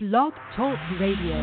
Blog 0.00 0.32
Talk 0.54 0.78
Radio. 1.00 1.34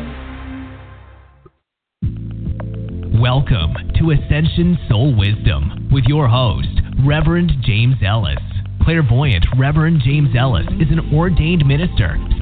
Welcome 3.20 3.74
to 3.98 4.12
Ascension 4.12 4.78
Soul 4.88 5.14
Wisdom 5.14 5.90
with 5.92 6.04
your 6.06 6.26
host, 6.26 6.80
Reverend 7.04 7.52
James 7.60 7.96
Ellis. 8.02 8.38
Clairvoyant 8.82 9.44
Reverend 9.58 10.00
James 10.02 10.30
Ellis 10.34 10.64
is 10.80 10.90
an 10.90 11.14
ordained 11.14 11.66
minister 11.66 12.16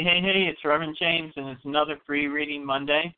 Hey, 0.00 0.06
hey, 0.06 0.22
hey, 0.22 0.46
it's 0.50 0.64
Reverend 0.64 0.96
James, 0.98 1.30
and 1.36 1.50
it's 1.50 1.64
another 1.66 1.98
free 2.06 2.26
reading 2.26 2.64
Monday. 2.64 3.14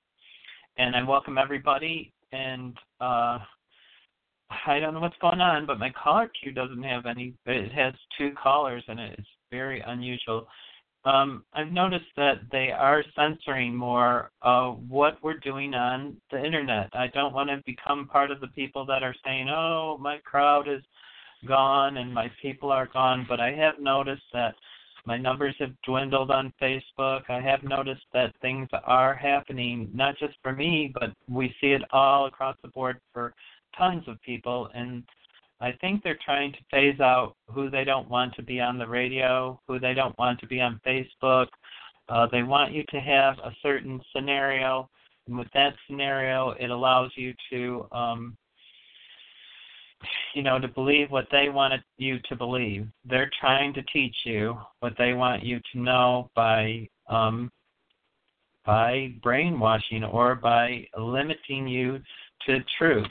And 0.78 0.96
I 0.96 1.04
welcome 1.04 1.38
everybody. 1.38 2.12
And 2.32 2.76
uh, 3.00 3.38
I 4.66 4.80
don't 4.80 4.92
know 4.92 4.98
what's 4.98 5.14
going 5.20 5.40
on, 5.40 5.64
but 5.64 5.78
my 5.78 5.90
caller 5.90 6.28
queue 6.42 6.50
doesn't 6.50 6.82
have 6.82 7.06
any, 7.06 7.34
it 7.46 7.70
has 7.70 7.94
two 8.18 8.32
callers, 8.32 8.82
and 8.88 8.98
it's 8.98 9.28
very 9.52 9.80
unusual. 9.86 10.48
Um, 11.04 11.44
I've 11.52 11.70
noticed 11.70 12.10
that 12.16 12.40
they 12.50 12.72
are 12.76 13.04
censoring 13.14 13.76
more 13.76 14.32
of 14.42 14.80
what 14.88 15.22
we're 15.22 15.38
doing 15.38 15.74
on 15.74 16.16
the 16.32 16.44
internet. 16.44 16.90
I 16.94 17.06
don't 17.14 17.32
want 17.32 17.48
to 17.50 17.62
become 17.64 18.08
part 18.08 18.32
of 18.32 18.40
the 18.40 18.48
people 18.48 18.84
that 18.86 19.04
are 19.04 19.14
saying, 19.24 19.48
oh, 19.48 19.98
my 20.00 20.18
crowd 20.24 20.66
is 20.66 20.82
gone 21.46 21.98
and 21.98 22.12
my 22.12 22.28
people 22.40 22.72
are 22.72 22.88
gone, 22.92 23.24
but 23.28 23.38
I 23.38 23.52
have 23.52 23.78
noticed 23.78 24.24
that 24.32 24.56
my 25.04 25.16
numbers 25.16 25.56
have 25.58 25.72
dwindled 25.84 26.30
on 26.30 26.52
Facebook. 26.62 27.22
I 27.28 27.40
have 27.40 27.62
noticed 27.64 28.04
that 28.12 28.34
things 28.40 28.68
are 28.84 29.14
happening, 29.14 29.90
not 29.92 30.16
just 30.18 30.34
for 30.42 30.52
me, 30.52 30.92
but 30.94 31.10
we 31.28 31.54
see 31.60 31.72
it 31.72 31.82
all 31.90 32.26
across 32.26 32.56
the 32.62 32.68
board 32.68 33.00
for 33.12 33.34
tons 33.76 34.04
of 34.06 34.20
people. 34.22 34.68
And 34.74 35.02
I 35.60 35.72
think 35.80 36.02
they're 36.02 36.18
trying 36.24 36.52
to 36.52 36.58
phase 36.70 37.00
out 37.00 37.34
who 37.48 37.68
they 37.68 37.84
don't 37.84 38.08
want 38.08 38.34
to 38.34 38.42
be 38.42 38.60
on 38.60 38.78
the 38.78 38.86
radio, 38.86 39.60
who 39.66 39.80
they 39.80 39.94
don't 39.94 40.16
want 40.18 40.38
to 40.40 40.46
be 40.46 40.60
on 40.60 40.80
Facebook. 40.86 41.48
Uh, 42.08 42.26
they 42.30 42.42
want 42.42 42.72
you 42.72 42.84
to 42.90 43.00
have 43.00 43.38
a 43.38 43.54
certain 43.62 44.00
scenario. 44.14 44.88
And 45.26 45.38
with 45.38 45.48
that 45.54 45.74
scenario, 45.86 46.50
it 46.60 46.70
allows 46.70 47.10
you 47.16 47.32
to 47.50 47.86
um, 47.92 48.36
you 50.34 50.42
know, 50.42 50.58
to 50.58 50.68
believe 50.68 51.10
what 51.10 51.26
they 51.30 51.48
want 51.48 51.74
you 51.98 52.18
to 52.28 52.36
believe. 52.36 52.86
They're 53.04 53.30
trying 53.40 53.74
to 53.74 53.82
teach 53.84 54.14
you 54.24 54.58
what 54.80 54.94
they 54.98 55.12
want 55.12 55.42
you 55.42 55.60
to 55.72 55.80
know 55.80 56.30
by 56.34 56.88
um, 57.08 57.50
by 58.64 59.12
brainwashing 59.22 60.04
or 60.04 60.34
by 60.34 60.86
limiting 60.96 61.66
you 61.66 61.98
to 62.46 62.58
truth. 62.78 63.08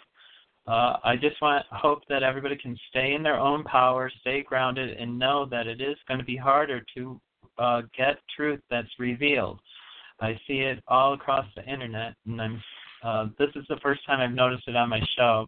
Uh, 0.67 0.97
I 1.03 1.15
just 1.19 1.41
want 1.41 1.65
hope 1.71 2.03
that 2.07 2.23
everybody 2.23 2.55
can 2.55 2.77
stay 2.89 3.13
in 3.13 3.23
their 3.23 3.39
own 3.39 3.63
power, 3.63 4.11
stay 4.21 4.43
grounded, 4.43 4.97
and 4.97 5.17
know 5.17 5.45
that 5.47 5.67
it 5.67 5.81
is 5.81 5.97
going 6.07 6.19
to 6.19 6.25
be 6.25 6.37
harder 6.37 6.83
to 6.95 7.19
uh, 7.57 7.81
get 7.97 8.17
truth 8.35 8.61
that's 8.69 8.87
revealed. 8.99 9.59
I 10.19 10.39
see 10.47 10.59
it 10.59 10.83
all 10.87 11.13
across 11.13 11.45
the 11.55 11.65
internet, 11.65 12.13
and 12.25 12.41
I'm. 12.41 12.63
Uh, 13.03 13.25
this 13.39 13.49
is 13.55 13.65
the 13.67 13.79
first 13.81 14.05
time 14.05 14.19
I've 14.19 14.35
noticed 14.35 14.67
it 14.67 14.75
on 14.75 14.89
my 14.89 15.01
show 15.17 15.47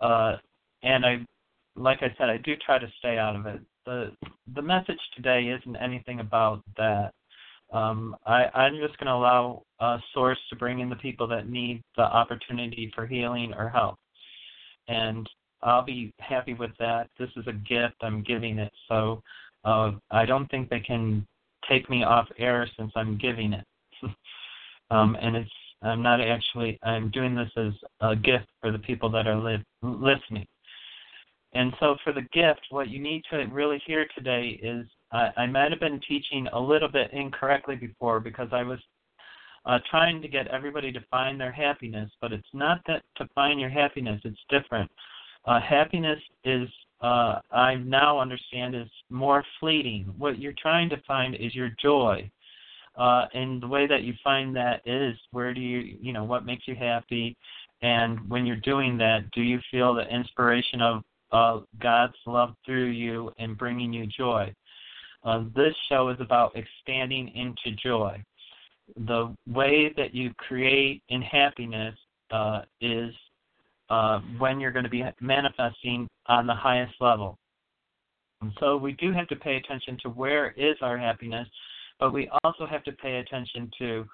uh, 0.00 0.36
and 0.82 1.04
I, 1.04 1.24
like 1.74 1.98
I 2.02 2.14
said, 2.18 2.28
I 2.28 2.38
do 2.38 2.54
try 2.56 2.78
to 2.78 2.92
stay 2.98 3.18
out 3.18 3.36
of 3.36 3.46
it. 3.46 3.60
the 3.84 4.12
The 4.54 4.62
message 4.62 5.00
today 5.14 5.48
isn't 5.48 5.76
anything 5.76 6.20
about 6.20 6.62
that. 6.76 7.12
Um, 7.72 8.16
I, 8.24 8.44
I'm 8.54 8.76
just 8.76 8.96
going 8.98 9.08
to 9.08 9.14
allow 9.14 9.62
a 9.80 9.98
source 10.14 10.38
to 10.50 10.56
bring 10.56 10.80
in 10.80 10.88
the 10.88 10.96
people 10.96 11.26
that 11.28 11.48
need 11.48 11.82
the 11.96 12.04
opportunity 12.04 12.92
for 12.94 13.06
healing 13.06 13.52
or 13.54 13.68
help, 13.68 13.96
and 14.88 15.28
I'll 15.62 15.84
be 15.84 16.12
happy 16.20 16.54
with 16.54 16.70
that. 16.78 17.08
This 17.18 17.30
is 17.36 17.46
a 17.48 17.52
gift 17.52 17.96
I'm 18.02 18.22
giving 18.22 18.58
it, 18.58 18.72
so 18.88 19.20
uh, 19.64 19.92
I 20.12 20.24
don't 20.26 20.48
think 20.48 20.70
they 20.70 20.80
can 20.80 21.26
take 21.68 21.90
me 21.90 22.04
off 22.04 22.28
air 22.38 22.68
since 22.78 22.92
I'm 22.94 23.18
giving 23.18 23.52
it. 23.52 23.64
um, 24.90 25.16
and 25.20 25.34
it's 25.34 25.50
I'm 25.82 26.02
not 26.02 26.20
actually. 26.20 26.78
I'm 26.82 27.10
doing 27.10 27.34
this 27.34 27.50
as 27.56 27.72
a 28.00 28.16
gift 28.16 28.46
for 28.60 28.72
the 28.72 28.78
people 28.78 29.10
that 29.10 29.26
are 29.26 29.36
li- 29.36 29.64
listening. 29.82 30.46
And 31.52 31.72
so, 31.80 31.96
for 32.02 32.12
the 32.12 32.26
gift, 32.32 32.60
what 32.70 32.88
you 32.88 32.98
need 32.98 33.22
to 33.30 33.38
really 33.46 33.80
hear 33.86 34.06
today 34.14 34.58
is 34.62 34.86
I, 35.12 35.30
I 35.36 35.46
might 35.46 35.70
have 35.70 35.80
been 35.80 36.00
teaching 36.06 36.48
a 36.52 36.60
little 36.60 36.88
bit 36.88 37.12
incorrectly 37.12 37.76
before 37.76 38.20
because 38.20 38.48
I 38.52 38.62
was 38.62 38.78
uh, 39.64 39.78
trying 39.90 40.22
to 40.22 40.28
get 40.28 40.46
everybody 40.48 40.92
to 40.92 41.00
find 41.10 41.40
their 41.40 41.52
happiness, 41.52 42.10
but 42.20 42.32
it's 42.32 42.48
not 42.52 42.80
that 42.86 43.02
to 43.16 43.28
find 43.34 43.60
your 43.60 43.70
happiness. 43.70 44.20
It's 44.24 44.38
different. 44.48 44.90
Uh, 45.44 45.60
happiness 45.60 46.18
is 46.44 46.68
uh, 47.00 47.40
I 47.50 47.74
now 47.74 48.18
understand 48.18 48.74
is 48.74 48.88
more 49.10 49.44
fleeting. 49.60 50.12
What 50.16 50.38
you're 50.38 50.54
trying 50.60 50.88
to 50.90 51.02
find 51.06 51.34
is 51.34 51.54
your 51.54 51.70
joy. 51.80 52.30
Uh, 52.96 53.26
and 53.34 53.62
the 53.62 53.66
way 53.66 53.86
that 53.86 54.02
you 54.02 54.14
find 54.24 54.56
that 54.56 54.80
is 54.86 55.16
where 55.30 55.52
do 55.52 55.60
you, 55.60 55.96
you 56.00 56.12
know, 56.12 56.24
what 56.24 56.46
makes 56.46 56.66
you 56.66 56.74
happy? 56.74 57.36
And 57.82 58.18
when 58.28 58.46
you're 58.46 58.56
doing 58.56 58.96
that, 58.98 59.30
do 59.32 59.42
you 59.42 59.60
feel 59.70 59.94
the 59.94 60.08
inspiration 60.08 60.80
of 60.80 61.02
uh, 61.32 61.60
God's 61.80 62.14
love 62.26 62.54
through 62.64 62.86
you 62.86 63.30
and 63.38 63.58
bringing 63.58 63.92
you 63.92 64.06
joy? 64.06 64.52
Uh, 65.24 65.44
this 65.54 65.74
show 65.88 66.08
is 66.08 66.16
about 66.20 66.56
expanding 66.56 67.28
into 67.34 67.76
joy. 67.76 68.22
The 69.06 69.34
way 69.46 69.92
that 69.96 70.14
you 70.14 70.32
create 70.38 71.02
in 71.08 71.20
happiness 71.20 71.94
uh, 72.30 72.62
is 72.80 73.12
uh, 73.90 74.20
when 74.38 74.58
you're 74.58 74.70
going 74.70 74.84
to 74.84 74.90
be 74.90 75.04
manifesting 75.20 76.08
on 76.26 76.46
the 76.46 76.54
highest 76.54 76.94
level. 77.00 77.36
And 78.40 78.52
so 78.60 78.76
we 78.76 78.92
do 78.92 79.12
have 79.12 79.28
to 79.28 79.36
pay 79.36 79.56
attention 79.56 79.98
to 80.02 80.10
where 80.10 80.52
is 80.52 80.76
our 80.80 80.96
happiness 80.96 81.48
but 81.98 82.12
we 82.12 82.28
also 82.44 82.66
have 82.66 82.84
to 82.84 82.92
pay 82.92 83.16
attention 83.16 83.70
to 83.78 84.04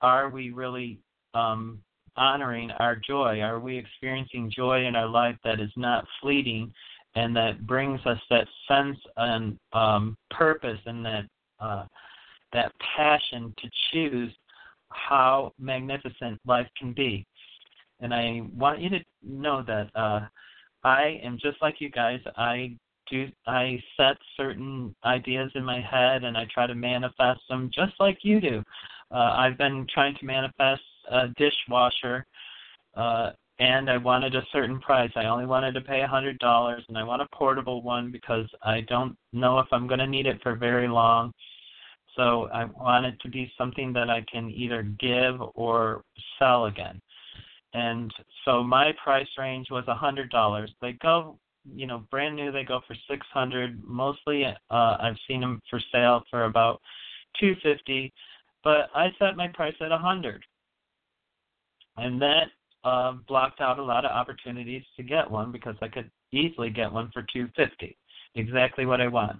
are 0.00 0.28
we 0.30 0.50
really 0.50 0.98
um, 1.34 1.78
honoring 2.16 2.70
our 2.78 2.96
joy? 2.96 3.40
Are 3.40 3.60
we 3.60 3.78
experiencing 3.78 4.50
joy 4.54 4.84
in 4.84 4.96
our 4.96 5.08
life 5.08 5.36
that 5.44 5.60
is 5.60 5.70
not 5.76 6.06
fleeting 6.20 6.72
and 7.14 7.34
that 7.36 7.66
brings 7.66 8.00
us 8.06 8.18
that 8.30 8.46
sense 8.68 8.98
and 9.16 9.58
um, 9.72 10.16
purpose 10.30 10.80
and 10.86 11.04
that 11.04 11.24
uh, 11.60 11.84
that 12.52 12.72
passion 12.96 13.54
to 13.58 13.70
choose 13.92 14.32
how 14.88 15.52
magnificent 15.58 16.40
life 16.46 16.68
can 16.78 16.92
be? 16.92 17.26
And 18.00 18.12
I 18.12 18.42
want 18.56 18.80
you 18.80 18.90
to 18.90 19.00
know 19.22 19.62
that 19.66 19.88
uh, 19.94 20.26
I 20.82 21.20
am 21.22 21.38
just 21.40 21.62
like 21.62 21.80
you 21.80 21.88
guys. 21.88 22.18
I 22.36 22.76
do 23.10 23.28
I 23.46 23.82
set 23.96 24.16
certain 24.36 24.94
ideas 25.04 25.50
in 25.54 25.64
my 25.64 25.80
head 25.80 26.24
and 26.24 26.36
I 26.36 26.46
try 26.52 26.66
to 26.66 26.74
manifest 26.74 27.40
them 27.48 27.70
just 27.74 27.92
like 28.00 28.18
you 28.22 28.40
do. 28.40 28.62
Uh, 29.10 29.34
I've 29.36 29.58
been 29.58 29.86
trying 29.92 30.14
to 30.16 30.24
manifest 30.24 30.82
a 31.10 31.28
dishwasher, 31.36 32.24
uh, 32.96 33.30
and 33.58 33.90
I 33.90 33.98
wanted 33.98 34.34
a 34.34 34.46
certain 34.52 34.80
price. 34.80 35.10
I 35.14 35.26
only 35.26 35.46
wanted 35.46 35.72
to 35.72 35.80
pay 35.82 36.00
a 36.00 36.06
hundred 36.06 36.38
dollars, 36.38 36.82
and 36.88 36.96
I 36.96 37.04
want 37.04 37.22
a 37.22 37.28
portable 37.34 37.82
one 37.82 38.10
because 38.10 38.46
I 38.62 38.80
don't 38.82 39.16
know 39.32 39.58
if 39.58 39.66
I'm 39.70 39.86
going 39.86 40.00
to 40.00 40.06
need 40.06 40.26
it 40.26 40.42
for 40.42 40.56
very 40.56 40.88
long. 40.88 41.32
So 42.16 42.48
I 42.52 42.64
want 42.64 43.06
it 43.06 43.20
to 43.20 43.28
be 43.28 43.52
something 43.56 43.92
that 43.94 44.10
I 44.10 44.24
can 44.30 44.50
either 44.50 44.82
give 44.82 45.40
or 45.54 46.04
sell 46.38 46.66
again. 46.66 47.00
And 47.74 48.12
so 48.44 48.62
my 48.62 48.92
price 49.02 49.28
range 49.38 49.68
was 49.70 49.84
a 49.88 49.94
hundred 49.94 50.30
dollars. 50.30 50.70
They 50.80 50.92
go 50.92 51.38
you 51.74 51.86
know 51.86 52.04
brand 52.10 52.34
new 52.34 52.50
they 52.50 52.64
go 52.64 52.80
for 52.86 52.96
600 53.08 53.82
mostly 53.86 54.44
uh 54.44 54.54
i've 54.70 55.16
seen 55.28 55.40
them 55.40 55.60
for 55.70 55.80
sale 55.92 56.22
for 56.30 56.44
about 56.44 56.80
250 57.40 58.12
but 58.64 58.88
i 58.94 59.08
set 59.18 59.36
my 59.36 59.48
price 59.48 59.74
at 59.80 59.90
100 59.90 60.44
and 61.98 62.20
that 62.20 62.46
uh 62.84 63.12
blocked 63.28 63.60
out 63.60 63.78
a 63.78 63.82
lot 63.82 64.04
of 64.04 64.10
opportunities 64.10 64.82
to 64.96 65.02
get 65.02 65.30
one 65.30 65.52
because 65.52 65.76
i 65.82 65.88
could 65.88 66.10
easily 66.32 66.70
get 66.70 66.92
one 66.92 67.10
for 67.12 67.22
250 67.32 67.96
exactly 68.34 68.86
what 68.86 69.00
i 69.00 69.06
want 69.06 69.38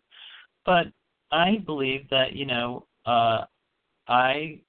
but 0.64 0.86
i 1.32 1.56
believe 1.66 2.08
that 2.10 2.34
you 2.34 2.46
know 2.46 2.86
uh 3.06 3.40
i 4.08 4.60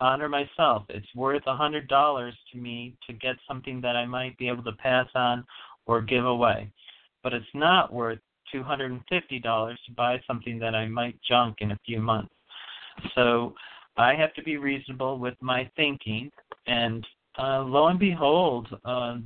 honor 0.00 0.28
myself. 0.28 0.84
It's 0.88 1.14
worth 1.14 1.42
a 1.46 1.56
hundred 1.56 1.88
dollars 1.88 2.34
to 2.52 2.58
me 2.58 2.96
to 3.06 3.12
get 3.12 3.36
something 3.46 3.80
that 3.82 3.96
I 3.96 4.06
might 4.06 4.36
be 4.38 4.48
able 4.48 4.62
to 4.64 4.72
pass 4.72 5.06
on 5.14 5.44
or 5.86 6.00
give 6.00 6.24
away. 6.24 6.72
But 7.22 7.34
it's 7.34 7.54
not 7.54 7.92
worth 7.92 8.18
two 8.50 8.62
hundred 8.62 8.92
and 8.92 9.02
fifty 9.08 9.38
dollars 9.38 9.78
to 9.86 9.92
buy 9.92 10.20
something 10.26 10.58
that 10.58 10.74
I 10.74 10.86
might 10.86 11.18
junk 11.28 11.56
in 11.60 11.72
a 11.72 11.78
few 11.84 12.00
months. 12.00 12.34
So 13.14 13.54
I 13.96 14.14
have 14.14 14.32
to 14.34 14.42
be 14.42 14.56
reasonable 14.56 15.18
with 15.18 15.34
my 15.40 15.70
thinking 15.76 16.30
and 16.66 17.06
uh, 17.38 17.62
lo 17.62 17.88
and 17.88 17.98
behold, 17.98 18.68
uh, 18.84 19.16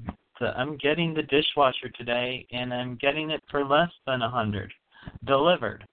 the, 0.40 0.46
I'm 0.56 0.76
getting 0.76 1.14
the 1.14 1.22
dishwasher 1.22 1.88
today, 1.96 2.46
and 2.52 2.72
I'm 2.72 2.96
getting 2.96 3.30
it 3.30 3.42
for 3.50 3.64
less 3.64 3.90
than 4.06 4.22
a 4.22 4.30
hundred 4.30 4.72
delivered. 5.26 5.84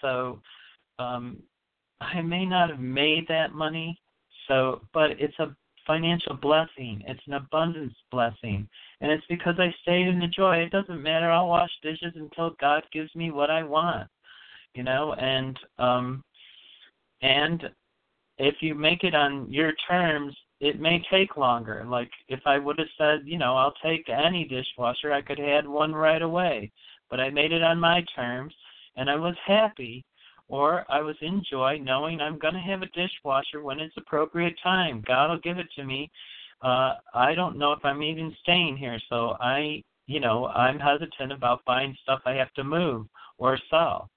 So 0.00 0.40
um, 0.98 1.38
I 2.00 2.20
may 2.20 2.44
not 2.44 2.70
have 2.70 2.80
made 2.80 3.26
that 3.28 3.52
money, 3.52 3.98
so 4.48 4.82
but 4.92 5.12
it's 5.18 5.38
a 5.38 5.54
financial 5.86 6.34
blessing. 6.34 7.02
It's 7.06 7.20
an 7.26 7.34
abundance 7.34 7.94
blessing, 8.10 8.68
and 9.00 9.10
it's 9.10 9.26
because 9.28 9.54
I 9.58 9.74
stayed 9.82 10.08
in 10.08 10.18
the 10.18 10.26
joy. 10.26 10.56
It 10.56 10.70
doesn't 10.70 11.02
matter. 11.02 11.30
I'll 11.30 11.48
wash 11.48 11.70
dishes 11.82 12.12
until 12.14 12.56
God 12.60 12.82
gives 12.92 13.14
me 13.14 13.30
what 13.30 13.50
I 13.50 13.62
want, 13.62 14.08
you 14.74 14.82
know. 14.82 15.14
And 15.14 15.58
um, 15.78 16.22
and 17.22 17.62
if 18.38 18.56
you 18.60 18.74
make 18.74 19.04
it 19.04 19.14
on 19.14 19.50
your 19.50 19.72
terms, 19.88 20.36
it 20.60 20.80
may 20.80 21.02
take 21.10 21.36
longer. 21.36 21.84
Like 21.86 22.10
if 22.28 22.40
I 22.46 22.58
would 22.58 22.78
have 22.78 22.88
said, 22.98 23.20
you 23.24 23.38
know, 23.38 23.56
I'll 23.56 23.74
take 23.84 24.08
any 24.08 24.44
dishwasher, 24.44 25.12
I 25.12 25.22
could 25.22 25.38
have 25.38 25.48
had 25.48 25.68
one 25.68 25.94
right 25.94 26.22
away. 26.22 26.70
But 27.10 27.20
I 27.20 27.30
made 27.30 27.52
it 27.52 27.62
on 27.62 27.78
my 27.78 28.04
terms 28.14 28.54
and 28.96 29.08
I 29.08 29.16
was 29.16 29.34
happy 29.46 30.04
or 30.48 30.84
I 30.88 31.00
was 31.00 31.16
in 31.20 31.42
joy 31.50 31.78
knowing 31.82 32.20
I'm 32.20 32.38
gonna 32.38 32.62
have 32.62 32.82
a 32.82 32.86
dishwasher 32.86 33.62
when 33.62 33.80
it's 33.80 33.96
appropriate 33.96 34.56
time. 34.62 35.02
God 35.06 35.30
will 35.30 35.38
give 35.40 35.58
it 35.58 35.68
to 35.76 35.84
me. 35.84 36.10
Uh 36.62 36.94
I 37.14 37.34
don't 37.34 37.58
know 37.58 37.72
if 37.72 37.84
I'm 37.84 38.02
even 38.02 38.34
staying 38.42 38.76
here, 38.76 38.98
so 39.08 39.36
I 39.40 39.82
you 40.06 40.20
know, 40.20 40.46
I'm 40.46 40.78
hesitant 40.78 41.32
about 41.32 41.64
buying 41.64 41.96
stuff 42.02 42.20
I 42.24 42.32
have 42.34 42.52
to 42.54 42.64
move 42.64 43.06
or 43.38 43.58
sell. 43.70 44.08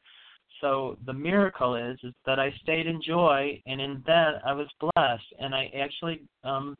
So 0.61 0.97
the 1.05 1.13
miracle 1.13 1.75
is 1.75 1.97
is 2.03 2.13
that 2.25 2.39
I 2.39 2.51
stayed 2.61 2.85
in 2.85 3.01
joy, 3.01 3.61
and 3.65 3.79
in 3.79 4.03
that 4.05 4.41
I 4.45 4.53
was 4.53 4.67
blessed, 4.79 5.33
and 5.39 5.55
I 5.55 5.71
actually 5.77 6.21
um, 6.43 6.77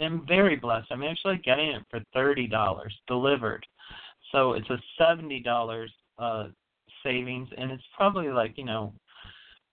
am 0.00 0.24
very 0.26 0.56
blessed. 0.56 0.88
I'm 0.90 1.04
actually 1.04 1.38
getting 1.38 1.68
it 1.70 1.82
for 1.90 2.00
thirty 2.12 2.46
dollars 2.46 2.94
delivered, 3.06 3.64
so 4.32 4.52
it's 4.54 4.68
a 4.70 4.78
seventy 4.98 5.40
dollars 5.40 5.92
uh, 6.18 6.48
savings, 7.02 7.48
and 7.56 7.70
it's 7.70 7.82
probably 7.96 8.28
like 8.28 8.56
you 8.56 8.64
know 8.64 8.92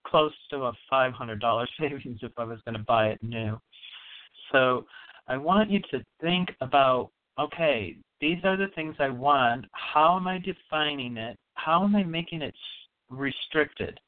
close 0.06 0.32
to 0.50 0.64
a 0.64 0.72
five 0.88 1.12
hundred 1.12 1.40
dollar 1.40 1.66
savings 1.80 2.20
if 2.22 2.32
I 2.36 2.44
was 2.44 2.60
going 2.64 2.76
to 2.76 2.84
buy 2.84 3.08
it 3.08 3.22
new. 3.22 3.58
So 4.52 4.86
I 5.28 5.36
want 5.36 5.70
you 5.70 5.80
to 5.90 6.04
think 6.20 6.50
about 6.60 7.10
okay, 7.38 7.96
these 8.20 8.38
are 8.44 8.56
the 8.56 8.68
things 8.74 8.94
I 8.98 9.08
want. 9.08 9.64
How 9.72 10.16
am 10.16 10.26
I 10.26 10.38
defining 10.38 11.16
it? 11.16 11.38
How 11.54 11.84
am 11.84 11.96
I 11.96 12.02
making 12.02 12.42
it 12.42 12.54
restricted 13.08 13.98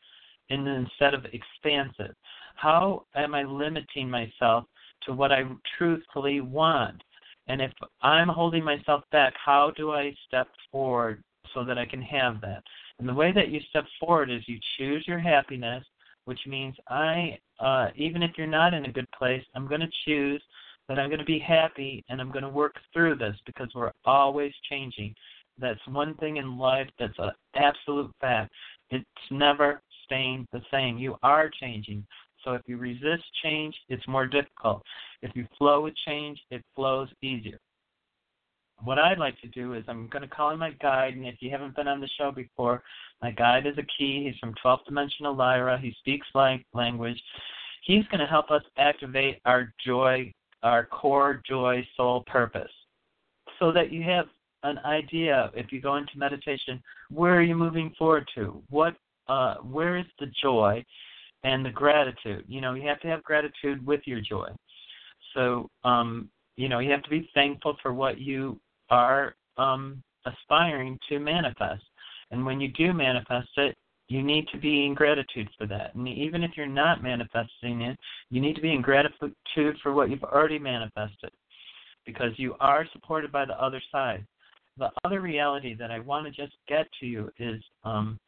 and 0.50 0.66
instead 0.68 1.14
of 1.14 1.24
expansive? 1.32 2.14
How 2.56 3.06
am 3.14 3.34
I 3.34 3.42
limiting 3.42 4.10
myself 4.10 4.64
to 5.04 5.12
what 5.12 5.32
I 5.32 5.44
truthfully 5.78 6.40
want? 6.40 7.02
And 7.48 7.60
if 7.60 7.72
I'm 8.02 8.28
holding 8.28 8.62
myself 8.62 9.02
back, 9.10 9.34
how 9.42 9.72
do 9.76 9.92
I 9.92 10.14
step 10.26 10.48
forward 10.70 11.22
so 11.54 11.64
that 11.64 11.78
I 11.78 11.86
can 11.86 12.02
have 12.02 12.40
that? 12.42 12.62
And 12.98 13.08
the 13.08 13.14
way 13.14 13.32
that 13.32 13.48
you 13.48 13.60
step 13.70 13.84
forward 13.98 14.30
is 14.30 14.46
you 14.46 14.58
choose 14.78 15.04
your 15.06 15.18
happiness, 15.18 15.84
which 16.24 16.40
means 16.46 16.74
I, 16.88 17.38
uh, 17.58 17.88
even 17.96 18.22
if 18.22 18.32
you're 18.36 18.46
not 18.46 18.74
in 18.74 18.84
a 18.84 18.92
good 18.92 19.10
place, 19.10 19.42
I'm 19.54 19.66
going 19.66 19.80
to 19.80 19.90
choose 20.04 20.42
that 20.88 20.98
I'm 20.98 21.08
going 21.08 21.18
to 21.18 21.24
be 21.24 21.38
happy 21.38 22.04
and 22.08 22.20
I'm 22.20 22.30
going 22.30 22.44
to 22.44 22.48
work 22.48 22.74
through 22.92 23.16
this 23.16 23.36
because 23.46 23.68
we're 23.74 23.92
always 24.04 24.52
changing. 24.68 25.14
That's 25.58 25.80
one 25.88 26.14
thing 26.16 26.38
in 26.38 26.58
life 26.58 26.88
that's 26.98 27.18
an 27.18 27.30
absolute 27.54 28.10
fact. 28.20 28.52
It's 28.90 29.04
never 29.30 29.80
staying 30.04 30.46
the 30.52 30.62
same. 30.70 30.98
You 30.98 31.16
are 31.22 31.50
changing. 31.60 32.06
So 32.44 32.54
if 32.54 32.62
you 32.66 32.76
resist 32.76 33.22
change, 33.42 33.74
it's 33.88 34.06
more 34.08 34.26
difficult. 34.26 34.82
If 35.22 35.34
you 35.34 35.46
flow 35.56 35.82
with 35.82 35.94
change, 36.06 36.40
it 36.50 36.62
flows 36.74 37.08
easier. 37.22 37.58
What 38.84 38.98
I'd 38.98 39.18
like 39.18 39.40
to 39.40 39.48
do 39.48 39.74
is 39.74 39.84
I'm 39.86 40.08
going 40.08 40.22
to 40.22 40.28
call 40.28 40.50
in 40.50 40.58
my 40.58 40.72
guide, 40.80 41.14
and 41.14 41.26
if 41.26 41.36
you 41.40 41.50
haven't 41.50 41.76
been 41.76 41.88
on 41.88 42.00
the 42.00 42.08
show 42.18 42.32
before, 42.32 42.82
my 43.22 43.30
guide 43.30 43.66
is 43.66 43.78
a 43.78 43.86
key. 43.96 44.24
He's 44.24 44.38
from 44.40 44.54
12th 44.64 44.84
Dimensional 44.86 45.36
Lyra. 45.36 45.78
He 45.78 45.94
speaks 46.00 46.26
like 46.34 46.66
language. 46.74 47.20
He's 47.84 48.04
going 48.06 48.20
to 48.20 48.26
help 48.26 48.50
us 48.50 48.62
activate 48.78 49.40
our 49.44 49.72
joy, 49.84 50.32
our 50.62 50.86
core 50.86 51.42
joy 51.48 51.86
soul 51.96 52.24
purpose, 52.26 52.70
so 53.58 53.70
that 53.72 53.92
you 53.92 54.02
have 54.02 54.26
an 54.64 54.78
idea 54.78 55.50
if 55.54 55.72
you 55.72 55.80
go 55.80 55.96
into 55.96 56.12
meditation 56.16 56.80
where 57.10 57.34
are 57.34 57.42
you 57.42 57.54
moving 57.54 57.92
forward 57.98 58.28
to 58.34 58.62
what 58.70 58.94
uh 59.28 59.56
where 59.56 59.96
is 59.96 60.06
the 60.20 60.26
joy 60.40 60.84
and 61.44 61.64
the 61.64 61.70
gratitude 61.70 62.44
you 62.46 62.60
know 62.60 62.74
you 62.74 62.86
have 62.86 63.00
to 63.00 63.08
have 63.08 63.22
gratitude 63.24 63.84
with 63.84 64.00
your 64.04 64.20
joy 64.20 64.48
so 65.34 65.68
um 65.84 66.28
you 66.56 66.68
know 66.68 66.78
you 66.78 66.90
have 66.90 67.02
to 67.02 67.10
be 67.10 67.28
thankful 67.34 67.76
for 67.82 67.92
what 67.92 68.20
you 68.20 68.58
are 68.92 69.34
um 69.56 70.02
aspiring 70.26 70.98
to 71.08 71.18
manifest. 71.18 71.82
And 72.30 72.46
when 72.46 72.60
you 72.60 72.68
do 72.68 72.92
manifest 72.92 73.48
it 73.56 73.76
you 74.08 74.22
need 74.22 74.46
to 74.52 74.58
be 74.58 74.84
in 74.84 74.94
gratitude 74.94 75.48
for 75.56 75.66
that. 75.66 75.94
And 75.94 76.06
even 76.06 76.42
if 76.42 76.50
you're 76.56 76.66
not 76.66 77.02
manifesting 77.02 77.82
it 77.82 77.98
you 78.30 78.40
need 78.40 78.54
to 78.54 78.62
be 78.62 78.72
in 78.72 78.82
gratitude 78.82 79.76
for 79.82 79.92
what 79.92 80.10
you've 80.10 80.22
already 80.22 80.58
manifested 80.58 81.30
because 82.04 82.32
you 82.36 82.54
are 82.60 82.86
supported 82.92 83.32
by 83.32 83.44
the 83.44 83.60
other 83.62 83.80
side. 83.90 84.26
The 84.78 84.90
other 85.04 85.20
reality 85.20 85.74
that 85.74 85.90
I 85.90 85.98
want 86.00 86.26
to 86.26 86.32
just 86.32 86.56
get 86.68 86.86
to 87.00 87.06
you 87.06 87.30
is 87.38 87.62
um, 87.84 88.18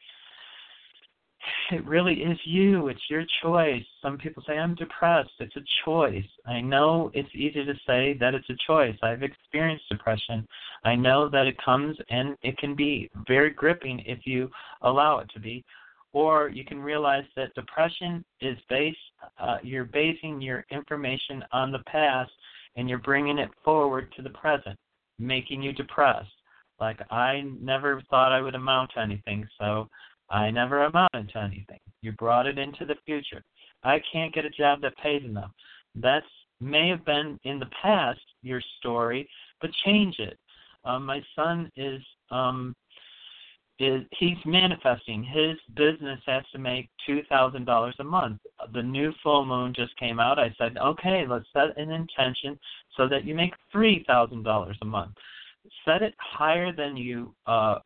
it 1.70 1.84
really 1.86 2.14
is 2.14 2.38
you. 2.44 2.88
It's 2.88 3.10
your 3.10 3.24
choice. 3.42 3.84
Some 4.02 4.18
people 4.18 4.42
say, 4.46 4.58
I'm 4.58 4.74
depressed. 4.74 5.30
It's 5.40 5.56
a 5.56 5.64
choice. 5.84 6.24
I 6.46 6.60
know 6.60 7.10
it's 7.14 7.28
easy 7.34 7.64
to 7.64 7.74
say 7.86 8.16
that 8.20 8.34
it's 8.34 8.48
a 8.50 8.56
choice. 8.66 8.96
I've 9.02 9.22
experienced 9.22 9.88
depression. 9.90 10.46
I 10.84 10.94
know 10.94 11.28
that 11.28 11.46
it 11.46 11.56
comes 11.64 11.96
and 12.10 12.36
it 12.42 12.58
can 12.58 12.74
be 12.74 13.10
very 13.26 13.50
gripping 13.50 14.02
if 14.06 14.20
you 14.24 14.50
allow 14.82 15.18
it 15.18 15.30
to 15.34 15.40
be. 15.40 15.64
Or 16.12 16.48
you 16.48 16.64
can 16.64 16.78
realize 16.80 17.24
that 17.34 17.54
depression 17.54 18.24
is 18.40 18.56
based, 18.68 18.98
uh, 19.40 19.58
you're 19.62 19.84
basing 19.84 20.40
your 20.40 20.64
information 20.70 21.42
on 21.50 21.72
the 21.72 21.82
past 21.86 22.30
and 22.76 22.88
you're 22.88 22.98
bringing 22.98 23.38
it 23.38 23.50
forward 23.64 24.12
to 24.16 24.22
the 24.22 24.30
present 24.30 24.78
making 25.18 25.62
you 25.62 25.72
depressed. 25.72 26.30
Like 26.80 27.00
I 27.10 27.44
never 27.60 28.02
thought 28.10 28.32
I 28.32 28.40
would 28.40 28.54
amount 28.54 28.92
to 28.94 29.00
anything, 29.00 29.46
so 29.58 29.88
I 30.30 30.50
never 30.50 30.84
amounted 30.84 31.30
to 31.30 31.38
anything. 31.38 31.78
You 32.02 32.12
brought 32.12 32.46
it 32.46 32.58
into 32.58 32.84
the 32.84 32.96
future. 33.04 33.42
I 33.82 34.00
can't 34.12 34.34
get 34.34 34.44
a 34.44 34.50
job 34.50 34.80
that 34.82 34.96
pays 34.96 35.22
enough. 35.24 35.50
That 35.94 36.22
may 36.60 36.88
have 36.88 37.04
been 37.04 37.38
in 37.44 37.58
the 37.58 37.68
past 37.82 38.20
your 38.42 38.62
story, 38.78 39.28
but 39.60 39.70
change 39.84 40.18
it. 40.18 40.38
Um, 40.84 41.06
my 41.06 41.22
son 41.34 41.70
is 41.76 42.02
um, 42.30 42.74
is 43.78 44.02
he's 44.18 44.36
manifesting. 44.44 45.24
His 45.24 45.56
business 45.76 46.20
has 46.26 46.44
to 46.52 46.58
make 46.58 46.88
two 47.06 47.22
thousand 47.28 47.64
dollars 47.64 47.94
a 47.98 48.04
month. 48.04 48.40
The 48.72 48.82
new 48.82 49.12
full 49.22 49.44
moon 49.44 49.72
just 49.74 49.96
came 49.98 50.20
out. 50.20 50.38
I 50.38 50.54
said, 50.58 50.76
okay, 50.78 51.24
let's 51.28 51.46
set 51.52 51.76
an 51.76 51.90
intention 51.90 52.58
so 52.96 53.08
that 53.08 53.24
you 53.24 53.34
make 53.34 53.54
three 53.72 54.04
thousand 54.06 54.42
dollars 54.44 54.78
a 54.82 54.86
month. 54.86 55.14
Set 55.84 56.02
it 56.02 56.14
higher 56.18 56.72
than 56.72 56.96
you 56.96 57.34
uh, 57.46 57.78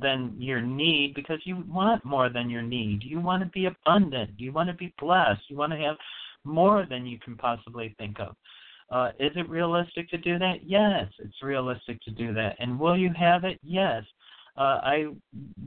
than 0.00 0.34
your 0.38 0.60
need 0.60 1.14
because 1.14 1.38
you 1.44 1.64
want 1.68 2.04
more 2.04 2.28
than 2.28 2.50
your 2.50 2.62
need. 2.62 3.02
You 3.04 3.20
want 3.20 3.42
to 3.42 3.48
be 3.50 3.66
abundant. 3.66 4.30
You 4.38 4.52
want 4.52 4.68
to 4.68 4.74
be 4.74 4.92
blessed. 4.98 5.42
You 5.48 5.56
want 5.56 5.72
to 5.72 5.78
have 5.78 5.96
more 6.44 6.86
than 6.88 7.06
you 7.06 7.18
can 7.18 7.36
possibly 7.36 7.94
think 7.98 8.18
of. 8.20 8.34
Uh, 8.90 9.10
is 9.18 9.32
it 9.34 9.48
realistic 9.48 10.08
to 10.10 10.18
do 10.18 10.38
that? 10.38 10.56
Yes, 10.62 11.06
it's 11.18 11.42
realistic 11.42 12.00
to 12.02 12.10
do 12.10 12.34
that. 12.34 12.56
And 12.58 12.78
will 12.78 12.96
you 12.96 13.10
have 13.18 13.44
it? 13.44 13.58
Yes. 13.62 14.04
Uh, 14.56 14.78
I 14.82 15.06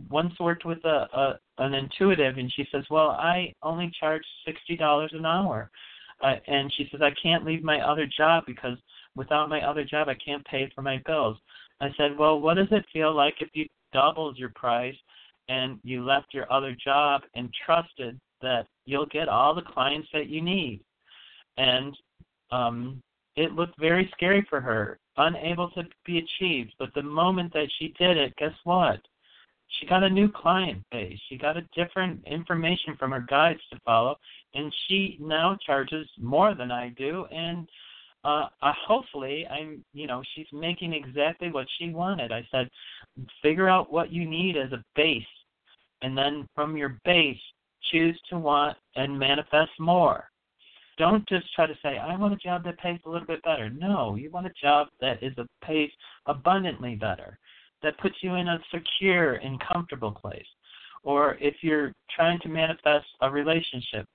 once 0.09 0.33
worked 0.39 0.65
with 0.65 0.83
a, 0.85 1.07
a 1.13 1.39
an 1.57 1.73
intuitive, 1.73 2.37
and 2.37 2.51
she 2.53 2.65
says, 2.71 2.85
"Well, 2.89 3.09
I 3.09 3.53
only 3.61 3.91
charge 3.99 4.21
sixty 4.45 4.77
dollars 4.77 5.11
an 5.13 5.25
hour," 5.25 5.69
uh, 6.23 6.35
and 6.47 6.71
she 6.73 6.87
says, 6.89 7.01
"I 7.01 7.11
can't 7.21 7.43
leave 7.43 7.63
my 7.63 7.81
other 7.81 8.07
job 8.17 8.45
because 8.47 8.77
without 9.15 9.49
my 9.49 9.61
other 9.61 9.83
job, 9.83 10.07
I 10.07 10.13
can't 10.13 10.45
pay 10.45 10.71
for 10.73 10.83
my 10.83 11.01
bills." 11.05 11.37
I 11.81 11.89
said, 11.97 12.17
"Well, 12.17 12.39
what 12.39 12.53
does 12.53 12.71
it 12.71 12.85
feel 12.93 13.13
like 13.13 13.35
if 13.41 13.49
you 13.53 13.65
doubled 13.93 14.37
your 14.37 14.51
price 14.55 14.95
and 15.49 15.79
you 15.83 16.03
left 16.03 16.33
your 16.33 16.51
other 16.51 16.75
job 16.83 17.21
and 17.35 17.53
trusted 17.65 18.19
that 18.41 18.67
you'll 18.85 19.07
get 19.07 19.29
all 19.29 19.55
the 19.55 19.61
clients 19.61 20.07
that 20.13 20.27
you 20.27 20.41
need?" 20.41 20.81
And 21.57 21.97
um, 22.51 23.01
it 23.35 23.53
looked 23.53 23.79
very 23.79 24.09
scary 24.13 24.45
for 24.49 24.61
her 24.61 24.99
unable 25.17 25.69
to 25.71 25.83
be 26.05 26.19
achieved. 26.19 26.73
But 26.77 26.93
the 26.93 27.01
moment 27.01 27.53
that 27.53 27.69
she 27.79 27.93
did 27.97 28.17
it, 28.17 28.35
guess 28.37 28.53
what? 28.63 28.99
she 29.67 29.85
got 29.85 30.03
a 30.03 30.09
new 30.09 30.29
client 30.29 30.83
base. 30.91 31.19
She 31.29 31.37
got 31.37 31.57
a 31.57 31.67
different 31.75 32.25
information 32.25 32.95
from 32.97 33.11
her 33.11 33.25
guides 33.29 33.59
to 33.71 33.79
follow, 33.85 34.15
and 34.53 34.73
she 34.87 35.17
now 35.19 35.57
charges 35.65 36.07
more 36.19 36.55
than 36.55 36.71
I 36.71 36.89
do. 36.89 37.25
And 37.31 37.67
uh, 38.23 38.47
uh, 38.61 38.73
hopefully, 38.87 39.45
I'm, 39.47 39.83
you 39.93 40.07
know, 40.07 40.21
she's 40.35 40.47
making 40.51 40.93
exactly 40.93 41.51
what 41.51 41.67
she 41.77 41.89
wanted. 41.89 42.31
I 42.31 42.45
said, 42.51 42.69
figure 43.41 43.69
out 43.69 43.91
what 43.91 44.11
you 44.11 44.27
need 44.27 44.57
as 44.57 44.71
a 44.71 44.83
base, 44.95 45.23
and 46.01 46.17
then 46.17 46.47
from 46.55 46.75
your 46.75 46.99
base, 47.05 47.39
choose 47.91 48.19
to 48.29 48.37
want 48.37 48.77
and 48.95 49.17
manifest 49.17 49.71
more. 49.79 50.29
Don't 50.97 51.27
just 51.29 51.53
try 51.53 51.67
to 51.67 51.77
say, 51.83 51.97
I 51.99 52.17
want 52.17 52.33
a 52.33 52.37
job 52.37 52.63
that 52.63 52.79
pays 52.79 52.99
a 53.05 53.09
little 53.09 53.27
bit 53.27 53.43
better. 53.43 53.69
No, 53.69 54.15
you 54.15 54.31
want 54.31 54.47
a 54.47 54.51
job 54.61 54.87
that 54.99 55.21
is 55.21 55.33
a 55.37 55.45
pays 55.63 55.91
abundantly 56.25 56.95
better 56.95 57.37
that 57.83 57.97
puts 57.99 58.15
you 58.21 58.33
in 58.33 58.47
a 58.47 58.59
secure 58.73 59.35
and 59.35 59.61
comfortable 59.71 60.11
place. 60.11 60.45
Or 61.03 61.37
if 61.39 61.55
you're 61.61 61.93
trying 62.13 62.39
to 62.39 62.49
manifest 62.49 63.05
a 63.21 63.29
relationship, 63.29 64.07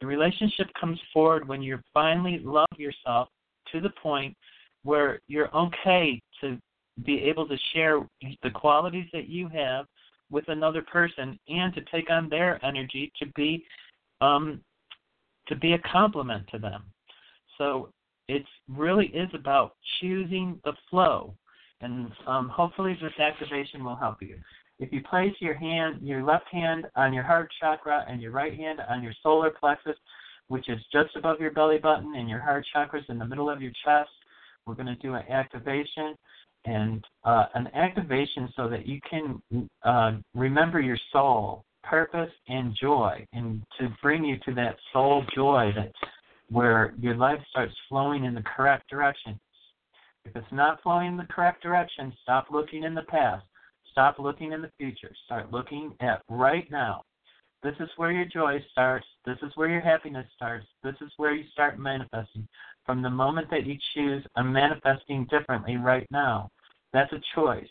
the 0.00 0.06
relationship 0.06 0.68
comes 0.80 0.98
forward 1.12 1.48
when 1.48 1.60
you 1.60 1.78
finally 1.92 2.40
love 2.44 2.68
yourself 2.76 3.28
to 3.72 3.80
the 3.80 3.90
point 4.02 4.36
where 4.84 5.20
you're 5.28 5.54
okay 5.56 6.20
to 6.40 6.58
be 7.04 7.22
able 7.22 7.46
to 7.48 7.56
share 7.74 8.00
the 8.42 8.50
qualities 8.50 9.06
that 9.12 9.28
you 9.28 9.48
have 9.48 9.86
with 10.30 10.48
another 10.48 10.82
person 10.82 11.38
and 11.48 11.74
to 11.74 11.80
take 11.92 12.10
on 12.10 12.28
their 12.28 12.64
energy 12.64 13.10
to 13.18 13.26
be 13.34 13.64
um 14.20 14.60
to 15.46 15.56
be 15.56 15.72
a 15.72 15.78
complement 15.78 16.46
to 16.48 16.58
them. 16.58 16.84
So 17.56 17.90
it 18.28 18.44
really 18.68 19.06
is 19.06 19.30
about 19.32 19.72
choosing 20.00 20.60
the 20.64 20.74
flow 20.90 21.34
and 21.80 22.10
um, 22.26 22.48
hopefully 22.48 22.98
this 23.00 23.12
activation 23.18 23.84
will 23.84 23.96
help 23.96 24.20
you. 24.20 24.36
If 24.78 24.92
you 24.92 25.00
place 25.02 25.34
your 25.40 25.54
hand, 25.54 25.98
your 26.02 26.22
left 26.22 26.48
hand 26.50 26.86
on 26.96 27.12
your 27.12 27.24
heart 27.24 27.50
chakra 27.60 28.04
and 28.08 28.20
your 28.20 28.30
right 28.30 28.54
hand 28.54 28.80
on 28.88 29.02
your 29.02 29.12
solar 29.22 29.50
plexus, 29.50 29.96
which 30.48 30.68
is 30.68 30.78
just 30.92 31.14
above 31.16 31.40
your 31.40 31.52
belly 31.52 31.78
button, 31.78 32.14
and 32.16 32.28
your 32.28 32.40
heart 32.40 32.66
chakra 32.72 33.00
is 33.00 33.06
in 33.08 33.18
the 33.18 33.26
middle 33.26 33.48
of 33.50 33.62
your 33.62 33.72
chest, 33.84 34.10
we're 34.66 34.74
going 34.74 34.86
to 34.86 34.96
do 34.96 35.14
an 35.14 35.22
activation 35.30 36.14
and 36.64 37.04
uh, 37.24 37.46
an 37.54 37.68
activation 37.74 38.48
so 38.56 38.68
that 38.68 38.86
you 38.86 39.00
can 39.08 39.40
uh, 39.84 40.12
remember 40.34 40.80
your 40.80 40.98
soul, 41.12 41.64
purpose, 41.82 42.30
and 42.48 42.76
joy, 42.80 43.24
and 43.32 43.62
to 43.78 43.88
bring 44.02 44.24
you 44.24 44.36
to 44.44 44.54
that 44.54 44.76
soul 44.92 45.24
joy 45.34 45.72
that 45.74 45.92
where 46.50 46.94
your 47.00 47.14
life 47.14 47.38
starts 47.50 47.74
flowing 47.88 48.24
in 48.24 48.34
the 48.34 48.42
correct 48.56 48.88
direction. 48.90 49.38
If 50.24 50.36
it's 50.36 50.52
not 50.52 50.82
flowing 50.82 51.08
in 51.08 51.16
the 51.16 51.26
correct 51.30 51.62
direction, 51.62 52.12
stop 52.22 52.48
looking 52.50 52.84
in 52.84 52.94
the 52.94 53.02
past. 53.02 53.44
Stop 53.92 54.18
looking 54.18 54.52
in 54.52 54.62
the 54.62 54.70
future. 54.78 55.10
Start 55.24 55.50
looking 55.50 55.94
at 56.00 56.22
right 56.28 56.70
now. 56.70 57.02
This 57.62 57.74
is 57.80 57.88
where 57.96 58.12
your 58.12 58.24
joy 58.24 58.64
starts. 58.70 59.06
This 59.26 59.38
is 59.42 59.50
where 59.56 59.68
your 59.68 59.80
happiness 59.80 60.26
starts. 60.36 60.66
This 60.84 60.94
is 61.00 61.10
where 61.16 61.34
you 61.34 61.44
start 61.52 61.78
manifesting. 61.78 62.46
From 62.86 63.02
the 63.02 63.10
moment 63.10 63.50
that 63.50 63.66
you 63.66 63.76
choose, 63.94 64.24
I'm 64.36 64.52
manifesting 64.52 65.26
differently 65.30 65.76
right 65.76 66.06
now. 66.10 66.50
That's 66.92 67.12
a 67.12 67.20
choice. 67.34 67.68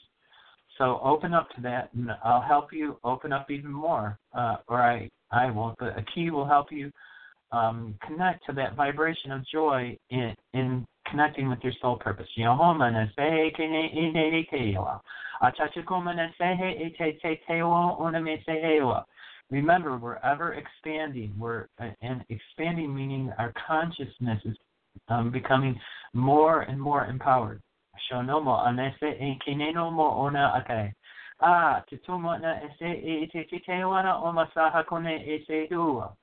So 0.77 0.99
open 1.03 1.33
up 1.33 1.49
to 1.55 1.61
that, 1.61 1.89
and 1.93 2.11
I'll 2.23 2.41
help 2.41 2.71
you 2.71 2.99
open 3.03 3.33
up 3.33 3.49
even 3.49 3.71
more. 3.71 4.19
Uh, 4.33 4.57
or 4.67 4.81
I, 4.81 5.09
I 5.31 5.49
will. 5.49 5.73
But 5.79 5.97
a 5.97 6.05
key 6.13 6.29
will 6.29 6.45
help 6.45 6.71
you 6.71 6.91
um, 7.51 7.95
connect 8.05 8.45
to 8.47 8.53
that 8.53 8.75
vibration 8.75 9.31
of 9.31 9.47
joy 9.47 9.97
in, 10.09 10.35
in 10.53 10.85
connecting 11.09 11.49
with 11.49 11.59
your 11.63 11.73
soul 11.81 11.95
purpose. 11.95 12.27
Remember, 19.49 19.97
we're 19.97 20.17
ever 20.17 20.53
expanding. 20.53 21.33
We're 21.37 21.67
and 22.01 22.23
expanding 22.29 22.93
meaning 22.93 23.31
our 23.37 23.53
consciousness 23.67 24.41
is 24.45 24.57
um, 25.07 25.31
becoming 25.31 25.79
more 26.13 26.61
and 26.61 26.79
more 26.79 27.05
empowered. 27.05 27.61
Shonomo 28.11 28.67
anese 28.67 29.19
inkineno 29.21 29.91
mo 29.91 30.09
ona 30.09 30.63
akai. 30.63 30.93
Ah, 31.39 31.83
na 31.91 32.59
ese 32.63 32.81
e 32.81 33.29
te 33.31 33.43
te 33.43 33.59
te 33.59 33.71
wana 33.71 34.21
o 34.21 34.33
masaha 34.33 34.85
kone 34.85 35.23
ese 35.25 35.69
dua. 35.69 36.13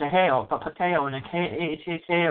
Shaheo 0.00 0.48
papateo 0.48 1.10
na 1.10 1.20
ke 1.20 1.34
e 1.34 1.82
te 1.84 2.02
te 2.06 2.28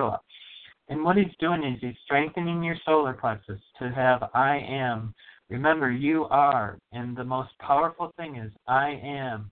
and 0.89 1.03
what 1.03 1.17
he's 1.17 1.35
doing 1.39 1.63
is 1.63 1.79
he's 1.79 1.95
strengthening 2.03 2.61
your 2.63 2.75
solar 2.85 3.13
plexus 3.13 3.61
to 3.79 3.89
have 3.91 4.29
I 4.33 4.57
am. 4.57 5.13
Remember, 5.49 5.91
you 5.91 6.25
are. 6.25 6.77
And 6.91 7.15
the 7.15 7.23
most 7.23 7.51
powerful 7.59 8.13
thing 8.17 8.35
is 8.35 8.51
I 8.67 8.99
am. 9.03 9.51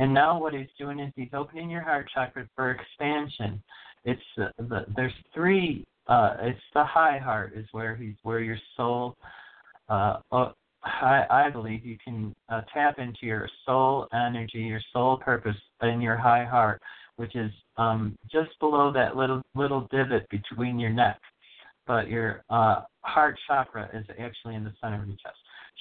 And 0.00 0.12
now 0.12 0.40
what 0.40 0.54
he's 0.54 0.66
doing 0.78 0.98
is 0.98 1.12
he's 1.14 1.28
opening 1.32 1.70
your 1.70 1.82
heart 1.82 2.08
chakra 2.12 2.48
for 2.56 2.72
expansion. 2.72 3.62
It's 4.04 4.20
uh, 4.40 4.48
the 4.58 4.86
there's 4.96 5.12
three. 5.32 5.86
Uh, 6.06 6.36
it's 6.40 6.58
the 6.74 6.84
high 6.84 7.18
heart 7.18 7.52
is 7.54 7.66
where 7.72 7.94
he's 7.94 8.16
where 8.22 8.40
your 8.40 8.58
soul. 8.76 9.16
Uh, 9.88 10.16
I, 10.82 11.26
I 11.30 11.50
believe 11.50 11.84
you 11.84 11.98
can 12.02 12.34
uh, 12.48 12.62
tap 12.72 12.98
into 12.98 13.26
your 13.26 13.48
soul 13.66 14.08
energy, 14.12 14.60
your 14.60 14.80
soul 14.92 15.18
purpose 15.18 15.56
in 15.82 16.00
your 16.00 16.16
high 16.16 16.44
heart 16.44 16.80
which 17.20 17.36
is 17.36 17.52
um, 17.76 18.16
just 18.32 18.48
below 18.60 18.90
that 18.90 19.14
little 19.14 19.42
little 19.54 19.86
divot 19.92 20.26
between 20.30 20.78
your 20.78 20.88
neck. 20.88 21.20
But 21.86 22.08
your 22.08 22.44
uh, 22.48 22.82
heart 23.02 23.38
chakra 23.46 23.90
is 23.92 24.06
actually 24.18 24.54
in 24.54 24.64
the 24.64 24.72
center 24.80 25.02
of 25.02 25.06
your 25.06 25.18
chest. 25.18 25.36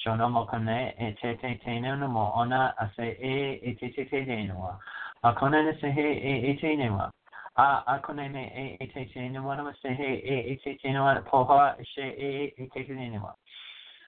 Shonomo 0.06 0.50
kane 0.50 0.96
e 0.98 1.15
te 1.22 1.36
te 1.41 1.60
te 1.63 1.79
no 1.79 2.08
mo 2.08 2.32
ona 2.36 2.74
ase 2.79 3.18
e 3.20 3.60
e 3.62 3.75
te 3.79 3.91
te 3.91 4.06
te 4.06 4.24
de 4.24 4.48
no. 4.48 4.79
Akone 5.24 5.63
ne 5.63 5.74
se 5.82 5.91
he 5.91 6.01
e 6.01 6.51
e 6.51 6.58
te 6.62 6.75
ne 6.75 6.89
wa. 6.89 7.10
A 7.58 7.84
akone 7.88 8.32
ne 8.32 8.46
e 8.56 8.77
e 8.84 8.88
te 8.94 9.06
te 9.13 9.27
ne 9.27 9.39
wa 9.39 9.56
no 9.56 9.72
se 9.82 9.89
he 9.89 10.13
e 10.24 10.53
e 10.53 10.60
te 10.63 10.77
te 10.82 10.91
no 10.94 11.03
wa 11.03 11.22
poha 11.22 11.75
she 11.94 12.01
e 12.01 12.53
e 12.58 12.70
te 12.74 12.84
te 12.84 12.94
ne 12.94 13.20
wa. 13.20 13.34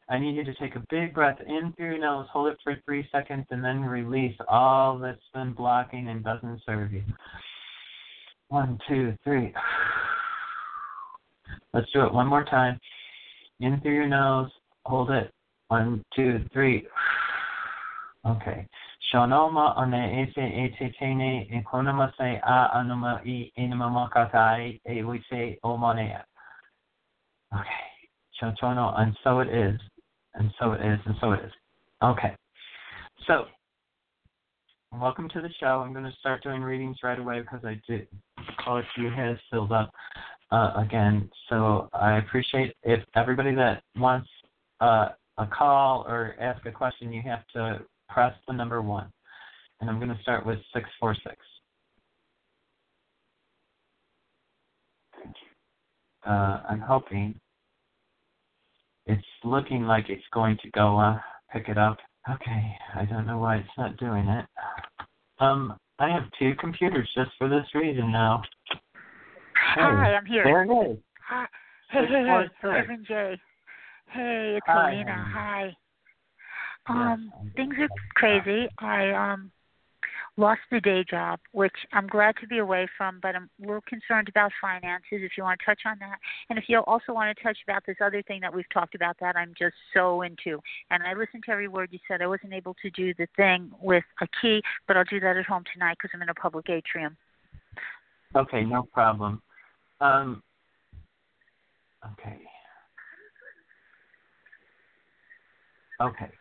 I 0.07 0.17
need 0.17 0.36
you 0.36 0.43
to 0.43 0.53
take 0.55 0.75
a 0.75 0.83
big 0.89 1.13
breath 1.13 1.39
in 1.45 1.74
through 1.74 1.91
your 1.91 2.00
nose, 2.00 2.27
hold 2.31 2.51
it 2.51 2.57
for 2.63 2.75
three 2.86 3.07
seconds, 3.12 3.45
and 3.50 3.63
then 3.63 3.81
release 3.81 4.36
all 4.50 4.98
that's 4.98 5.19
been 5.33 5.53
blocking 5.53 6.10
and 6.10 6.24
doesn't 6.24 6.62
serve 6.65 6.91
you. 6.91 7.03
One, 8.50 8.77
two, 8.88 9.15
three. 9.24 9.53
Let's 11.74 11.89
do 11.93 12.03
it 12.03 12.13
one 12.13 12.27
more 12.27 12.43
time. 12.43 12.79
In 13.62 13.79
through 13.79 13.95
your 13.95 14.07
nose, 14.07 14.50
hold 14.86 15.12
it. 15.12 15.33
One, 15.71 16.03
two, 16.13 16.43
three. 16.51 16.85
Okay. 18.23 18.67
Shonoma 19.11 19.75
one 19.77 19.95
ese 19.95 20.37
ete 20.37 20.93
tene 20.99 21.47
ekonoma 21.51 22.11
se 22.15 22.39
a 22.45 22.69
anoma 22.75 23.19
i 23.25 23.51
inama 23.57 23.89
makatai 23.89 24.79
e 24.87 25.01
wise 25.01 25.57
omonea. 25.65 26.21
Okay. 27.51 27.87
Shotono, 28.39 28.93
and 28.99 29.17
so 29.23 29.39
it 29.39 29.49
is 29.49 29.81
and 30.35 30.51
so 30.59 30.73
it 30.73 30.81
is, 30.81 30.99
and 31.05 31.15
so 31.19 31.31
it 31.31 31.43
is. 31.45 31.51
Okay. 32.03 32.35
So, 33.27 33.45
welcome 34.99 35.29
to 35.29 35.41
the 35.41 35.49
show. 35.59 35.83
I'm 35.85 35.93
going 35.93 36.05
to 36.05 36.13
start 36.19 36.43
doing 36.43 36.61
readings 36.61 36.97
right 37.03 37.17
away 37.17 37.41
because 37.41 37.61
I 37.63 37.81
did 37.87 38.07
call 38.63 38.77
it 38.77 38.85
few 38.93 39.09
has 39.09 39.37
filled 39.49 39.71
up 39.71 39.91
uh, 40.51 40.73
again. 40.75 41.29
So 41.49 41.89
I 41.93 42.17
appreciate 42.17 42.75
if 42.83 43.03
everybody 43.15 43.55
that 43.55 43.83
wants 43.97 44.29
uh, 44.79 45.09
a 45.41 45.48
call 45.48 46.05
or 46.07 46.36
ask 46.39 46.65
a 46.65 46.71
question, 46.71 47.12
you 47.12 47.21
have 47.24 47.45
to 47.53 47.81
press 48.10 48.33
the 48.48 48.53
number 48.53 48.81
one. 48.81 49.12
And 49.79 49.89
I'm 49.89 49.98
going 49.98 50.15
to 50.15 50.21
start 50.21 50.45
with 50.45 50.60
646. 50.74 51.36
Uh, 56.25 56.62
I'm 56.69 56.79
hoping 56.79 57.39
it's 59.07 59.25
looking 59.43 59.83
like 59.83 60.10
it's 60.10 60.24
going 60.31 60.57
to 60.63 60.69
go 60.71 61.00
uh, 61.00 61.19
pick 61.51 61.67
it 61.67 61.77
up. 61.77 61.98
Okay, 62.29 62.75
I 62.95 63.05
don't 63.05 63.25
know 63.25 63.39
why 63.39 63.57
it's 63.57 63.77
not 63.77 63.98
doing 63.98 64.27
it. 64.27 64.45
Um, 65.39 65.75
I 65.98 66.10
have 66.10 66.24
two 66.38 66.53
computers 66.60 67.10
just 67.15 67.31
for 67.39 67.50
this 67.50 67.65
reason 67.74 68.12
now. 68.12 68.43
Hey, 69.75 69.81
Hi, 69.81 70.13
I'm 70.13 70.25
here. 70.25 70.43
There 70.43 70.63
it 70.63 70.91
is. 70.91 70.98
Hi. 71.27 71.48
Hey, 71.89 72.05
hey, 72.07 72.45
hey, 72.62 72.79
Evan 72.79 73.03
J. 73.07 73.38
Hey, 74.12 74.60
Karina. 74.65 75.25
Hi. 75.34 75.75
hi. 76.88 77.13
Um, 77.13 77.32
yes, 77.44 77.51
things 77.56 77.75
are 77.80 77.89
crazy. 78.15 78.68
I 78.80 79.12
um 79.12 79.51
lost 80.38 80.62
the 80.72 80.80
day 80.80 81.03
job, 81.10 81.39
which 81.51 81.75
I'm 81.94 82.08
glad 82.08 82.36
to 82.41 82.48
be 82.48 82.58
away 82.58 82.88
from, 82.98 83.20
but 83.22 83.36
I'm 83.36 83.50
a 83.62 83.68
little 83.68 83.84
concerned 83.88 84.30
about 84.30 84.51
finances. 84.60 85.03
If 85.12 85.34
you 85.38 85.44
want 85.44 85.60
to 85.60 85.65
touch 85.65 85.82
on 85.86 85.98
that, 86.00 86.18
and 86.50 86.58
if 86.58 86.65
you 86.68 86.80
also 86.80 87.13
want 87.13 87.36
to 87.36 87.44
touch 87.44 87.58
about 87.68 87.84
this 87.86 87.98
other 88.03 88.22
thing 88.24 88.41
that 88.41 88.53
we've 88.53 88.70
talked 88.74 88.96
about, 88.96 89.18
that 89.20 89.36
I'm 89.36 89.53
just 89.58 89.75
so 89.94 90.22
into. 90.24 90.60
And 90.89 91.03
I 91.03 91.13
listened 91.13 91.44
to 91.46 91.51
every 91.51 91.68
word 91.68 91.89
you 91.91 92.00
said. 92.08 92.22
I 92.22 92.27
wasn't 92.27 92.53
able 92.53 92.75
to 92.82 92.89
do 92.91 93.13
the 93.13 93.27
thing 93.36 93.72
with 93.80 94.03
a 94.22 94.27
key, 94.41 94.62
but 94.88 94.98
I'll 94.98 95.03
do 95.06 95.20
that 95.20 95.38
at 95.38 95.46
home 95.46 95.63
tonight 95.72 95.98
because 96.01 96.12
I'm 96.13 96.22
in 96.22 96.30
a 96.30 96.34
public 96.34 96.70
atrium. 96.70 97.15
Okay, 98.36 98.63
no 98.63 98.84
problem. 98.84 99.41
Um, 100.00 100.41
okay. 102.13 102.39
Okay. 106.01 106.31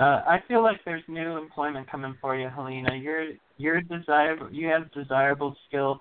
Uh, 0.00 0.02
I 0.02 0.38
feel 0.48 0.62
like 0.62 0.78
there's 0.84 1.02
new 1.08 1.36
employment 1.36 1.90
coming 1.90 2.16
for 2.20 2.36
you, 2.36 2.48
Helena. 2.48 2.96
You're 2.96 3.28
you're 3.56 3.80
desirable. 3.80 4.50
You 4.50 4.68
have 4.68 4.92
desirable 4.92 5.56
skills 5.68 5.98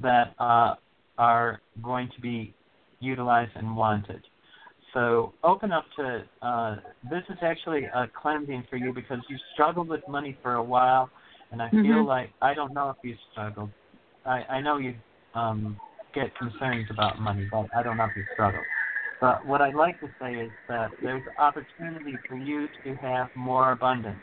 that 0.00 0.34
uh, 0.38 0.74
are 1.16 1.60
going 1.82 2.10
to 2.16 2.20
be 2.20 2.54
utilized 3.00 3.52
and 3.54 3.76
wanted. 3.76 4.22
So 4.92 5.32
open 5.44 5.70
up 5.72 5.84
to 5.96 6.24
uh, 6.42 6.76
this 7.08 7.22
is 7.28 7.38
actually 7.42 7.84
a 7.84 8.08
cleansing 8.20 8.64
for 8.68 8.76
you 8.76 8.92
because 8.92 9.18
you 9.28 9.36
struggled 9.52 9.88
with 9.88 10.00
money 10.08 10.36
for 10.42 10.54
a 10.54 10.62
while, 10.62 11.08
and 11.52 11.62
I 11.62 11.66
mm-hmm. 11.68 11.82
feel 11.82 12.06
like 12.06 12.30
I 12.42 12.52
don't 12.54 12.74
know 12.74 12.90
if 12.90 12.96
you 13.02 13.14
struggled. 13.32 13.70
I 14.26 14.42
I 14.50 14.60
know 14.60 14.78
you 14.78 14.94
um, 15.34 15.76
get 16.14 16.34
concerns 16.36 16.86
about 16.90 17.20
money, 17.20 17.48
but 17.50 17.66
I 17.76 17.82
don't 17.82 17.98
if 18.00 18.16
you 18.16 18.24
struggle. 18.32 18.62
But 19.20 19.46
what 19.46 19.60
I'd 19.60 19.74
like 19.74 19.98
to 20.00 20.08
say 20.20 20.34
is 20.34 20.50
that 20.68 20.90
there's 21.02 21.22
opportunity 21.38 22.18
for 22.28 22.36
you 22.36 22.68
to 22.84 22.94
have 22.96 23.28
more 23.34 23.72
abundance, 23.72 24.18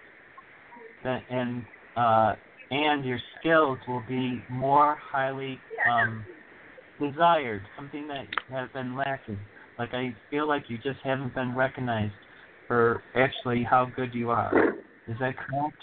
and 1.03 1.63
uh, 1.95 2.35
and 2.69 3.03
your 3.03 3.19
skills 3.39 3.79
will 3.87 4.03
be 4.07 4.43
more 4.49 4.97
highly 5.01 5.59
um, 5.89 6.25
desired, 6.99 7.63
something 7.75 8.07
that 8.07 8.27
has 8.49 8.69
been 8.73 8.95
lacking. 8.95 9.39
Like 9.77 9.93
I 9.93 10.15
feel 10.29 10.47
like 10.47 10.63
you 10.67 10.77
just 10.77 10.99
haven't 11.03 11.33
been 11.33 11.55
recognized 11.55 12.13
for 12.67 13.03
actually 13.15 13.63
how 13.63 13.91
good 13.95 14.13
you 14.13 14.29
are. 14.29 14.75
Is 15.07 15.17
that 15.19 15.35
correct? 15.37 15.77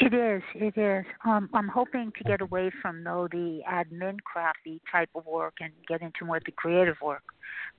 It 0.00 0.14
is. 0.14 0.42
It 0.54 0.80
is. 0.80 1.04
Um, 1.26 1.50
I'm 1.52 1.68
hoping 1.68 2.10
to 2.16 2.24
get 2.24 2.40
away 2.40 2.70
from 2.80 3.04
though 3.04 3.28
the 3.30 3.60
admin 3.70 4.16
crafty 4.24 4.80
type 4.90 5.10
of 5.14 5.26
work 5.26 5.54
and 5.60 5.72
get 5.86 6.00
into 6.00 6.24
more 6.24 6.38
of 6.38 6.44
the 6.44 6.52
creative 6.52 6.96
work. 7.02 7.22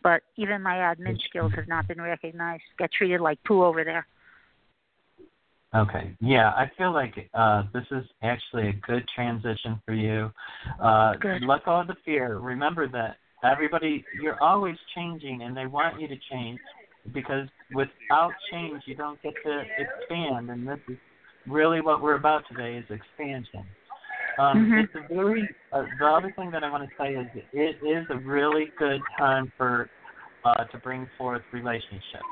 But 0.04 0.22
even 0.38 0.62
my 0.62 0.76
admin 0.76 1.18
skills 1.28 1.52
have 1.56 1.68
not 1.68 1.88
been 1.88 2.00
recognized. 2.00 2.62
Get 2.78 2.92
treated 2.94 3.22
like 3.22 3.44
poo 3.44 3.64
over 3.64 3.84
there. 3.84 4.06
Okay. 5.74 6.16
Yeah, 6.20 6.50
I 6.50 6.70
feel 6.78 6.94
like 6.94 7.30
uh, 7.34 7.64
this 7.74 7.86
is 7.92 8.04
actually 8.22 8.70
a 8.70 8.74
good 8.74 9.04
transition 9.16 9.82
for 9.86 9.96
you. 9.96 10.30
Uh, 10.80 11.14
good. 11.16 11.44
Let 11.44 11.66
go 11.66 11.80
of 11.80 11.88
the 11.88 11.96
fear. 12.06 12.38
Remember 12.38 12.88
that 12.90 13.16
everybody, 13.44 14.06
you're 14.22 14.42
always 14.44 14.76
changing, 14.94 15.42
and 15.42 15.58
they 15.58 15.66
want 15.66 16.00
you 16.00 16.08
to 16.08 16.18
change 16.30 16.60
because 17.14 17.48
without 17.74 18.34
change, 18.52 18.84
you 18.86 18.96
don't 18.96 19.20
get 19.24 19.34
to 19.44 19.64
expand. 19.80 20.52
And 20.52 20.68
this 20.68 20.80
is 20.88 20.98
really 21.48 21.82
what 21.82 22.02
we're 22.02 22.16
about 22.16 22.44
today 22.50 22.78
is 22.78 22.86
expansion. 22.90 23.66
Um, 24.40 24.58
mm-hmm. 24.58 24.78
It's 24.80 24.94
a 24.96 25.14
very. 25.14 25.48
Uh, 25.72 25.84
the 26.00 26.06
other 26.06 26.34
thing 26.36 26.52
that 26.52 26.64
I 26.64 26.72
want 26.72 26.88
to 26.88 26.96
say 26.98 27.14
is 27.14 27.28
it 27.54 27.86
is 27.86 28.06
a 28.10 28.18
really 28.18 28.72
good 28.78 29.02
time 29.18 29.52
for 29.58 29.90
uh, 30.46 30.64
to 30.66 30.78
bring 30.80 31.08
forth 31.18 31.42
relationships. 31.52 32.24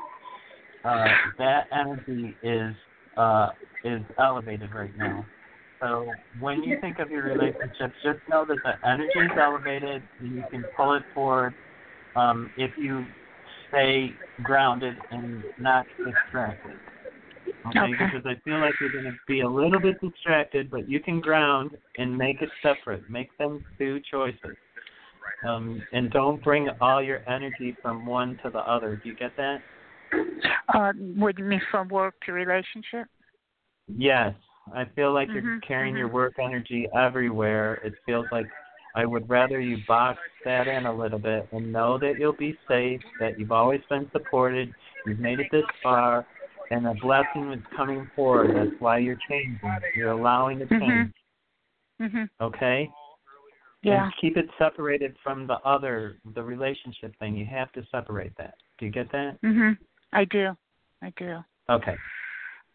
Uh, 0.84 1.04
that 1.38 1.66
energy 1.72 2.34
is 2.42 2.74
uh, 3.16 3.48
is 3.84 4.00
elevated 4.18 4.70
right 4.74 4.96
now. 4.96 5.26
So 5.80 6.06
when 6.40 6.62
you 6.62 6.78
think 6.80 6.98
of 6.98 7.10
your 7.10 7.24
relationships, 7.24 7.94
just 8.02 8.18
know 8.28 8.44
that 8.46 8.58
the 8.64 8.88
energy 8.88 9.18
is 9.18 9.30
elevated 9.38 10.02
and 10.20 10.34
you 10.34 10.44
can 10.50 10.64
pull 10.76 10.94
it 10.94 11.02
forward 11.14 11.54
um, 12.16 12.50
if 12.58 12.70
you 12.76 13.04
stay 13.68 14.10
grounded 14.42 14.96
and 15.10 15.42
not 15.58 15.86
distracted. 15.96 16.76
Okay, 17.66 17.78
okay. 17.78 17.92
because 17.98 18.26
I 18.26 18.40
feel 18.44 18.60
like 18.60 18.74
you're 18.80 18.92
going 18.92 19.04
to 19.04 19.16
be 19.26 19.40
a 19.40 19.48
little 19.48 19.80
bit 19.80 20.00
distracted, 20.00 20.70
but 20.70 20.88
you 20.88 21.00
can 21.00 21.20
ground 21.20 21.72
and 21.98 22.16
make 22.16 22.40
it 22.42 22.48
separate. 22.62 23.08
Make 23.10 23.36
them 23.38 23.64
two 23.78 24.00
choices. 24.10 24.56
Um, 25.46 25.82
and 25.92 26.10
don't 26.10 26.42
bring 26.42 26.68
all 26.80 27.02
your 27.02 27.28
energy 27.28 27.76
from 27.82 28.06
one 28.06 28.38
to 28.42 28.50
the 28.50 28.58
other. 28.58 29.00
Do 29.02 29.08
you 29.08 29.16
get 29.16 29.36
that? 29.36 29.58
Uh, 30.74 30.92
what 31.16 31.36
do 31.36 31.42
you 31.42 31.48
mean 31.48 31.62
from 31.70 31.88
work 31.88 32.14
to 32.26 32.32
relationship? 32.32 33.06
Yes. 33.88 34.34
I 34.74 34.84
feel 34.94 35.12
like 35.12 35.28
mm-hmm, 35.28 35.46
you're 35.46 35.60
carrying 35.60 35.94
mm-hmm. 35.94 35.98
your 35.98 36.08
work 36.08 36.34
energy 36.38 36.88
everywhere. 36.96 37.74
It 37.84 37.94
feels 38.06 38.26
like 38.30 38.46
I 38.94 39.06
would 39.06 39.28
rather 39.28 39.60
you 39.60 39.78
box 39.86 40.18
that 40.44 40.66
in 40.66 40.86
a 40.86 40.94
little 40.94 41.18
bit 41.18 41.48
and 41.52 41.72
know 41.72 41.98
that 41.98 42.14
you'll 42.18 42.32
be 42.32 42.56
safe, 42.68 43.00
that 43.20 43.38
you've 43.38 43.52
always 43.52 43.80
been 43.88 44.08
supported, 44.12 44.72
you've 45.06 45.20
made 45.20 45.40
it 45.40 45.46
this 45.52 45.64
far, 45.82 46.26
and 46.70 46.86
a 46.86 46.94
blessing 46.94 47.52
is 47.52 47.60
coming 47.76 48.08
forward. 48.14 48.54
That's 48.54 48.80
why 48.80 48.98
you're 48.98 49.18
changing. 49.28 49.60
You're 49.96 50.12
allowing 50.12 50.60
the 50.60 50.66
change. 50.66 51.12
Mm-hmm. 52.00 52.04
Mm-hmm. 52.04 52.44
Okay? 52.44 52.88
Yeah. 53.82 54.04
And 54.04 54.12
keep 54.20 54.36
it 54.36 54.46
separated 54.58 55.16
from 55.22 55.46
the 55.46 55.56
other, 55.64 56.18
the 56.34 56.42
relationship 56.42 57.14
thing. 57.18 57.36
You 57.36 57.46
have 57.46 57.72
to 57.72 57.82
separate 57.90 58.32
that. 58.38 58.54
Do 58.78 58.86
you 58.86 58.92
get 58.92 59.10
that? 59.12 59.40
Mhm. 59.42 59.76
I 60.12 60.24
do. 60.24 60.56
I 61.02 61.12
do. 61.16 61.38
Okay. 61.68 61.96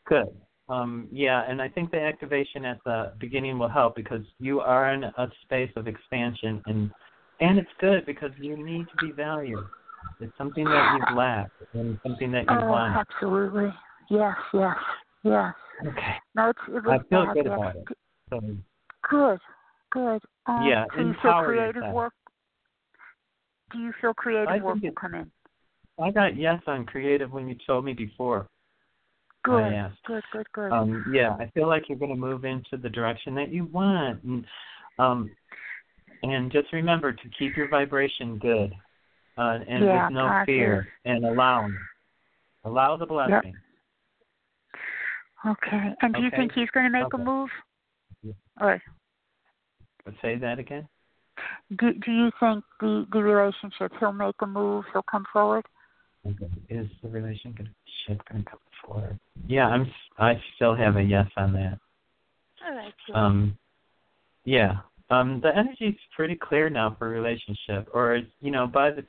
Good. 0.06 0.28
Um, 0.68 1.08
yeah, 1.12 1.44
and 1.48 1.62
I 1.62 1.70
think 1.70 1.92
the 1.92 2.02
activation 2.02 2.66
at 2.66 2.80
the 2.86 3.14
beginning 3.20 3.60
will 3.60 3.70
help 3.70 3.96
because 3.96 4.24
you 4.40 4.62
are 4.62 4.94
in 4.94 5.04
a 5.04 5.30
space 5.44 5.72
of 5.76 5.88
expansion, 5.88 6.62
and 6.66 6.92
and 7.40 7.60
it's 7.60 7.70
good 7.80 8.04
because 8.08 8.32
you 8.40 8.58
need 8.58 8.88
to 8.90 9.06
be 9.06 9.12
valued. 9.12 9.64
It's 10.20 10.36
something 10.38 10.64
that 10.64 10.98
you've 10.98 11.18
lacked 11.18 11.52
and 11.74 12.00
something 12.02 12.32
that 12.32 12.46
you 12.50 12.58
oh, 12.62 12.68
want. 12.68 12.96
Absolutely. 12.96 13.72
Yes. 14.10 14.36
Yes. 14.54 14.76
Yes. 15.24 15.54
Okay. 15.86 16.16
No, 16.36 16.50
it's, 16.50 16.60
it 16.68 16.84
was 16.84 16.84
I 16.88 17.10
feel 17.10 17.34
good 17.34 17.48
about 17.48 17.76
it. 17.76 17.86
So, 18.30 18.42
Good. 19.10 19.40
Good. 19.92 20.22
Um, 20.46 20.68
Yeah, 20.68 20.86
do 20.96 21.08
you 21.08 21.16
feel 21.22 21.34
creative 21.44 21.76
yourself. 21.76 21.94
work? 21.94 22.14
Do 23.72 23.80
you 23.80 23.94
feel 24.02 24.14
creative 24.14 24.50
I 24.50 24.58
work 24.58 24.76
will 24.82 24.90
it- 24.90 24.96
come 24.96 25.16
in? 25.16 25.32
I 26.02 26.12
got 26.12 26.36
yes 26.36 26.62
on 26.68 26.86
creative 26.86 27.32
when 27.32 27.48
you 27.48 27.56
told 27.66 27.86
me 27.86 27.94
before. 27.94 28.48
Good. 29.44 29.74
Good. 30.06 30.24
Good. 30.34 30.48
Good. 30.54 30.72
Um, 30.72 31.06
yeah, 31.14 31.36
I 31.40 31.50
feel 31.54 31.68
like 31.68 31.88
you're 31.88 31.98
going 31.98 32.12
to 32.12 32.18
move 32.18 32.44
into 32.46 32.78
the 32.78 32.90
direction 32.90 33.34
that 33.36 33.50
you 33.50 33.66
want, 33.66 34.22
and 34.24 34.46
um, 34.98 35.32
and 36.24 36.52
just 36.52 36.74
remember 36.74 37.14
to 37.14 37.30
keep 37.38 37.56
your 37.56 37.70
vibration 37.70 38.38
good, 38.40 38.74
uh, 39.38 39.60
and 39.68 39.86
Yeah, 39.86 40.08
with 40.08 40.14
no 40.16 40.44
fear, 40.46 40.88
and 41.06 41.26
allowing, 41.26 41.78
allow 42.64 42.98
the 42.98 43.06
blessing. 43.06 43.56
Okay. 45.48 45.94
And 46.02 46.14
do 46.14 46.22
you 46.22 46.30
think 46.36 46.52
he's 46.54 46.70
going 46.72 46.86
to 46.86 46.92
make 46.92 47.14
Okay. 47.14 47.22
a 47.22 47.26
move? 47.26 47.50
Yeah. 48.24 48.34
Or 48.60 48.82
But 50.04 50.14
say 50.22 50.38
that 50.38 50.60
again. 50.60 50.88
do 51.78 51.94
do 51.94 52.12
you 52.12 52.32
think 52.40 52.64
the 52.80 53.06
the 53.12 53.22
relationship 53.22 53.92
he'll 54.00 54.14
make 54.14 54.36
a 54.42 54.48
move? 54.48 54.86
He'll 54.94 55.04
come 55.04 55.26
forward? 55.32 55.66
Okay. 56.26 56.50
Is 56.70 56.88
the 57.04 57.10
relationship 57.10 57.66
going 58.30 58.44
to 58.44 58.50
come 58.50 58.60
forward? 58.86 59.20
Yeah, 59.48 59.68
I'm. 59.68 59.92
I 60.18 60.42
still 60.56 60.76
have 60.76 60.96
a 60.98 61.04
yes 61.04 61.28
on 61.38 61.54
that. 61.54 61.80
All 62.66 62.76
right. 62.76 62.94
Good. 63.06 63.16
Um, 63.16 63.58
yeah. 64.44 64.78
Um, 65.12 65.40
the 65.42 65.56
energy's 65.56 66.00
pretty 66.16 66.36
clear 66.36 66.70
now 66.70 66.96
for 66.98 67.10
relationship, 67.10 67.88
or 67.94 68.22
you 68.42 68.52
know, 68.52 68.66
by 68.66 68.90
the 68.92 69.06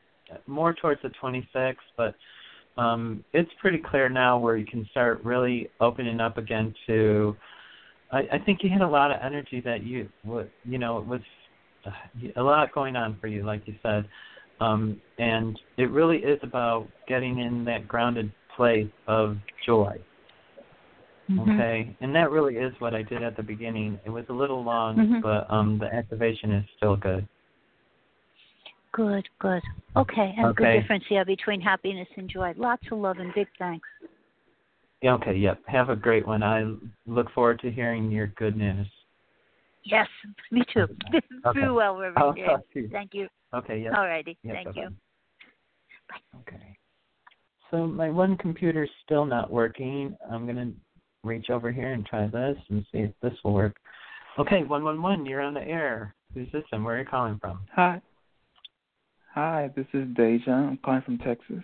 more 0.46 0.74
towards 0.74 1.00
the 1.02 1.10
26th, 1.22 1.76
but 1.96 2.14
um, 2.76 3.24
it's 3.32 3.50
pretty 3.60 3.78
clear 3.78 4.08
now 4.08 4.38
where 4.38 4.56
you 4.56 4.66
can 4.66 4.86
start 4.90 5.24
really 5.24 5.70
opening 5.80 6.20
up 6.20 6.38
again 6.38 6.74
to. 6.86 7.36
I, 8.12 8.18
I 8.32 8.38
think 8.44 8.62
you 8.62 8.70
had 8.70 8.82
a 8.82 8.88
lot 8.88 9.10
of 9.10 9.18
energy 9.22 9.60
that 9.64 9.82
you, 9.82 10.08
you 10.64 10.78
know, 10.78 10.98
it 10.98 11.06
was 11.06 11.20
a 12.36 12.42
lot 12.42 12.72
going 12.72 12.96
on 12.96 13.16
for 13.20 13.26
you, 13.26 13.44
like 13.44 13.62
you 13.66 13.74
said, 13.82 14.06
um, 14.60 15.00
and 15.18 15.58
it 15.76 15.90
really 15.90 16.18
is 16.18 16.38
about 16.42 16.88
getting 17.08 17.40
in 17.40 17.64
that 17.64 17.88
grounded 17.88 18.30
place 18.56 18.88
of 19.06 19.36
joy. 19.64 19.98
Mhm. 21.28 21.52
Okay, 21.52 21.96
and 22.00 22.14
that 22.14 22.30
really 22.30 22.56
is 22.56 22.72
what 22.78 22.94
I 22.94 23.02
did 23.02 23.22
at 23.22 23.36
the 23.36 23.42
beginning. 23.42 23.98
It 24.04 24.10
was 24.10 24.24
a 24.28 24.32
little 24.32 24.62
long, 24.62 24.96
Mhm. 24.96 25.20
but 25.20 25.50
um, 25.50 25.78
the 25.78 25.92
activation 25.92 26.52
is 26.52 26.64
still 26.76 26.96
good. 26.96 27.26
Good. 28.96 29.28
Good. 29.40 29.62
Okay. 29.94 30.34
And 30.38 30.46
Okay. 30.46 30.64
good 30.64 30.80
difference, 30.80 31.04
yeah, 31.10 31.22
between 31.22 31.60
happiness 31.60 32.08
and 32.16 32.30
joy. 32.30 32.54
Lots 32.56 32.82
of 32.90 32.98
love 32.98 33.18
and 33.18 33.32
big 33.34 33.46
thanks. 33.58 33.86
Yeah, 35.02 35.12
okay, 35.14 35.34
yep. 35.36 35.60
Have 35.66 35.90
a 35.90 35.96
great 35.96 36.26
one. 36.26 36.42
I 36.42 36.64
look 37.06 37.30
forward 37.32 37.60
to 37.60 37.70
hearing 37.70 38.10
your 38.10 38.28
good 38.28 38.56
news. 38.56 38.86
Yes. 39.84 40.08
Me 40.50 40.62
too. 40.72 40.86
Okay. 41.14 41.20
Do 41.60 41.74
well, 41.74 41.92
I'll 41.94 42.00
Reverend 42.00 42.36
James. 42.36 42.48
talk 42.48 42.60
to 42.72 42.80
you. 42.80 42.88
Thank 42.88 43.12
you. 43.12 43.28
Okay, 43.52 43.80
yep. 43.82 43.92
All 43.94 44.06
righty. 44.06 44.38
Yep, 44.42 44.54
Thank 44.54 44.66
bye-bye. 44.68 44.80
you. 44.80 44.96
Okay. 46.40 46.78
so 47.70 47.86
my 47.86 48.08
one 48.08 48.36
computer's 48.38 48.90
still 49.04 49.26
not 49.26 49.50
working. 49.50 50.16
I'm 50.30 50.46
gonna 50.46 50.72
reach 51.22 51.50
over 51.50 51.70
here 51.70 51.92
and 51.92 52.06
try 52.06 52.26
this 52.28 52.56
and 52.70 52.84
see 52.92 52.98
if 52.98 53.10
this 53.22 53.34
will 53.44 53.52
work. 53.52 53.76
Okay, 54.38 54.62
one 54.64 54.84
one 54.84 55.02
one, 55.02 55.26
you're 55.26 55.40
on 55.42 55.52
the 55.54 55.62
air. 55.62 56.14
Who's 56.32 56.50
this 56.52 56.64
and 56.72 56.84
where 56.84 56.96
are 56.96 57.00
you 57.00 57.04
calling 57.04 57.38
from? 57.40 57.60
Hi. 57.74 58.00
Hi, 59.36 59.70
this 59.76 59.84
is 59.92 60.08
Dejan. 60.16 60.48
I'm 60.48 60.78
calling 60.82 61.02
from 61.02 61.18
Texas. 61.18 61.62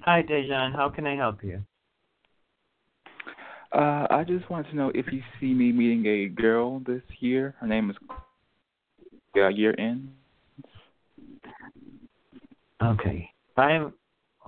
Hi 0.00 0.22
Dejan, 0.22 0.74
how 0.74 0.88
can 0.88 1.06
I 1.06 1.14
help 1.14 1.44
you? 1.44 1.62
Uh, 3.74 4.06
I 4.08 4.24
just 4.26 4.48
wanted 4.48 4.70
to 4.70 4.76
know 4.76 4.90
if 4.94 5.12
you 5.12 5.20
see 5.38 5.52
me 5.52 5.70
meeting 5.70 6.06
a 6.06 6.28
girl 6.28 6.80
this 6.86 7.02
year. 7.20 7.54
Her 7.60 7.66
name 7.66 7.90
is 7.90 7.96
uh, 9.36 9.48
year 9.48 9.74
end. 9.78 10.08
Okay. 12.82 13.28
I'm 13.58 13.92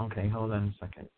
okay, 0.01 0.31
hold 0.31 0.53
on 0.53 0.75
a 0.75 0.75
second. 0.81 1.11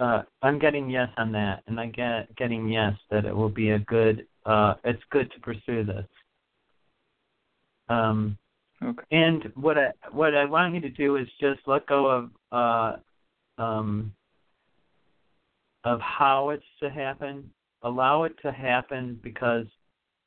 Uh, 0.00 0.22
I'm 0.40 0.58
getting 0.58 0.88
yes 0.88 1.08
on 1.18 1.30
that, 1.32 1.62
and 1.66 1.78
I 1.78 1.88
get 1.88 2.34
getting 2.36 2.70
yes 2.70 2.94
that 3.10 3.26
it 3.26 3.36
will 3.36 3.50
be 3.50 3.72
a 3.72 3.80
good. 3.80 4.26
Uh, 4.46 4.74
it's 4.84 5.02
good 5.10 5.30
to 5.32 5.40
pursue 5.40 5.84
this. 5.84 6.06
Um, 7.90 8.38
okay. 8.84 9.04
And 9.10 9.52
what 9.54 9.78
I 9.78 9.92
what 10.10 10.34
I 10.34 10.44
want 10.44 10.74
you 10.74 10.80
to 10.80 10.90
do 10.90 11.16
is 11.16 11.28
just 11.40 11.60
let 11.66 11.86
go 11.86 12.06
of 12.06 12.30
uh, 12.50 13.62
um, 13.62 14.12
of 15.84 16.00
how 16.00 16.50
it's 16.50 16.64
to 16.80 16.90
happen. 16.90 17.50
Allow 17.82 18.24
it 18.24 18.34
to 18.42 18.52
happen 18.52 19.18
because 19.22 19.66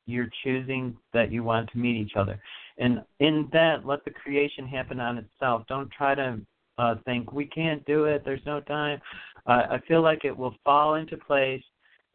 you're 0.06 0.30
choosing 0.44 0.96
that 1.12 1.32
you 1.32 1.42
want 1.42 1.70
to 1.72 1.78
meet 1.78 1.96
each 1.96 2.12
other. 2.16 2.40
And 2.78 3.02
in 3.20 3.48
that, 3.52 3.86
let 3.86 4.04
the 4.04 4.10
creation 4.10 4.66
happen 4.66 5.00
on 5.00 5.18
itself. 5.18 5.64
Don't 5.68 5.90
try 5.90 6.14
to 6.14 6.40
uh, 6.78 6.96
think 7.04 7.32
we 7.32 7.46
can't 7.46 7.84
do 7.86 8.04
it. 8.04 8.22
There's 8.24 8.44
no 8.46 8.60
time. 8.60 9.00
Uh, 9.46 9.62
I 9.70 9.80
feel 9.88 10.02
like 10.02 10.24
it 10.24 10.36
will 10.36 10.54
fall 10.64 10.96
into 10.96 11.16
place. 11.16 11.62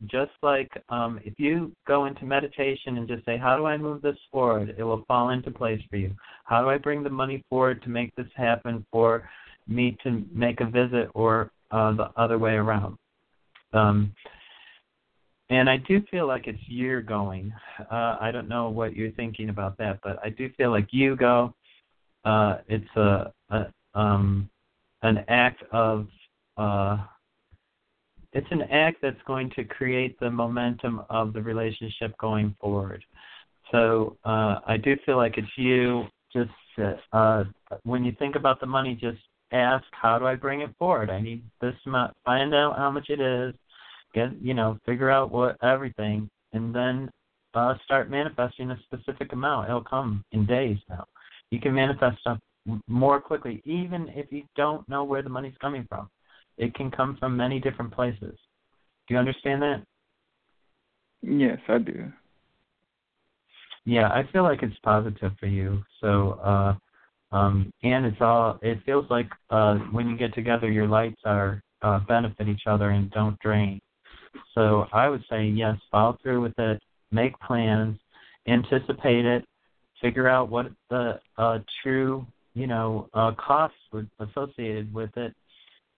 Just 0.07 0.31
like 0.41 0.69
um, 0.89 1.19
if 1.23 1.33
you 1.37 1.71
go 1.87 2.05
into 2.05 2.25
meditation 2.25 2.97
and 2.97 3.07
just 3.07 3.23
say, 3.25 3.37
"How 3.37 3.55
do 3.55 3.65
I 3.65 3.77
move 3.77 4.01
this 4.01 4.17
forward?" 4.31 4.73
It 4.77 4.83
will 4.83 5.05
fall 5.07 5.29
into 5.29 5.51
place 5.51 5.81
for 5.89 5.97
you. 5.97 6.15
How 6.45 6.61
do 6.63 6.69
I 6.69 6.77
bring 6.77 7.03
the 7.03 7.09
money 7.09 7.43
forward 7.49 7.83
to 7.83 7.89
make 7.89 8.15
this 8.15 8.27
happen 8.35 8.85
for 8.91 9.29
me 9.67 9.95
to 10.03 10.23
make 10.33 10.59
a 10.59 10.65
visit, 10.65 11.09
or 11.13 11.51
uh, 11.69 11.93
the 11.93 12.09
other 12.17 12.39
way 12.39 12.53
around? 12.53 12.97
Um, 13.73 14.15
and 15.51 15.69
I 15.69 15.77
do 15.77 16.01
feel 16.09 16.27
like 16.27 16.47
it's 16.47 16.59
you're 16.67 17.01
going. 17.01 17.53
Uh, 17.79 18.17
I 18.19 18.31
don't 18.31 18.47
know 18.47 18.69
what 18.69 18.95
you're 18.95 19.11
thinking 19.11 19.49
about 19.49 19.77
that, 19.77 19.99
but 20.01 20.17
I 20.23 20.29
do 20.29 20.49
feel 20.57 20.71
like 20.71 20.87
you 20.91 21.15
go. 21.15 21.53
Uh, 22.23 22.59
it's 22.67 22.95
a, 22.95 23.31
a 23.49 23.65
um, 23.93 24.49
an 25.01 25.25
act 25.27 25.61
of 25.71 26.07
uh, 26.57 26.97
it's 28.33 28.47
an 28.51 28.63
act 28.63 28.97
that's 29.01 29.21
going 29.27 29.51
to 29.55 29.63
create 29.63 30.19
the 30.19 30.29
momentum 30.29 31.01
of 31.09 31.33
the 31.33 31.41
relationship 31.41 32.17
going 32.17 32.55
forward. 32.59 33.03
So 33.71 34.17
uh, 34.25 34.59
I 34.65 34.77
do 34.77 34.95
feel 35.05 35.17
like 35.17 35.37
it's 35.37 35.47
you. 35.57 36.05
Just 36.33 36.51
uh, 37.11 37.43
when 37.83 38.05
you 38.05 38.13
think 38.17 38.35
about 38.35 38.59
the 38.59 38.65
money, 38.65 38.97
just 38.99 39.19
ask, 39.51 39.83
how 39.91 40.17
do 40.17 40.25
I 40.25 40.35
bring 40.35 40.61
it 40.61 40.69
forward? 40.79 41.09
I 41.09 41.19
need 41.19 41.43
this 41.59 41.75
amount. 41.85 42.13
Find 42.25 42.55
out 42.55 42.77
how 42.77 42.89
much 42.89 43.09
it 43.09 43.19
is 43.19 43.53
get 44.13 44.29
you 44.41 44.53
know 44.53 44.77
figure 44.85 45.09
out 45.09 45.31
what 45.31 45.57
everything 45.63 46.29
and 46.53 46.73
then 46.73 47.09
uh 47.53 47.73
start 47.83 48.09
manifesting 48.09 48.71
a 48.71 48.79
specific 48.83 49.33
amount 49.33 49.69
it'll 49.69 49.83
come 49.83 50.23
in 50.31 50.45
days 50.45 50.77
now 50.89 51.05
you 51.49 51.59
can 51.59 51.73
manifest 51.73 52.19
stuff 52.19 52.37
more 52.87 53.19
quickly 53.19 53.61
even 53.65 54.07
if 54.09 54.31
you 54.31 54.43
don't 54.55 54.87
know 54.87 55.03
where 55.03 55.21
the 55.21 55.29
money's 55.29 55.53
coming 55.59 55.85
from 55.89 56.09
it 56.57 56.73
can 56.75 56.91
come 56.91 57.17
from 57.19 57.35
many 57.37 57.59
different 57.59 57.93
places. 57.93 58.37
Do 59.07 59.13
you 59.13 59.17
understand 59.17 59.61
that? 59.61 59.83
Yes 61.21 61.59
i 61.67 61.77
do. 61.77 62.11
Yeah 63.85 64.09
i 64.09 64.23
feel 64.31 64.43
like 64.43 64.63
it's 64.63 64.77
positive 64.83 65.31
for 65.39 65.47
you. 65.47 65.83
So 65.99 66.39
uh 66.43 66.75
um 67.35 67.71
and 67.83 68.05
it's 68.05 68.21
all 68.21 68.59
it 68.61 68.79
feels 68.85 69.05
like 69.09 69.29
uh 69.49 69.75
when 69.91 70.09
you 70.09 70.17
get 70.17 70.33
together 70.33 70.69
your 70.69 70.87
lights 70.87 71.21
are 71.25 71.61
uh 71.81 71.99
benefit 72.07 72.47
each 72.47 72.63
other 72.67 72.89
and 72.91 73.09
don't 73.11 73.39
drain. 73.39 73.79
So 74.53 74.87
I 74.91 75.09
would 75.09 75.23
say 75.29 75.45
yes, 75.45 75.77
follow 75.91 76.17
through 76.21 76.41
with 76.41 76.57
it, 76.59 76.81
make 77.11 77.37
plans, 77.39 77.97
anticipate 78.47 79.25
it, 79.25 79.45
figure 80.01 80.27
out 80.27 80.49
what 80.49 80.71
the 80.89 81.19
uh, 81.37 81.59
true 81.81 82.25
you 82.53 82.67
know 82.67 83.07
uh, 83.13 83.31
costs 83.33 83.77
would 83.93 84.09
associated 84.19 84.93
with 84.93 85.15
it, 85.17 85.33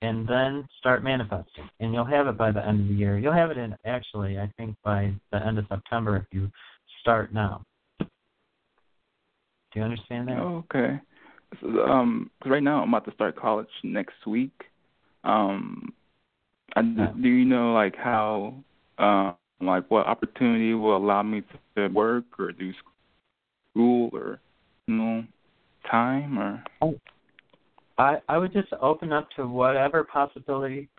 and 0.03 0.27
then 0.27 0.67
start 0.79 1.01
manifesting. 1.01 1.69
And 1.79 1.93
you'll 1.93 2.03
have 2.03 2.27
it 2.27 2.37
by 2.37 2.51
the 2.51 2.65
end 2.65 2.81
of 2.81 2.87
the 2.89 2.93
year. 2.93 3.17
You'll 3.17 3.33
have 3.33 3.51
it 3.51 3.57
in 3.57 3.73
actually, 3.85 4.37
I 4.37 4.51
think, 4.57 4.75
by 4.83 5.13
the 5.31 5.45
end 5.45 5.57
of 5.57 5.65
September 5.69 6.17
if 6.17 6.25
you 6.31 6.51
start 6.99 7.33
now. 7.33 7.63
Do 7.99 9.79
you 9.79 9.83
understand 9.83 10.27
that? 10.27 10.37
Oh, 10.37 10.65
okay. 10.69 10.99
So, 11.61 11.85
um, 11.85 12.29
cause 12.41 12.51
right 12.51 12.61
now 12.61 12.83
I'm 12.83 12.89
about 12.89 13.05
to 13.05 13.13
start 13.13 13.37
college 13.37 13.67
next 13.83 14.27
week. 14.27 14.51
Um, 15.23 15.93
I, 16.75 16.81
do 16.81 17.29
you 17.29 17.45
know 17.45 17.71
like 17.73 17.95
how 17.95 18.55
uh, 18.97 19.33
like 19.61 19.89
what 19.89 20.05
opportunity 20.05 20.73
will 20.73 20.97
allow 20.97 21.23
me 21.23 21.43
to 21.75 21.87
work 21.87 22.25
or 22.37 22.51
do 22.51 22.71
school 23.73 24.09
or 24.11 24.39
you 24.87 24.95
know 24.95 25.23
time 25.89 26.37
or 26.37 26.63
I 28.03 28.17
I 28.27 28.37
would 28.37 28.51
just 28.51 28.67
open 28.81 29.13
up 29.13 29.29
to 29.37 29.47
whatever 29.47 30.03
possibility 30.03 30.89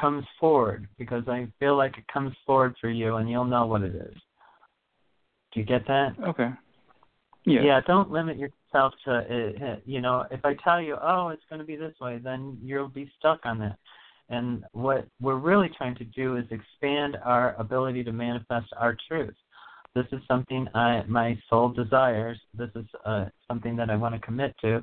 comes 0.00 0.24
forward 0.40 0.88
because 0.98 1.24
I 1.28 1.46
feel 1.60 1.76
like 1.76 1.98
it 1.98 2.06
comes 2.12 2.34
forward 2.46 2.74
for 2.80 2.88
you 2.88 3.16
and 3.16 3.28
you'll 3.28 3.44
know 3.44 3.66
what 3.66 3.82
it 3.82 3.94
is. 3.94 4.14
Do 5.52 5.60
you 5.60 5.66
get 5.66 5.86
that? 5.86 6.14
Okay. 6.26 6.50
Yeah. 7.44 7.60
Yeah. 7.62 7.80
Don't 7.86 8.10
limit 8.10 8.38
yourself 8.38 8.94
to 9.04 9.24
it. 9.28 9.82
You 9.84 10.00
know, 10.00 10.24
if 10.30 10.40
I 10.44 10.54
tell 10.64 10.80
you, 10.80 10.96
oh, 11.00 11.28
it's 11.28 11.42
going 11.50 11.60
to 11.60 11.66
be 11.66 11.76
this 11.76 11.94
way, 12.00 12.18
then 12.18 12.58
you'll 12.62 12.88
be 12.88 13.10
stuck 13.18 13.40
on 13.44 13.58
that. 13.58 13.76
And 14.30 14.64
what 14.72 15.06
we're 15.20 15.36
really 15.36 15.70
trying 15.76 15.96
to 15.96 16.04
do 16.04 16.36
is 16.36 16.44
expand 16.50 17.18
our 17.22 17.54
ability 17.56 18.04
to 18.04 18.12
manifest 18.12 18.68
our 18.78 18.96
truth. 19.06 19.34
This 19.94 20.06
is 20.12 20.20
something 20.26 20.66
I, 20.74 21.02
my 21.06 21.38
soul 21.48 21.68
desires. 21.68 22.40
This 22.56 22.70
is 22.74 22.86
uh, 23.04 23.26
something 23.46 23.76
that 23.76 23.90
I 23.90 23.96
want 23.96 24.14
to 24.14 24.20
commit 24.20 24.54
to. 24.62 24.82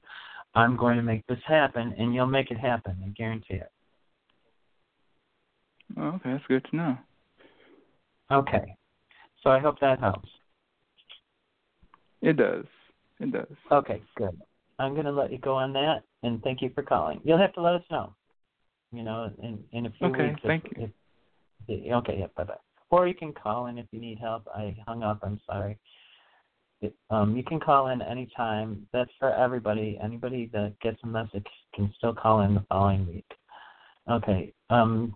I'm 0.53 0.75
going 0.75 0.97
to 0.97 1.03
make 1.03 1.25
this 1.27 1.39
happen, 1.47 1.93
and 1.97 2.13
you'll 2.13 2.27
make 2.27 2.51
it 2.51 2.57
happen. 2.57 2.97
I 3.05 3.09
guarantee 3.09 3.55
it. 3.55 3.71
Oh, 5.97 6.09
okay, 6.15 6.31
that's 6.31 6.43
good 6.47 6.65
to 6.71 6.75
know. 6.75 6.97
Okay, 8.31 8.75
so 9.43 9.49
I 9.49 9.59
hope 9.59 9.79
that 9.81 9.99
helps. 9.99 10.29
It 12.21 12.37
does. 12.37 12.65
It 13.19 13.31
does. 13.31 13.47
Okay, 13.71 14.01
good. 14.15 14.39
I'm 14.79 14.93
going 14.93 15.05
to 15.05 15.11
let 15.11 15.31
you 15.31 15.37
go 15.37 15.55
on 15.55 15.73
that, 15.73 16.03
and 16.23 16.41
thank 16.43 16.61
you 16.61 16.71
for 16.73 16.83
calling. 16.83 17.19
You'll 17.23 17.37
have 17.37 17.53
to 17.53 17.61
let 17.61 17.75
us 17.75 17.83
know 17.91 18.15
you 18.91 19.03
know, 19.03 19.31
in 19.41 19.59
in 19.71 19.85
a 19.85 19.91
few 19.91 20.07
okay, 20.07 20.29
weeks. 20.29 20.41
thank 20.45 20.65
if, 20.65 20.77
you. 20.77 20.91
If, 21.67 21.93
okay, 21.93 22.17
yeah, 22.19 22.27
bye 22.35 22.43
bye. 22.43 22.55
Or 22.89 23.07
you 23.07 23.13
can 23.13 23.33
call 23.33 23.67
in 23.67 23.77
if 23.77 23.85
you 23.91 24.01
need 24.01 24.19
help. 24.19 24.47
I 24.53 24.75
hung 24.85 25.03
up. 25.03 25.19
I'm 25.23 25.39
sorry. 25.45 25.77
Um, 27.09 27.35
you 27.35 27.43
can 27.43 27.59
call 27.59 27.87
in 27.87 28.01
anytime. 28.01 28.87
That's 28.93 29.11
for 29.19 29.33
everybody. 29.33 29.99
Anybody 30.03 30.49
that 30.53 30.79
gets 30.81 30.97
a 31.03 31.07
message 31.07 31.45
can 31.75 31.93
still 31.97 32.13
call 32.13 32.41
in 32.41 32.55
the 32.55 32.63
following 32.69 33.07
week. 33.07 33.29
Okay. 34.09 34.53
Um, 34.69 35.15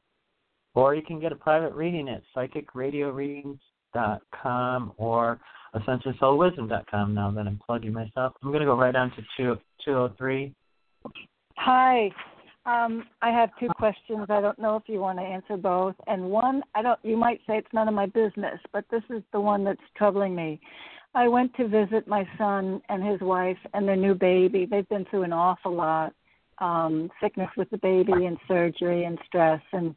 or 0.76 0.94
you 0.94 1.02
can 1.02 1.20
get 1.20 1.32
a 1.32 1.36
private 1.36 1.74
reading 1.74 2.08
at 2.10 2.22
psychicradioreadings.com 2.36 4.94
or 4.98 5.40
ascensionsoulwisdom.com 5.74 7.14
now 7.14 7.32
that 7.32 7.48
I'm 7.48 7.60
plugging 7.66 7.94
myself. 7.94 8.34
I'm 8.44 8.50
going 8.50 8.60
to 8.60 8.66
go 8.66 8.78
right 8.78 8.96
on 8.96 9.10
to 9.12 9.24
two, 9.38 9.58
203. 9.84 10.54
Hi. 11.58 12.12
Um, 12.66 13.06
I 13.22 13.30
have 13.30 13.52
two 13.60 13.68
questions. 13.78 14.26
I 14.30 14.42
don't 14.42 14.58
know 14.58 14.76
if 14.76 14.84
you 14.88 15.00
want 15.00 15.20
to 15.20 15.24
answer 15.24 15.56
both. 15.56 15.94
And 16.08 16.24
one, 16.24 16.64
I 16.74 16.82
don't. 16.82 16.98
You 17.04 17.16
might 17.16 17.40
say 17.46 17.58
it's 17.58 17.68
none 17.74 17.88
of 17.88 17.94
my 17.94 18.08
business, 18.08 18.60
but 18.74 18.86
this 18.90 19.04
is 19.12 19.22
the 19.34 19.40
one 19.40 19.64
that's 19.64 19.80
troubling 19.96 20.36
me. 20.36 20.60
I 21.16 21.30
went 21.30 21.56
to 21.56 21.68
visit 21.68 22.08
my 22.08 22.28
son 22.38 22.82
and 22.90 23.02
his 23.02 23.22
wife 23.22 23.58
and 23.74 23.88
their 23.88 23.96
new 23.96 24.14
baby. 24.14 24.68
They've 24.70 24.88
been 24.90 25.06
through 25.06 25.24
an 25.24 25.32
awful 25.32 25.74
lot, 25.74 26.14
um, 26.60 27.10
sickness 27.22 27.50
with 27.56 27.70
the 27.70 27.78
baby 27.78 28.26
and 28.26 28.38
surgery 28.50 29.06
and 29.06 29.18
stress. 29.26 29.62
And 29.72 29.96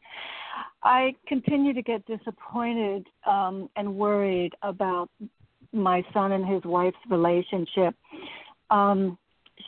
I 0.84 1.16
continue 1.26 1.74
to 1.74 1.82
get 1.82 2.06
disappointed 2.06 3.04
um, 3.26 3.68
and 3.74 3.96
worried 3.96 4.52
about 4.62 5.10
my 5.72 6.04
son 6.14 6.32
and 6.32 6.46
his 6.46 6.62
wife's 6.64 6.96
relationship. 7.10 7.96
Um, 8.70 9.18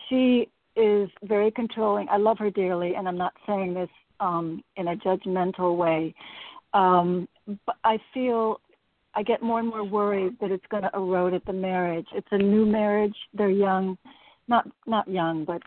she 0.08 0.48
is 0.76 1.10
very 1.24 1.50
controlling. 1.50 2.08
I 2.08 2.16
love 2.16 2.38
her 2.38 2.50
dearly, 2.50 2.94
and 2.94 3.08
I'm 3.08 3.18
not 3.18 3.32
saying 3.44 3.74
this 3.74 3.90
um, 4.20 4.62
in 4.76 4.88
a 4.88 4.96
judgmental 4.96 5.76
way. 5.76 6.14
Um, 6.74 7.28
but 7.66 7.76
I 7.82 7.98
feel 8.14 8.60
I 9.14 9.22
get 9.22 9.42
more 9.42 9.58
and 9.58 9.68
more 9.68 9.84
worried 9.84 10.36
that 10.40 10.50
it's 10.50 10.64
going 10.70 10.84
to 10.84 10.90
erode 10.94 11.34
at 11.34 11.44
the 11.44 11.52
marriage. 11.52 12.06
It's 12.14 12.28
a 12.30 12.38
new 12.38 12.64
marriage. 12.64 13.16
They're 13.34 13.50
young, 13.50 13.98
not 14.48 14.68
not 14.86 15.08
young, 15.08 15.44
but 15.44 15.62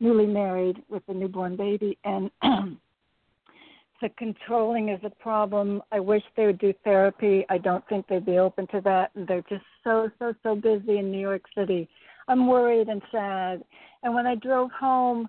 newly 0.00 0.26
married 0.26 0.82
with 0.88 1.02
a 1.08 1.14
newborn 1.14 1.56
baby, 1.56 1.96
and 2.04 2.30
the 2.42 4.08
controlling 4.18 4.88
is 4.88 5.00
a 5.04 5.10
problem. 5.10 5.82
I 5.92 6.00
wish 6.00 6.22
they 6.36 6.46
would 6.46 6.58
do 6.58 6.74
therapy. 6.84 7.46
I 7.48 7.58
don't 7.58 7.86
think 7.88 8.06
they'd 8.08 8.26
be 8.26 8.38
open 8.38 8.66
to 8.68 8.80
that. 8.82 9.10
They're 9.14 9.44
just 9.48 9.64
so 9.84 10.10
so 10.18 10.34
so 10.42 10.54
busy 10.54 10.98
in 10.98 11.10
New 11.10 11.20
York 11.20 11.42
City. 11.56 11.88
I'm 12.28 12.48
worried 12.48 12.88
and 12.88 13.02
sad. 13.12 13.62
And 14.02 14.14
when 14.14 14.26
I 14.26 14.34
drove 14.34 14.70
home, 14.72 15.28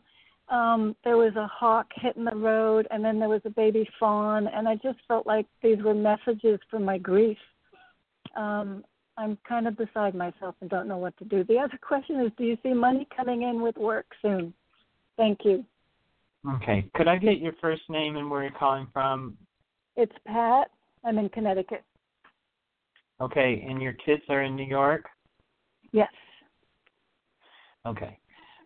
um, 0.50 0.96
there 1.04 1.18
was 1.18 1.36
a 1.36 1.48
hawk 1.48 1.88
hitting 1.96 2.26
the 2.26 2.36
road, 2.36 2.88
and 2.92 3.04
then 3.04 3.20
there 3.20 3.30
was 3.30 3.42
a 3.46 3.50
baby 3.50 3.88
fawn, 4.00 4.48
and 4.48 4.68
I 4.68 4.76
just 4.76 5.00
felt 5.08 5.28
like 5.28 5.46
these 5.62 5.78
were 5.84 5.94
messages 5.94 6.60
for 6.70 6.80
my 6.80 6.98
grief. 6.98 7.38
Um, 8.36 8.84
I'm 9.18 9.38
kind 9.48 9.68
of 9.68 9.76
beside 9.76 10.16
myself 10.16 10.56
and 10.62 10.70
don't 10.70 10.88
know 10.88 10.98
what 10.98 11.18
to 11.18 11.26
do. 11.26 11.44
The 11.44 11.58
other 11.58 11.78
question 11.82 12.22
is, 12.22 12.32
do 12.38 12.44
you 12.44 12.58
see 12.64 12.74
money 12.74 13.08
coming 13.16 13.44
in 13.44 13.62
with 13.62 13.76
work 13.78 14.06
soon? 14.22 14.54
Thank 15.18 15.40
you. 15.44 15.66
Okay. 16.56 16.90
Could 16.96 17.08
I 17.08 17.18
get 17.18 17.40
your 17.40 17.54
first 17.60 17.82
name 17.90 18.16
and 18.16 18.30
where 18.30 18.44
you're 18.44 18.52
calling 18.52 18.88
from? 18.94 19.36
It's 19.96 20.14
Pat. 20.26 20.70
I'm 21.04 21.18
in 21.18 21.30
Connecticut. 21.30 21.84
Okay, 23.20 23.66
and 23.68 23.82
your 23.82 23.94
kids 23.94 24.22
are 24.30 24.44
in 24.44 24.56
New 24.56 24.66
York? 24.66 25.06
Yes. 25.92 26.12
Okay. 27.86 28.20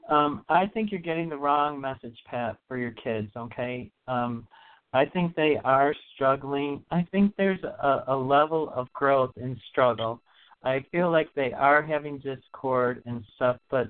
Um, 0.10 0.44
I 0.50 0.68
think 0.68 0.92
you're 0.92 1.00
getting 1.00 1.30
the 1.30 1.38
wrong 1.38 1.80
message, 1.80 2.18
Pat, 2.26 2.58
for 2.68 2.78
your 2.78 2.92
kids, 2.92 3.32
okay? 3.38 3.92
Um, 4.08 4.48
I 4.94 5.06
think 5.06 5.36
they 5.36 5.58
are 5.64 5.96
struggling. 6.14 6.84
I 6.92 7.08
think 7.12 7.34
there's 7.38 7.64
a, 7.64 8.04
a 8.08 8.16
level 8.16 8.72
of 8.76 8.92
growth 8.94 9.32
in 9.38 9.58
struggle. 9.70 10.22
I 10.64 10.86
feel 10.92 11.12
like 11.12 11.30
they 11.36 11.54
are 11.54 11.82
having 11.82 12.20
discord 12.20 13.02
and 13.06 13.24
stuff, 13.36 13.58
but 13.70 13.88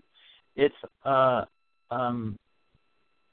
it's 0.56 0.76
uh 1.06 1.44
um 1.90 2.38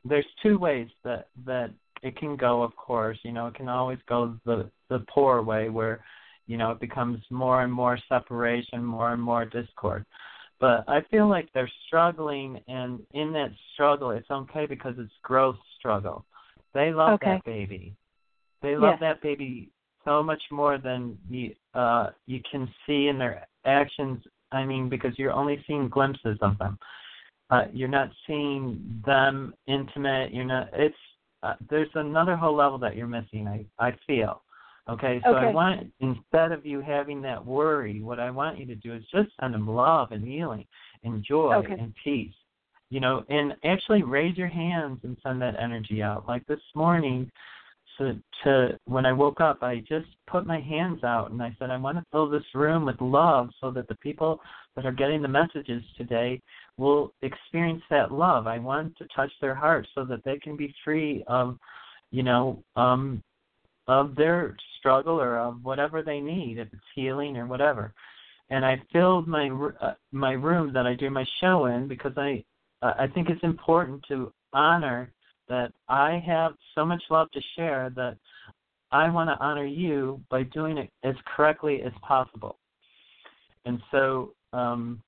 there's 0.04 0.26
two 0.42 0.58
ways 0.58 0.88
that 1.04 1.28
that 1.44 1.70
it 2.02 2.16
can 2.16 2.36
go 2.36 2.62
of 2.62 2.74
course 2.76 3.18
you 3.24 3.32
know 3.32 3.46
it 3.48 3.54
can 3.54 3.68
always 3.68 3.98
go 4.08 4.36
the 4.44 4.70
the 4.88 5.04
poor 5.12 5.42
way 5.42 5.68
where 5.68 6.04
you 6.46 6.56
know 6.56 6.70
it 6.70 6.80
becomes 6.80 7.18
more 7.30 7.62
and 7.62 7.72
more 7.72 7.98
separation 8.08 8.84
more 8.84 9.12
and 9.12 9.22
more 9.22 9.44
discord 9.44 10.04
but 10.60 10.84
i 10.88 11.00
feel 11.10 11.28
like 11.28 11.48
they're 11.52 11.70
struggling 11.86 12.60
and 12.68 13.00
in 13.12 13.32
that 13.32 13.50
struggle 13.74 14.10
it's 14.10 14.30
okay 14.30 14.66
because 14.66 14.94
it's 14.98 15.12
growth 15.22 15.56
struggle 15.78 16.24
they 16.74 16.92
love 16.92 17.14
okay. 17.14 17.34
that 17.34 17.44
baby 17.44 17.94
they 18.62 18.76
love 18.76 18.98
that 19.00 19.22
baby 19.22 19.70
so 20.04 20.22
much 20.22 20.42
more 20.50 20.78
than 20.78 21.16
you 21.28 21.54
uh 21.74 22.10
you 22.26 22.40
can 22.50 22.68
see 22.86 23.08
in 23.08 23.18
their 23.18 23.46
actions 23.64 24.22
i 24.52 24.64
mean 24.64 24.88
because 24.88 25.12
you're 25.18 25.32
only 25.32 25.62
seeing 25.66 25.88
glimpses 25.88 26.38
of 26.40 26.56
them 26.58 26.78
uh, 27.50 27.64
you're 27.72 27.88
not 27.88 28.10
seeing 28.26 29.02
them 29.06 29.54
intimate. 29.66 30.32
You're 30.32 30.44
not. 30.44 30.68
It's 30.74 30.94
uh, 31.42 31.54
there's 31.70 31.88
another 31.94 32.36
whole 32.36 32.54
level 32.54 32.78
that 32.78 32.96
you're 32.96 33.06
missing. 33.06 33.48
I 33.48 33.64
I 33.78 33.92
feel. 34.06 34.42
Okay, 34.88 35.20
so 35.24 35.34
okay. 35.34 35.48
I 35.48 35.50
want 35.52 35.92
instead 36.00 36.50
of 36.52 36.64
you 36.64 36.80
having 36.80 37.20
that 37.22 37.44
worry, 37.44 38.00
what 38.00 38.18
I 38.18 38.30
want 38.30 38.58
you 38.58 38.66
to 38.66 38.74
do 38.74 38.94
is 38.94 39.02
just 39.12 39.28
send 39.38 39.52
them 39.52 39.68
love 39.68 40.12
and 40.12 40.26
healing 40.26 40.64
and 41.04 41.22
joy 41.22 41.54
okay. 41.56 41.74
and 41.78 41.92
peace. 42.02 42.32
You 42.90 43.00
know, 43.00 43.22
and 43.28 43.52
actually 43.64 44.02
raise 44.02 44.38
your 44.38 44.48
hands 44.48 45.00
and 45.02 45.16
send 45.22 45.42
that 45.42 45.56
energy 45.60 46.02
out. 46.02 46.26
Like 46.26 46.46
this 46.46 46.60
morning, 46.74 47.30
to 47.98 48.18
to 48.44 48.78
when 48.86 49.04
I 49.04 49.12
woke 49.12 49.40
up, 49.42 49.62
I 49.62 49.80
just 49.86 50.06
put 50.26 50.46
my 50.46 50.60
hands 50.60 51.04
out 51.04 51.30
and 51.30 51.42
I 51.42 51.54
said, 51.58 51.70
I 51.70 51.76
want 51.76 51.98
to 51.98 52.04
fill 52.10 52.30
this 52.30 52.44
room 52.54 52.86
with 52.86 53.00
love 53.00 53.50
so 53.60 53.70
that 53.72 53.88
the 53.88 53.96
people 53.96 54.40
that 54.74 54.86
are 54.86 54.92
getting 54.92 55.20
the 55.20 55.28
messages 55.28 55.82
today 55.98 56.40
will 56.78 57.12
experience 57.22 57.82
that 57.90 58.12
love. 58.12 58.46
I 58.46 58.58
want 58.58 58.96
to 58.98 59.06
touch 59.14 59.32
their 59.40 59.54
hearts 59.54 59.88
so 59.94 60.04
that 60.04 60.24
they 60.24 60.38
can 60.38 60.56
be 60.56 60.74
free 60.84 61.24
of, 61.26 61.58
you 62.10 62.22
know, 62.22 62.62
um, 62.76 63.22
of 63.88 64.14
their 64.14 64.56
struggle 64.78 65.20
or 65.20 65.38
of 65.38 65.64
whatever 65.64 66.02
they 66.02 66.20
need, 66.20 66.58
if 66.58 66.68
it's 66.72 66.82
healing 66.94 67.36
or 67.36 67.46
whatever. 67.46 67.92
And 68.50 68.64
I 68.64 68.80
filled 68.92 69.26
my 69.26 69.50
uh, 69.80 69.94
my 70.12 70.32
room 70.32 70.72
that 70.72 70.86
I 70.86 70.94
do 70.94 71.10
my 71.10 71.24
show 71.40 71.66
in 71.66 71.88
because 71.88 72.12
I 72.16 72.44
uh, 72.82 72.94
I 72.98 73.06
think 73.08 73.28
it's 73.28 73.42
important 73.42 74.04
to 74.08 74.32
honor 74.52 75.12
that 75.48 75.72
I 75.88 76.22
have 76.26 76.52
so 76.74 76.84
much 76.84 77.02
love 77.10 77.30
to 77.32 77.40
share 77.56 77.90
that 77.96 78.16
I 78.90 79.10
want 79.10 79.28
to 79.28 79.44
honor 79.44 79.66
you 79.66 80.20
by 80.30 80.44
doing 80.44 80.78
it 80.78 80.90
as 81.02 81.14
correctly 81.36 81.82
as 81.82 81.92
possible. 82.02 82.58
And 83.64 83.80
so 83.90 84.32
um, 84.52 85.02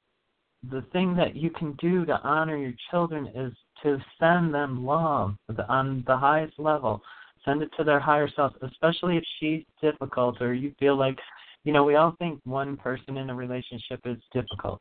the 0.70 0.82
thing 0.92 1.16
that 1.16 1.34
you 1.34 1.50
can 1.50 1.72
do 1.80 2.04
to 2.04 2.20
honor 2.22 2.56
your 2.56 2.74
children 2.90 3.26
is 3.34 3.52
to 3.82 3.98
send 4.18 4.52
them 4.52 4.84
love 4.84 5.34
on 5.68 6.04
the 6.06 6.16
highest 6.16 6.58
level. 6.58 7.00
Send 7.44 7.62
it 7.62 7.70
to 7.78 7.84
their 7.84 8.00
higher 8.00 8.28
self, 8.34 8.52
especially 8.62 9.16
if 9.16 9.24
she's 9.38 9.64
difficult 9.80 10.40
or 10.42 10.52
you 10.52 10.74
feel 10.78 10.96
like, 10.96 11.18
you 11.64 11.72
know, 11.72 11.84
we 11.84 11.94
all 11.94 12.14
think 12.18 12.40
one 12.44 12.76
person 12.76 13.16
in 13.16 13.30
a 13.30 13.34
relationship 13.34 14.00
is 14.04 14.18
difficult. 14.32 14.80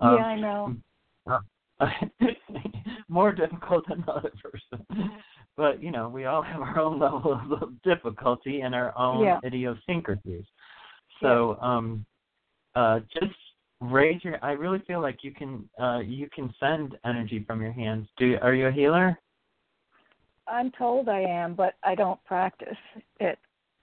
Um, 0.00 0.16
yeah, 0.16 0.24
I 0.24 0.40
know. 0.40 0.76
More 3.08 3.32
difficult 3.32 3.84
than 3.88 4.04
the 4.06 4.12
other 4.12 4.32
person. 4.42 5.10
But 5.56 5.82
you 5.82 5.90
know, 5.90 6.08
we 6.08 6.24
all 6.24 6.42
have 6.42 6.60
our 6.60 6.78
own 6.78 6.98
level 6.98 7.40
of 7.60 7.82
difficulty 7.82 8.60
and 8.60 8.74
our 8.74 8.96
own 8.98 9.24
yeah. 9.24 9.38
idiosyncrasies. 9.44 10.44
So 11.20 11.56
yeah. 11.60 11.76
um 11.76 12.06
uh 12.74 13.00
just 13.12 13.34
raise 13.80 14.22
your 14.24 14.42
I 14.44 14.52
really 14.52 14.80
feel 14.86 15.00
like 15.00 15.18
you 15.22 15.32
can 15.32 15.68
uh 15.80 16.00
you 16.00 16.28
can 16.34 16.52
send 16.58 16.96
energy 17.04 17.44
from 17.46 17.62
your 17.62 17.72
hands. 17.72 18.08
Do 18.16 18.36
are 18.42 18.54
you 18.54 18.66
a 18.66 18.72
healer? 18.72 19.18
I'm 20.46 20.70
told 20.72 21.08
I 21.08 21.20
am, 21.20 21.54
but 21.54 21.74
I 21.82 21.94
don't 21.94 22.22
practice 22.24 22.76
it. 23.20 23.38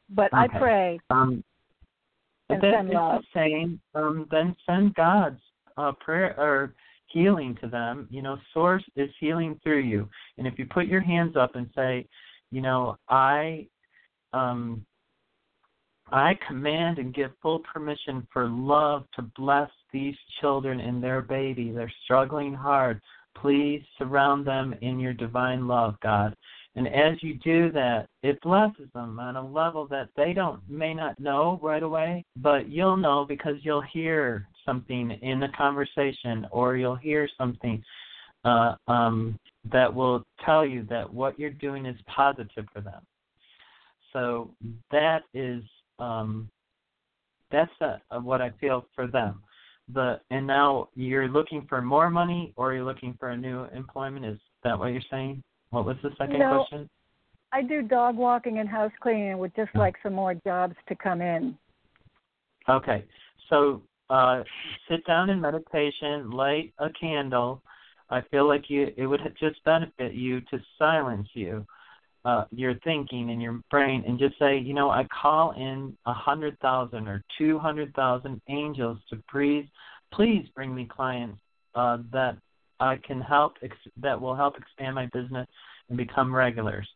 But 0.10 0.34
okay. 0.34 0.56
I 0.56 0.60
pray. 0.60 1.00
Um 1.10 1.44
and 2.50 2.62
then 2.62 2.74
send 2.76 2.90
love. 2.90 3.22
the 3.34 3.40
same. 3.40 3.82
Um 3.96 4.28
then 4.32 4.56
send 4.66 4.94
God's 4.96 5.40
uh 5.78 5.94
prayer 6.00 6.36
or 6.38 6.74
healing 7.08 7.58
to 7.62 7.68
them. 7.68 8.08
You 8.10 8.22
know, 8.22 8.38
Source 8.54 8.84
is 8.96 9.10
healing 9.20 9.60
through 9.64 9.82
you. 9.82 10.10
And 10.38 10.48
if 10.48 10.58
you 10.58 10.66
put 10.66 10.88
your 10.88 11.02
hands 11.02 11.36
up 11.36 11.56
and 11.56 11.70
say, 11.76 12.08
you 12.52 12.62
know, 12.62 12.98
I 13.10 13.68
um 14.34 14.86
I 16.12 16.38
command 16.46 16.98
and 16.98 17.14
give 17.14 17.32
full 17.42 17.60
permission 17.60 18.28
for 18.34 18.50
love 18.50 19.06
to 19.16 19.22
bless 19.38 19.70
these 19.94 20.16
children 20.42 20.80
and 20.82 21.02
their 21.02 21.22
baby. 21.22 21.72
They're 21.72 21.92
struggling 22.04 22.54
hard. 22.54 23.02
Please 23.38 23.82
surround 23.98 24.46
them 24.46 24.76
in 24.82 25.00
your 25.00 25.14
divine 25.14 25.68
love, 25.68 25.96
God. 26.02 26.36
And 26.76 26.88
as 26.88 27.22
you 27.22 27.36
do 27.44 27.72
that, 27.72 28.08
it 28.24 28.40
blesses 28.42 28.88
them 28.94 29.20
on 29.20 29.36
a 29.36 29.46
level 29.46 29.88
that 29.88 30.10
they 30.16 30.32
don't 30.32 30.62
may 30.70 30.94
not 30.94 31.20
know 31.20 31.60
right 31.62 31.84
away, 31.84 32.24
but 32.38 32.70
you'll 32.70 32.98
know 32.98 33.26
because 33.28 33.56
you'll 33.62 33.84
hear 33.94 34.48
something 34.66 35.12
in 35.22 35.40
the 35.40 35.50
conversation 35.58 36.48
or 36.52 36.78
you'll 36.78 36.96
hear 36.96 37.28
something 37.38 37.84
uh, 38.46 38.76
um, 38.88 39.38
that 39.72 39.94
will 39.94 40.24
tell 40.46 40.66
you 40.66 40.86
that 40.90 41.12
what 41.12 41.38
you're 41.38 41.50
doing 41.50 41.86
is 41.86 41.98
positive 42.08 42.66
for 42.74 42.82
them. 42.82 43.02
So 44.14 44.52
that 44.92 45.24
is 45.34 45.64
um, 46.00 46.50
that's 47.52 47.72
a, 47.82 48.02
a, 48.12 48.20
what 48.20 48.42
I 48.42 48.52
feel 48.62 48.86
for 48.96 49.08
them. 49.08 49.42
The 49.94 50.20
and 50.30 50.46
now 50.46 50.90
you're 50.96 51.28
looking 51.28 51.66
for 51.68 51.82
more 51.82 52.10
money 52.10 52.54
or 52.56 52.74
you're 52.74 52.86
looking 52.86 53.16
for 53.20 53.30
a 53.30 53.38
new 53.38 53.66
employment. 53.74 54.26
Is 54.26 54.40
that 54.64 54.78
what 54.78 54.88
you're 54.88 55.02
saying? 55.10 55.44
What 55.72 55.86
was 55.86 55.98
the 56.04 56.12
second 56.18 56.40
no, 56.40 56.60
question? 56.60 56.90
I 57.54 57.62
do 57.62 57.82
dog 57.82 58.16
walking 58.16 58.60
and 58.60 58.70
house 58.70 58.92
cleaning. 59.02 59.38
Would 59.38 59.56
just 59.56 59.76
like 59.76 59.96
some 60.04 60.14
more 60.14 60.34
jobs 60.34 60.76
to 60.88 60.96
come 60.96 61.22
in. 61.22 61.58
Okay, 62.70 63.04
so 63.50 63.82
uh, 64.10 64.44
sit 64.90 65.06
down 65.06 65.30
in 65.30 65.42
meditation, 65.42 66.32
light 66.32 66.74
a 66.80 66.90
candle. 67.00 67.62
I 68.10 68.22
feel 68.30 68.48
like 68.48 68.70
you 68.70 68.92
it 68.98 69.06
would 69.06 69.22
just 69.40 69.64
benefit 69.64 70.14
you 70.14 70.42
to 70.42 70.60
silence 70.78 71.28
you, 71.34 71.66
uh, 72.24 72.46
your 72.52 72.76
thinking 72.84 73.32
and 73.32 73.42
your 73.42 73.60
brain, 73.72 74.04
and 74.08 74.20
just 74.20 74.38
say, 74.38 74.58
you 74.58 74.74
know, 74.74 74.90
I 74.90 75.08
call 75.22 75.52
in 75.52 75.98
a 76.06 76.14
hundred 76.14 76.60
thousand 76.60 77.08
or 77.08 77.24
two 77.38 77.58
hundred 77.58 77.94
thousand 77.96 78.42
angels 78.48 79.00
to 79.10 79.18
please, 79.30 79.66
please 80.14 80.46
bring 80.56 80.74
me 80.74 80.88
clients 80.90 81.40
uh, 81.74 81.98
that 82.12 82.38
I 82.80 82.98
can 82.98 83.22
help 83.22 83.54
ex- 83.64 83.76
that 83.98 84.20
will 84.20 84.36
help 84.36 84.58
expand 84.58 84.96
my 84.96 85.08
business 85.14 85.48
and 85.90 85.98
become 85.98 86.34
regulars, 86.34 86.88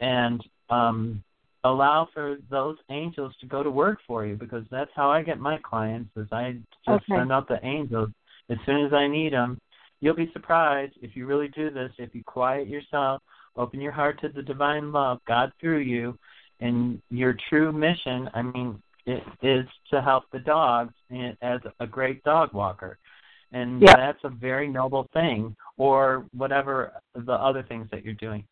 and 0.00 0.42
um, 0.68 1.22
allow 1.64 2.08
for 2.12 2.36
those 2.50 2.76
angels 2.90 3.34
to 3.40 3.46
go 3.46 3.62
to 3.62 3.70
work 3.70 3.98
for 4.06 4.26
you 4.26 4.34
because 4.34 4.64
that's 4.70 4.90
how 4.94 5.10
I 5.10 5.22
get 5.22 5.38
my 5.38 5.58
clients. 5.58 6.10
Is 6.16 6.28
I 6.32 6.56
just 6.84 7.04
okay. 7.04 7.16
send 7.16 7.30
out 7.30 7.48
the 7.48 7.64
angels 7.64 8.10
as 8.50 8.58
soon 8.66 8.84
as 8.84 8.92
I 8.92 9.06
need 9.06 9.32
them. 9.32 9.58
You'll 10.00 10.14
be 10.14 10.30
surprised 10.32 10.94
if 11.02 11.16
you 11.16 11.26
really 11.26 11.48
do 11.48 11.70
this. 11.70 11.90
If 11.98 12.14
you 12.14 12.22
quiet 12.24 12.68
yourself, 12.68 13.22
open 13.56 13.80
your 13.80 13.92
heart 13.92 14.20
to 14.20 14.28
the 14.28 14.42
divine 14.42 14.92
love, 14.92 15.20
God 15.26 15.52
through 15.60 15.78
you, 15.80 16.18
and 16.60 17.00
your 17.10 17.36
true 17.48 17.72
mission. 17.72 18.28
I 18.34 18.42
mean, 18.42 18.82
it 19.06 19.22
is 19.42 19.66
to 19.90 20.02
help 20.02 20.24
the 20.32 20.40
dogs 20.40 20.94
as 21.42 21.60
a 21.80 21.86
great 21.86 22.22
dog 22.24 22.52
walker 22.52 22.98
and 23.52 23.80
Yep. 23.80 23.96
that's 23.96 24.24
a 24.24 24.28
very 24.28 24.68
noble 24.68 25.08
thing. 25.12 25.56
Or 25.78 26.24
whatever 26.32 27.00
the 27.14 27.32
other 27.32 27.62
things 27.62 27.88
that 27.90 28.04
you're 28.04 28.14
doing. 28.14 28.44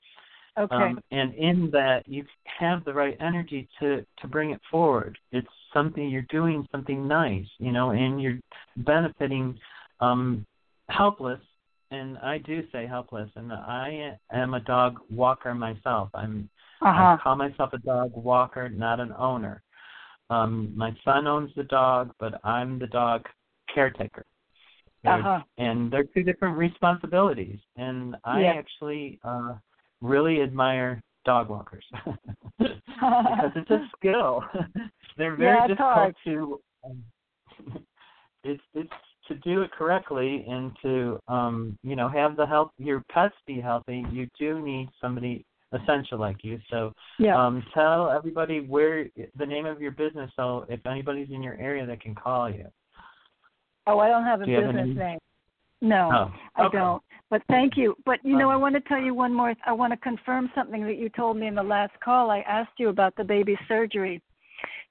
Okay. 0.59 0.75
Um, 0.75 1.01
and 1.11 1.35
in 1.35 1.71
that, 1.71 2.07
you 2.07 2.25
have 2.45 2.85
the 2.85 2.93
right 2.93 3.17
energy 3.19 3.69
to 3.81 4.05
to 4.19 4.29
bring 4.29 4.51
it 4.51 4.61
forward. 4.71 5.19
It's 5.33 5.49
something 5.73 6.09
you're 6.09 6.23
doing 6.29 6.67
something 6.71 7.09
nice, 7.09 7.47
you 7.59 7.73
know, 7.73 7.91
and 7.91 8.23
you're 8.23 8.39
benefiting 8.77 9.59
um, 10.01 10.47
helpless. 10.91 11.41
And 11.91 12.19
I 12.19 12.39
do 12.39 12.63
say 12.73 12.87
helpless, 12.87 13.31
and 13.37 13.53
I 13.53 14.17
am 14.33 14.55
a 14.55 14.61
dog 14.61 14.99
walker 15.11 15.55
myself. 15.55 16.09
I'm 16.15 16.49
uh 16.83 16.93
huh. 16.93 17.17
I 17.19 17.23
call 17.23 17.37
myself 17.37 17.73
a 17.73 17.79
dog 17.79 18.13
walker, 18.15 18.69
not 18.69 19.01
an 19.01 19.13
owner. 19.19 19.63
Um, 20.31 20.73
my 20.75 20.95
son 21.05 21.27
owns 21.27 21.51
the 21.55 21.65
dog, 21.65 22.13
but 22.19 22.41
I'm 22.45 22.79
the 22.79 22.87
dog 22.87 23.27
caretaker. 23.73 24.25
Uh-huh. 25.05 25.41
And 25.59 25.93
they're 25.93 26.05
two 26.05 26.23
different 26.23 26.57
responsibilities. 26.57 27.59
And 27.77 28.17
I 28.25 28.43
Yeah. 28.43 28.53
actually 28.55 29.21
uh, 29.23 29.55
really 30.01 30.41
admire 30.41 31.03
dog 31.27 31.51
walkers 31.51 31.85
because 32.59 33.53
it's 33.55 33.71
a 33.71 33.87
skill. 33.97 34.43
they're 35.17 35.37
very 35.37 35.57
Yeah, 35.57 35.67
difficult 35.67 35.95
hard. 35.95 36.17
to. 36.25 36.61
Um, 36.85 37.05
it's 38.45 38.63
it's 38.75 38.93
to 39.29 39.35
do 39.37 39.63
it 39.63 39.71
correctly 39.73 40.45
and 40.49 40.73
to 40.83 41.19
um 41.29 41.79
you 41.83 41.97
know 41.97 42.09
have 42.09 42.37
the 42.37 42.47
health 42.47 42.71
your 42.79 43.03
pets 43.11 43.35
be 43.47 43.61
healthy. 43.61 44.05
You 44.11 44.29
do 44.39 44.61
need 44.61 44.89
somebody 45.01 45.45
essential 45.73 46.19
like 46.19 46.43
you. 46.43 46.59
So 46.71 46.93
yeah. 47.19 47.37
um, 47.37 47.65
tell 47.75 48.11
everybody 48.11 48.61
where 48.61 49.07
the 49.37 49.47
name 49.47 49.67
of 49.67 49.81
your 49.81 49.91
business, 49.91 50.31
so 50.37 50.67
if 50.69 50.85
anybody's 50.87 51.31
in 51.31 51.43
your 51.43 51.55
area, 51.55 51.85
they 51.85 51.97
can 51.97 52.15
call 52.15 52.49
you. 52.49 52.67
oh, 53.87 53.99
I 53.99 54.09
don't 54.09 54.25
have 54.25 54.41
a 54.41 54.47
do 54.47 54.53
have 54.53 54.65
business 54.67 54.83
any- 54.85 54.95
name. 54.95 55.19
No. 55.81 56.31
Oh, 56.57 56.65
I 56.65 56.69
don't. 56.71 57.03
But 57.29 57.43
thank 57.49 57.77
you. 57.77 57.95
But 58.07 58.25
you 58.25 58.39
know, 58.39 58.49
Um, 58.49 58.55
I 58.55 58.57
want 58.57 58.75
to 58.75 58.81
tell 58.83 59.01
you 59.01 59.13
one 59.13 59.35
more. 59.35 59.55
I 59.67 59.73
want 59.73 59.93
to 59.93 59.97
confirm 59.99 60.51
something 60.55 60.83
that 60.85 60.97
you 60.97 61.09
told 61.11 61.37
me 61.37 61.47
in 61.47 61.55
the 61.55 61.63
last 61.63 61.93
call. 62.01 62.31
I 62.31 62.41
asked 62.41 62.79
you 62.79 62.89
about 62.89 63.15
the 63.17 63.25
baby's 63.25 63.59
surgery. 63.69 64.23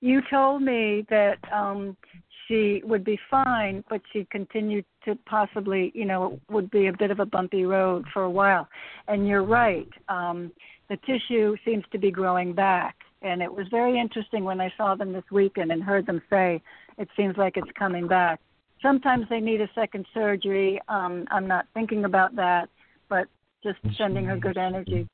You 0.01 0.21
told 0.29 0.61
me 0.61 1.05
that 1.09 1.39
um 1.51 1.97
she 2.47 2.81
would 2.83 3.03
be 3.03 3.19
fine, 3.29 3.83
but 3.89 4.01
she 4.11 4.27
continued 4.31 4.85
to 5.05 5.15
possibly, 5.25 5.91
you 5.95 6.05
know, 6.05 6.39
would 6.49 6.69
be 6.71 6.87
a 6.87 6.93
bit 6.93 7.11
of 7.11 7.19
a 7.19 7.25
bumpy 7.25 7.65
road 7.65 8.05
for 8.13 8.23
a 8.23 8.29
while. 8.29 8.67
And 9.07 9.27
you're 9.27 9.43
right. 9.43 9.89
Um 10.09 10.51
the 10.89 10.97
tissue 11.05 11.55
seems 11.65 11.85
to 11.91 11.97
be 11.97 12.11
growing 12.11 12.53
back. 12.53 12.95
And 13.21 13.41
it 13.41 13.51
was 13.51 13.67
very 13.71 13.97
interesting 13.99 14.43
when 14.43 14.59
I 14.59 14.71
saw 14.75 14.95
them 14.95 15.13
this 15.13 15.23
weekend 15.31 15.71
and 15.71 15.81
heard 15.81 16.05
them 16.05 16.21
say 16.29 16.61
it 16.97 17.07
seems 17.15 17.37
like 17.37 17.57
it's 17.57 17.71
coming 17.77 18.07
back 18.07 18.39
sometimes 18.83 19.25
they 19.29 19.39
need 19.39 19.61
a 19.61 19.69
second 19.73 20.05
surgery. 20.13 20.79
Um, 20.87 21.25
I'm 21.31 21.47
not 21.47 21.65
thinking 21.73 22.05
about 22.05 22.35
that, 22.35 22.69
but 23.09 23.25
just 23.63 23.79
sending 23.97 24.25
her 24.25 24.37
good 24.37 24.57
energy. 24.57 25.07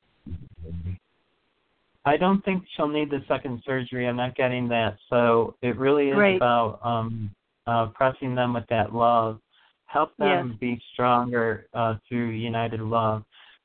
I 2.05 2.17
don't 2.17 2.43
think 2.45 2.63
she'll 2.75 2.87
need 2.87 3.09
the 3.09 3.23
second 3.27 3.61
surgery. 3.65 4.07
I'm 4.07 4.15
not 4.15 4.35
getting 4.35 4.67
that. 4.69 4.97
So 5.09 5.55
it 5.61 5.77
really 5.77 6.09
is 6.09 6.15
Great. 6.15 6.37
about 6.37 6.79
um 6.83 7.29
uh 7.67 7.87
pressing 7.87 8.35
them 8.35 8.53
with 8.53 8.65
that 8.69 8.93
love. 8.93 9.39
Help 9.85 10.15
them 10.17 10.57
be 10.59 10.81
stronger 10.93 11.67
uh 11.73 11.95
through 12.07 12.29
united 12.29 12.79
love. 12.79 13.23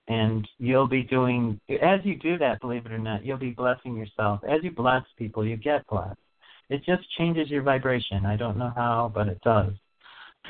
And 0.09 0.47
you'll 0.59 0.89
be 0.89 1.03
doing 1.03 1.61
as 1.81 2.01
you 2.05 2.17
do 2.17 2.37
that, 2.39 2.61
believe 2.61 2.87
it 2.87 2.93
or 2.93 2.99
not, 2.99 3.25
you'll 3.25 3.39
be 3.39 3.51
blessing 3.51 3.97
yourself. 3.97 4.41
As 4.45 4.63
you 4.63 4.71
bless 4.71 5.03
people, 5.17 5.47
you 5.47 5.57
get 5.57 5.87
blessed. 5.87 6.19
It 6.71 6.83
just 6.85 7.03
changes 7.19 7.51
your 7.51 7.63
vibration. 7.63 8.27
I 8.27 8.37
don't 8.37 8.57
know 8.57 8.73
how, 8.75 9.13
but 9.15 9.29
it 9.29 9.41
does. 9.43 9.73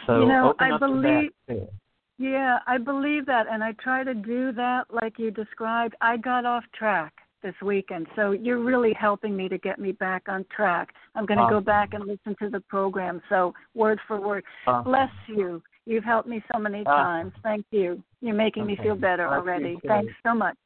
So 0.06 0.20
You 0.22 0.28
know, 0.28 0.54
I 0.58 0.70
to 0.70 0.78
believe- 0.78 1.32
too. 1.48 1.68
Yeah, 2.16 2.60
I 2.68 2.78
believe 2.78 3.26
that, 3.26 3.48
and 3.50 3.62
I 3.64 3.72
try 3.72 4.04
to 4.04 4.14
do 4.14 4.52
that 4.52 4.84
like 4.92 5.18
you 5.18 5.32
described. 5.32 5.96
I 6.00 6.16
got 6.16 6.44
off 6.44 6.62
track 6.72 7.12
this 7.44 7.54
weekend, 7.62 8.08
so 8.16 8.32
you're 8.32 8.58
really 8.58 8.92
helping 8.98 9.36
me 9.36 9.48
to 9.48 9.58
get 9.58 9.78
me 9.78 9.92
back 9.92 10.24
on 10.28 10.44
track. 10.56 10.88
I'm 11.14 11.26
going 11.26 11.38
to 11.38 11.46
go 11.48 11.60
back 11.60 11.92
and 11.92 12.04
listen 12.04 12.34
to 12.42 12.50
the 12.50 12.60
program, 12.60 13.20
so 13.28 13.54
word 13.74 14.00
for 14.08 14.20
word. 14.20 14.42
Awesome. 14.66 14.90
Bless 14.90 15.10
you. 15.28 15.62
You've 15.86 16.02
helped 16.02 16.26
me 16.26 16.42
so 16.52 16.58
many 16.58 16.80
Awesome. 16.80 16.94
times. 16.96 17.32
Thank 17.42 17.66
you. 17.70 18.02
You're 18.22 18.34
making 18.34 18.66
me 18.66 18.76
feel 18.82 18.96
better 18.96 19.28
I 19.28 19.36
already. 19.36 19.78
Thanks 19.86 20.12
so 20.26 20.34
much. 20.34 20.56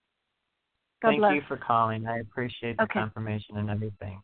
God 1.03 1.11
Thank 1.11 1.21
bless. 1.21 1.35
you 1.35 1.43
for 1.49 1.57
calling. 1.57 2.07
I 2.07 2.21
appreciate 2.21 2.77
the 2.77 2.85
Okay. 2.85 3.01
confirmation 3.01 3.57
and 3.57 3.69
everything. 3.69 4.23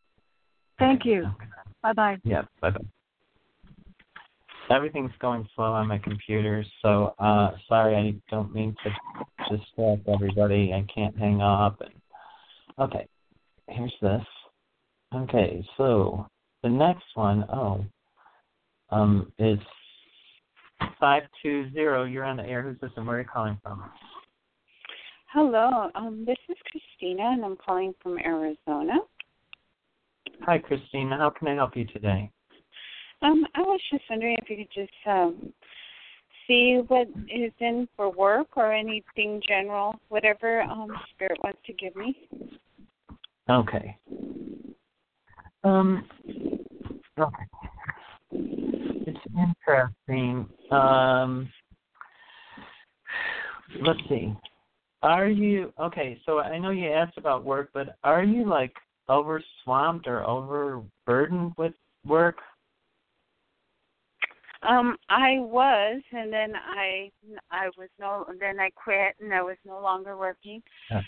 Thank 0.79 1.01
Okay. 1.01 1.11
you. 1.11 1.25
Okay. 1.25 1.47
Bye 1.83 1.93
bye. 1.93 2.19
Yeah, 2.25 2.43
bye 2.61 2.71
bye. 2.71 2.79
Everything's 4.71 5.13
going 5.21 5.47
slow 5.55 5.73
on 5.73 5.87
my 5.89 5.99
computer, 5.99 6.65
so 6.81 7.15
uh 7.19 7.53
sorry 7.69 7.97
I 7.97 8.15
don't 8.31 8.53
mean 8.55 8.75
to 8.83 9.57
distract 9.57 10.09
everybody. 10.09 10.73
I 10.73 10.87
can't 10.93 11.17
hang 11.17 11.43
up 11.43 11.81
and 11.81 11.94
okay. 12.79 13.07
Here's 13.69 13.95
this. 14.01 14.23
Okay, 15.15 15.65
so 15.77 16.27
the 16.63 16.69
next 16.69 17.05
one, 17.15 17.45
oh, 17.53 17.85
um, 18.91 19.33
is 19.39 19.59
five 20.99 21.23
two 21.43 21.71
zero. 21.73 22.05
You're 22.05 22.25
on 22.25 22.37
the 22.37 22.45
air. 22.45 22.63
Who's 22.63 22.81
this 22.81 22.91
and 22.97 23.07
where 23.07 23.17
are 23.17 23.21
you 23.21 23.27
calling 23.33 23.59
from? 23.63 23.85
Hello, 25.33 25.91
um, 25.95 26.25
this 26.27 26.37
is 26.49 26.57
Christina, 26.71 27.31
and 27.33 27.45
I'm 27.45 27.57
calling 27.57 27.93
from 28.03 28.19
Arizona. 28.19 28.99
Hi, 30.43 30.59
Christina. 30.59 31.17
How 31.17 31.31
can 31.31 31.49
I 31.49 31.55
help 31.55 31.77
you 31.77 31.87
today? 31.87 32.31
Um, 33.23 33.45
I 33.55 33.61
was 33.61 33.81
just 33.91 34.05
wondering 34.11 34.37
if 34.41 34.51
you 34.51 34.57
could 34.59 34.73
just 34.75 34.93
um, 35.07 35.53
see 36.47 36.81
what 36.89 37.09
is 37.29 37.53
in 37.61 37.89
for 37.97 38.11
work 38.11 38.49
or 38.57 38.73
anything 38.73 39.41
general, 39.47 39.95
whatever 40.09 40.63
um, 40.63 40.89
Spirit 41.15 41.39
wants 41.43 41.59
to 41.67 41.73
give 41.73 41.95
me. 41.97 42.29
Okay. 43.49 43.97
Um. 45.65 46.09
Okay. 47.19 47.45
It's 48.33 49.21
interesting. 49.39 50.49
Um. 50.71 51.49
Let's 53.81 54.01
see. 54.09 54.35
Are 55.03 55.29
you 55.29 55.73
okay? 55.79 56.19
So 56.25 56.39
I 56.39 56.59
know 56.59 56.71
you 56.71 56.91
asked 56.91 57.19
about 57.19 57.45
work, 57.45 57.71
but 57.75 57.97
are 58.05 58.23
you 58.23 58.49
like 58.49 58.73
over 59.09 59.43
swamped 59.63 60.07
or 60.07 60.27
overburdened 60.27 61.53
with 61.59 61.75
work? 62.07 62.37
Um, 64.69 64.97
I 65.09 65.39
was, 65.39 66.03
and 66.13 66.33
then 66.33 66.55
I, 66.55 67.11
I 67.51 67.69
was 67.77 67.89
no, 67.99 68.27
then 68.41 68.61
I 68.61 68.71
quit, 68.71 69.15
and 69.21 69.33
I 69.33 69.43
was 69.43 69.57
no 69.67 69.81
longer 69.81 70.17
working. 70.17 70.63
Yeah. 70.91 71.03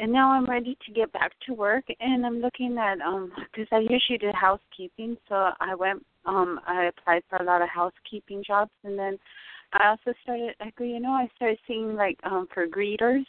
And 0.00 0.12
now 0.12 0.32
I'm 0.32 0.50
ready 0.50 0.76
to 0.86 0.92
get 0.92 1.12
back 1.12 1.32
to 1.46 1.54
work, 1.54 1.84
and 2.00 2.26
I'm 2.26 2.40
looking 2.40 2.76
at 2.78 3.00
um, 3.00 3.30
because 3.36 3.68
I 3.70 3.78
usually 3.78 4.18
did 4.18 4.34
housekeeping, 4.34 5.16
so 5.28 5.50
I 5.60 5.74
went, 5.76 6.04
um, 6.26 6.60
I 6.66 6.86
applied 6.86 7.22
for 7.30 7.36
a 7.36 7.44
lot 7.44 7.62
of 7.62 7.68
housekeeping 7.68 8.42
jobs, 8.44 8.72
and 8.82 8.98
then 8.98 9.18
I 9.72 9.88
also 9.88 10.16
started, 10.22 10.54
like, 10.60 10.74
you 10.80 11.00
know, 11.00 11.10
I 11.10 11.28
started 11.36 11.58
seeing 11.66 11.94
like 11.94 12.18
um 12.24 12.48
for 12.52 12.66
greeters. 12.66 13.24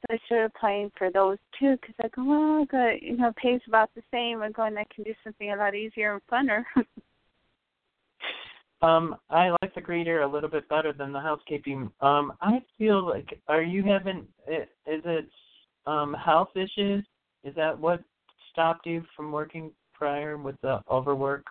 So 0.00 0.14
I 0.14 0.18
started 0.26 0.52
applying 0.54 0.90
for 0.98 1.10
those 1.10 1.38
too, 1.58 1.76
because 1.80 1.94
I 2.02 2.08
go, 2.08 2.24
well, 2.24 2.62
I 2.62 2.64
got, 2.70 3.02
you 3.02 3.16
know, 3.16 3.32
pays 3.36 3.60
about 3.66 3.90
the 3.94 4.02
same. 4.10 4.42
I'm 4.42 4.52
going, 4.52 4.76
I 4.76 4.84
can 4.94 5.04
do 5.04 5.14
something 5.22 5.50
a 5.50 5.56
lot 5.56 5.74
easier 5.74 6.12
and 6.12 6.22
funner. 6.30 6.64
Um, 8.82 9.16
I 9.30 9.50
like 9.62 9.74
the 9.74 9.80
greeter 9.80 10.24
a 10.24 10.30
little 10.30 10.50
bit 10.50 10.68
better 10.68 10.92
than 10.92 11.12
the 11.12 11.20
housekeeping. 11.20 11.90
Um, 12.00 12.32
I 12.40 12.60
feel 12.76 13.06
like 13.06 13.40
are 13.48 13.62
you 13.62 13.82
having 13.82 14.26
is 14.46 14.66
it 14.86 15.28
um 15.86 16.14
health 16.14 16.50
issues? 16.54 17.04
Is 17.44 17.54
that 17.54 17.78
what 17.78 18.02
stopped 18.50 18.86
you 18.86 19.02
from 19.16 19.32
working 19.32 19.70
prior 19.92 20.36
with 20.36 20.56
the 20.62 20.80
overwork? 20.90 21.44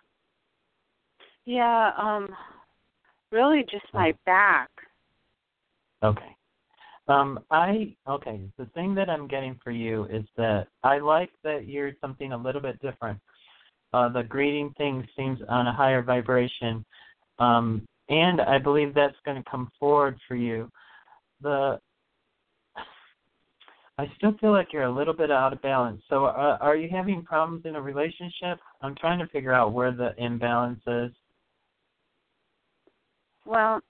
Yeah, 1.46 1.92
um 1.98 2.30
really 3.32 3.64
just 3.70 3.86
my 3.94 4.14
back. 4.26 4.70
Okay. 6.04 6.36
Um, 7.08 7.40
I 7.52 7.96
okay. 8.08 8.42
The 8.58 8.66
thing 8.68 8.96
that 8.96 9.10
I'm 9.10 9.28
getting 9.28 9.60
for 9.64 9.72
you 9.72 10.06
is 10.06 10.24
that 10.38 10.68
I 10.84 11.00
like 11.00 11.32
that 11.44 11.68
you're 11.68 11.92
something 12.00 12.32
a 12.32 12.38
little 12.38 12.62
bit 12.62 12.82
different. 12.82 13.20
Uh, 13.94 14.10
the 14.10 14.24
greeting 14.24 14.74
thing 14.78 15.06
seems 15.16 15.40
on 15.50 15.68
a 15.68 15.74
higher 15.74 16.02
vibration, 16.02 16.86
um, 17.40 17.86
and 18.10 18.42
I 18.42 18.58
believe 18.58 18.94
that's 18.94 19.16
going 19.26 19.42
to 19.42 19.50
come 19.50 19.72
forward 19.80 20.18
for 20.28 20.36
you. 20.36 20.70
The 21.42 21.80
I 24.00 24.12
still 24.18 24.36
feel 24.40 24.52
like 24.52 24.74
you're 24.74 24.84
a 24.84 24.92
little 24.92 25.14
bit 25.14 25.30
out 25.30 25.54
of 25.54 25.62
balance. 25.62 26.02
So, 26.10 26.26
uh, 26.26 26.58
are 26.60 26.76
you 26.76 26.90
having 26.90 27.22
problems 27.24 27.64
in 27.66 27.76
a 27.76 27.82
relationship? 27.82 28.60
I'm 28.82 28.96
trying 28.96 29.20
to 29.20 29.28
figure 29.28 29.54
out 29.54 29.72
where 29.72 29.92
the 29.92 30.16
imbalance 30.18 30.82
is. 30.88 31.12
Well, 33.46 33.82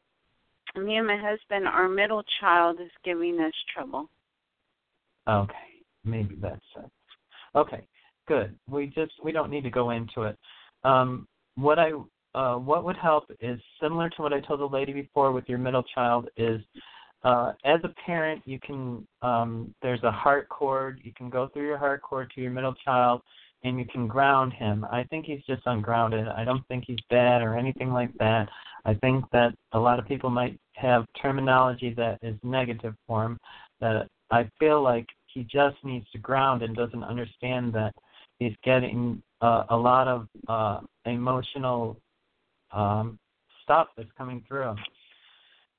me 0.75 0.97
and 0.97 1.07
my 1.07 1.17
husband, 1.17 1.67
our 1.67 1.87
middle 1.87 2.23
child 2.41 2.81
is 2.81 2.91
giving 3.05 3.39
us 3.39 3.53
trouble. 3.73 4.09
Okay, 5.27 5.53
maybe 6.03 6.35
that's 6.41 6.59
it. 6.77 6.91
Okay, 7.55 7.87
good. 8.27 8.55
We 8.67 8.87
just 8.87 9.13
we 9.23 9.31
don't 9.31 9.49
need 9.49 9.63
to 9.63 9.69
go 9.69 9.91
into 9.91 10.23
it. 10.23 10.37
Um, 10.83 11.27
what 11.55 11.79
I 11.79 11.91
uh, 12.35 12.55
what 12.55 12.83
would 12.83 12.97
help 12.97 13.25
is 13.39 13.59
similar 13.81 14.09
to 14.09 14.21
what 14.21 14.33
I 14.33 14.39
told 14.39 14.59
the 14.59 14.65
lady 14.65 14.93
before 14.93 15.31
with 15.31 15.47
your 15.47 15.57
middle 15.57 15.83
child 15.83 16.29
is 16.37 16.61
uh, 17.23 17.53
as 17.63 17.79
a 17.83 17.89
parent 18.05 18.41
you 18.45 18.59
can 18.59 19.07
um, 19.21 19.73
there's 19.81 20.03
a 20.03 20.11
heart 20.11 20.49
cord 20.49 20.99
you 21.03 21.13
can 21.13 21.29
go 21.29 21.47
through 21.47 21.65
your 21.65 21.77
heart 21.77 22.01
cord 22.01 22.31
to 22.35 22.41
your 22.41 22.51
middle 22.51 22.75
child 22.85 23.21
and 23.63 23.79
you 23.79 23.85
can 23.85 24.07
ground 24.07 24.53
him. 24.53 24.85
I 24.91 25.03
think 25.03 25.25
he's 25.25 25.43
just 25.47 25.63
ungrounded. 25.65 26.27
I 26.27 26.43
don't 26.43 26.67
think 26.67 26.83
he's 26.85 26.99
bad 27.09 27.41
or 27.41 27.57
anything 27.57 27.91
like 27.91 28.13
that. 28.19 28.49
I 28.85 28.93
think 28.95 29.25
that 29.31 29.55
a 29.71 29.79
lot 29.79 29.99
of 29.99 30.05
people 30.05 30.29
might 30.29 30.59
have 30.73 31.05
terminology 31.21 31.93
that 31.95 32.19
is 32.21 32.35
negative 32.43 32.93
for 33.07 33.23
him. 33.23 33.39
That 33.79 34.07
I 34.31 34.49
feel 34.59 34.81
like 34.81 35.07
he 35.27 35.43
just 35.43 35.77
needs 35.83 36.05
to 36.11 36.17
ground 36.17 36.61
and 36.61 36.75
doesn't 36.75 37.03
understand 37.03 37.73
that 37.73 37.93
he's 38.39 38.55
getting 38.63 39.21
uh, 39.41 39.63
a 39.69 39.77
lot 39.77 40.07
of 40.07 40.27
uh, 40.47 40.81
emotional 41.05 41.97
um, 42.73 43.19
stuff 43.63 43.87
that's 43.95 44.09
coming 44.17 44.43
through. 44.47 44.75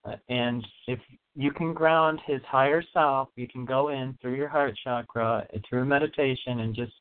Uh, 0.04 0.16
and 0.28 0.66
if 0.86 0.98
you 1.34 1.50
can 1.50 1.72
ground 1.72 2.20
his 2.26 2.40
higher 2.46 2.82
self, 2.92 3.28
you 3.36 3.48
can 3.48 3.64
go 3.64 3.88
in 3.88 4.16
through 4.20 4.34
your 4.34 4.48
heart 4.48 4.74
chakra 4.82 5.46
through 5.68 5.84
meditation 5.84 6.60
and 6.60 6.74
just 6.74 6.92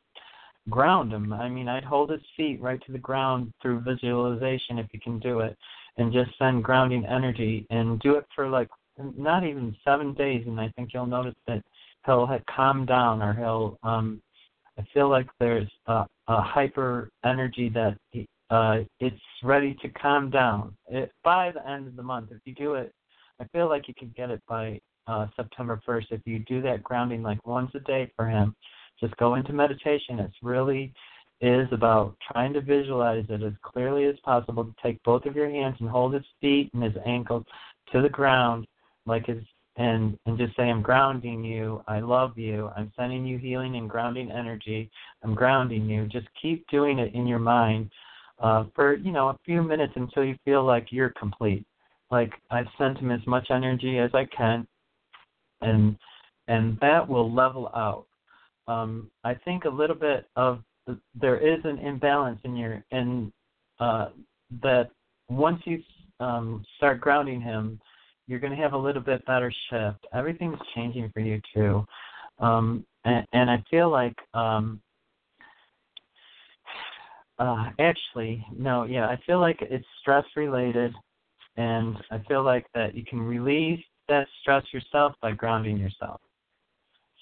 ground 0.70 1.12
him. 1.12 1.34
I 1.34 1.50
mean, 1.50 1.68
I'd 1.68 1.84
hold 1.84 2.10
his 2.10 2.22
feet 2.38 2.62
right 2.62 2.82
to 2.86 2.92
the 2.92 2.98
ground 2.98 3.54
through 3.62 3.82
visualization 3.82 4.80
if 4.80 4.88
you 4.94 5.00
can 5.00 5.20
do 5.20 5.40
it, 5.40 5.58
and 5.98 6.14
just 6.14 6.32
send 6.40 6.64
grounding 6.64 7.06
energy 7.06 7.68
and 7.70 8.00
do 8.00 8.16
it 8.16 8.26
for 8.34 8.48
like 8.48 8.70
not 9.18 9.44
even 9.44 9.76
seven 9.84 10.14
days, 10.14 10.44
and 10.48 10.60
I 10.60 10.70
think 10.76 10.92
you'll 10.94 11.06
notice 11.06 11.36
that 11.48 11.62
he'll 12.06 12.30
calm 12.56 12.86
down 12.86 13.22
or 13.22 13.34
he'll. 13.34 13.78
um 13.84 14.22
I 14.76 14.84
feel 14.92 15.08
like 15.08 15.28
there's 15.40 15.70
a, 15.86 16.06
a 16.28 16.42
hyper 16.42 17.10
energy 17.24 17.70
that 17.76 17.96
he, 18.10 18.28
uh, 18.54 18.84
it's 19.00 19.20
ready 19.44 19.76
to 19.82 19.90
calm 19.90 20.30
down. 20.30 20.78
It, 20.88 21.12
by 21.24 21.52
the 21.52 21.68
end 21.68 21.88
of 21.88 21.96
the 21.96 22.04
month, 22.04 22.30
if 22.32 22.38
you 22.46 22.54
do 22.54 22.76
it, 22.76 22.94
I 23.40 23.46
feel 23.46 23.68
like 23.68 23.88
you 23.88 23.96
can 23.96 24.14
get 24.16 24.30
it 24.30 24.42
by 24.48 24.80
uh, 25.08 25.26
September 25.36 25.82
1st. 25.88 26.06
If 26.12 26.22
you 26.26 26.40
do 26.40 26.62
that 26.62 26.84
grounding 26.84 27.24
like 27.24 27.46
once 27.48 27.72
a 27.74 27.80
day 27.80 28.12
for 28.16 28.28
him, 28.28 28.56
just 29.00 29.18
go 29.18 29.36
into 29.36 29.54
meditation. 29.54 30.20
It's 30.20 30.36
really 30.44 30.94
is 31.42 31.68
about 31.72 32.16
trying 32.32 32.54
to 32.54 32.62
visualize 32.62 33.26
it 33.28 33.42
as 33.42 33.54
clearly 33.64 34.06
as 34.06 34.16
possible 34.24 34.64
to 34.64 34.74
take 34.84 35.02
both 35.04 35.26
of 35.26 35.36
your 35.36 35.50
hands 35.50 35.76
and 35.80 35.90
hold 35.90 36.14
his 36.14 36.24
feet 36.40 36.70
and 36.74 36.84
his 36.84 36.94
ankles 37.06 37.44
to 37.92 38.02
the 38.02 38.08
ground 38.08 38.66
like 39.06 39.26
his 39.26 39.44
and 39.76 40.18
and 40.26 40.38
just 40.38 40.56
say 40.56 40.70
i'm 40.70 40.82
grounding 40.82 41.44
you 41.44 41.84
i 41.88 42.00
love 42.00 42.38
you 42.38 42.70
i'm 42.78 42.94
sending 42.96 43.26
you 43.26 43.38
healing 43.38 43.76
and 43.76 43.90
grounding 43.90 44.32
energy 44.32 44.90
i'm 45.24 45.36
grounding 45.36 45.90
you 45.90 46.06
just 46.08 46.28
keep 46.40 46.66
doing 46.70 47.00
it 47.00 47.14
in 47.14 47.28
your 47.28 47.40
mind 47.40 47.90
uh, 48.44 48.66
for 48.76 48.96
you 48.96 49.12
know 49.12 49.30
a 49.30 49.40
few 49.46 49.64
minutes 49.64 49.94
until 49.96 50.24
you 50.24 50.36
feel 50.46 50.64
like 50.64 50.88
you're 50.92 51.14
complete. 51.18 51.66
Like 52.12 52.34
I've 52.52 52.68
sent 52.78 53.00
him 53.00 53.10
as 53.10 53.26
much 53.26 53.48
energy 53.50 53.98
as 53.98 54.12
I 54.14 54.26
can, 54.26 54.68
and 55.62 55.98
and 56.48 56.78
that 56.82 57.08
will 57.08 57.34
level 57.34 57.72
out. 57.74 58.06
Um, 58.68 59.10
I 59.24 59.34
think 59.34 59.64
a 59.64 59.70
little 59.70 59.96
bit 59.96 60.28
of 60.36 60.62
there 61.20 61.38
is 61.38 61.60
an 61.64 61.80
imbalance 61.80 62.40
in 62.44 62.56
your 62.56 62.84
in 62.92 63.32
uh, 63.80 64.10
that 64.62 64.92
once 65.30 65.62
you 65.66 65.82
um, 66.20 66.66
start 66.78 67.00
grounding 67.00 67.42
him, 67.42 67.80
you're 68.28 68.40
going 68.40 68.56
to 68.56 68.62
have 68.62 68.74
a 68.74 68.78
little 68.78 69.02
bit 69.02 69.26
better 69.26 69.52
shift. 69.70 70.06
Everything's 70.14 70.60
changing 70.76 71.10
for 71.14 71.22
you 71.22 71.42
too, 71.54 71.86
um, 72.40 72.86
and, 73.06 73.26
and 73.32 73.50
I 73.50 73.64
feel 73.72 73.90
like 73.90 74.16
um, 74.34 74.82
uh, 77.40 77.70
actually, 77.80 78.46
no, 78.56 78.84
yeah, 78.84 79.08
I 79.08 79.20
feel 79.26 79.40
like 79.40 79.58
it's 79.62 79.86
stress 80.02 80.26
related, 80.36 80.94
and 81.58 81.98
I 82.12 82.20
feel 82.28 82.44
like 82.44 82.66
that 82.74 82.96
you 82.96 83.04
can 83.06 83.22
release 83.22 83.84
that 84.08 84.28
stress 84.42 84.64
yourself 84.72 85.14
by 85.22 85.32
grounding 85.32 85.78
yourself. 85.78 86.22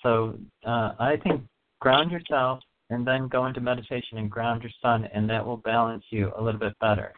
So 0.03 0.37
uh, 0.65 0.93
I 0.99 1.17
think 1.23 1.41
ground 1.79 2.11
yourself 2.11 2.59
and 2.89 3.07
then 3.07 3.27
go 3.27 3.45
into 3.45 3.61
meditation 3.61 4.17
and 4.17 4.29
ground 4.29 4.63
your 4.63 4.71
son, 4.81 5.07
and 5.13 5.29
that 5.29 5.45
will 5.45 5.57
balance 5.57 6.03
you 6.09 6.31
a 6.37 6.41
little 6.41 6.59
bit 6.59 6.77
better. 6.79 7.13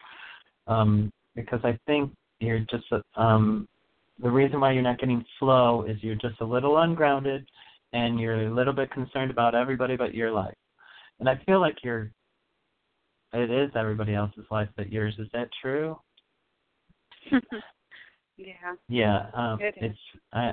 Um, 0.66 1.12
because 1.34 1.60
I 1.64 1.78
think 1.86 2.12
you're 2.38 2.60
just 2.60 2.84
um, 3.16 3.68
the 4.22 4.30
reason 4.30 4.60
why 4.60 4.72
you're 4.72 4.82
not 4.82 5.00
getting 5.00 5.24
flow 5.38 5.82
is 5.82 5.96
you're 6.00 6.14
just 6.14 6.40
a 6.40 6.44
little 6.44 6.78
ungrounded, 6.78 7.44
and 7.92 8.20
you're 8.20 8.46
a 8.46 8.54
little 8.54 8.72
bit 8.72 8.90
concerned 8.92 9.30
about 9.30 9.54
everybody 9.54 9.96
but 9.96 10.14
your 10.14 10.30
life. 10.30 10.54
And 11.18 11.28
I 11.28 11.40
feel 11.46 11.60
like 11.60 11.76
you're 11.82 12.10
it 13.34 13.50
is 13.50 13.70
everybody 13.74 14.14
else's 14.14 14.46
life 14.50 14.68
but 14.76 14.90
yours. 14.90 15.14
Is 15.18 15.28
that 15.32 15.48
true? 15.60 15.98
yeah. 18.36 18.74
Yeah. 18.88 19.26
Um, 19.34 19.58
it 19.60 19.74
is. 19.80 19.90
It's 19.90 19.98
I. 20.32 20.52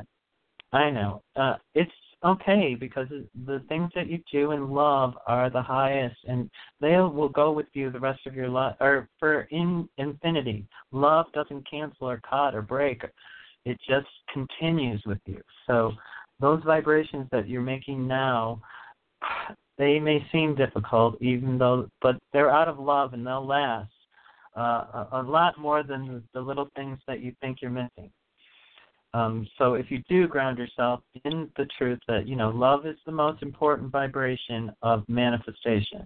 I 0.73 0.89
know. 0.89 1.21
Uh, 1.36 1.55
it's 1.75 1.91
okay 2.23 2.75
because 2.79 3.07
the 3.45 3.61
things 3.67 3.89
that 3.95 4.07
you 4.07 4.19
do 4.32 4.51
and 4.51 4.69
love 4.69 5.13
are 5.27 5.49
the 5.49 5.61
highest, 5.61 6.15
and 6.27 6.49
they 6.79 6.95
will 6.97 7.29
go 7.29 7.51
with 7.51 7.65
you 7.73 7.91
the 7.91 7.99
rest 7.99 8.25
of 8.25 8.36
your 8.36 8.47
life, 8.49 8.75
or 8.79 9.09
for 9.19 9.41
in 9.51 9.88
infinity. 9.97 10.65
Love 10.91 11.25
doesn't 11.34 11.69
cancel 11.69 12.09
or 12.09 12.21
cut 12.27 12.55
or 12.55 12.61
break; 12.61 13.03
it 13.65 13.77
just 13.88 14.07
continues 14.34 15.01
with 15.05 15.19
you. 15.25 15.41
So, 15.67 15.91
those 16.39 16.63
vibrations 16.63 17.27
that 17.32 17.49
you're 17.49 17.61
making 17.61 18.07
now, 18.07 18.61
they 19.82 19.99
may 19.99 20.23
seem 20.32 20.53
difficult, 20.53 21.19
even 21.21 21.57
though, 21.57 21.89
but 22.03 22.15
they're 22.34 22.51
out 22.51 22.67
of 22.67 22.77
love 22.77 23.13
and 23.13 23.25
they'll 23.25 23.45
last 23.45 23.91
uh, 24.55 24.61
a, 24.61 25.07
a 25.13 25.23
lot 25.23 25.57
more 25.57 25.82
than 25.82 26.21
the 26.36 26.39
little 26.39 26.69
things 26.75 26.99
that 27.07 27.21
you 27.21 27.34
think 27.41 27.63
you're 27.63 27.71
missing. 27.71 28.11
Um, 29.15 29.47
so 29.57 29.73
if 29.73 29.89
you 29.89 30.03
do 30.07 30.27
ground 30.27 30.59
yourself 30.59 31.01
in 31.25 31.49
the 31.57 31.65
truth 31.79 31.97
that 32.07 32.27
you 32.27 32.36
know 32.36 32.51
love 32.51 32.86
is 32.86 32.95
the 33.07 33.11
most 33.11 33.41
important 33.41 33.91
vibration 33.91 34.71
of 34.84 35.03
manifestation, 35.09 36.05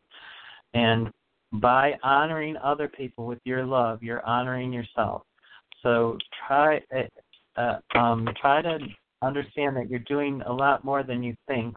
and 0.73 1.11
by 1.51 1.95
honoring 2.01 2.55
other 2.63 2.88
people 2.88 3.28
with 3.28 3.39
your 3.43 3.65
love, 3.65 4.01
you're 4.01 4.26
honoring 4.26 4.71
yourself. 4.71 5.23
So 5.84 6.17
try 6.47 6.82
uh, 7.57 7.80
um, 7.93 8.30
try 8.39 8.61
to 8.61 8.80
understand 9.21 9.76
that 9.76 9.89
you're 9.89 9.99
doing 9.99 10.41
a 10.45 10.53
lot 10.53 10.86
more 10.86 11.03
than 11.03 11.21
you 11.21 11.36
think 11.45 11.76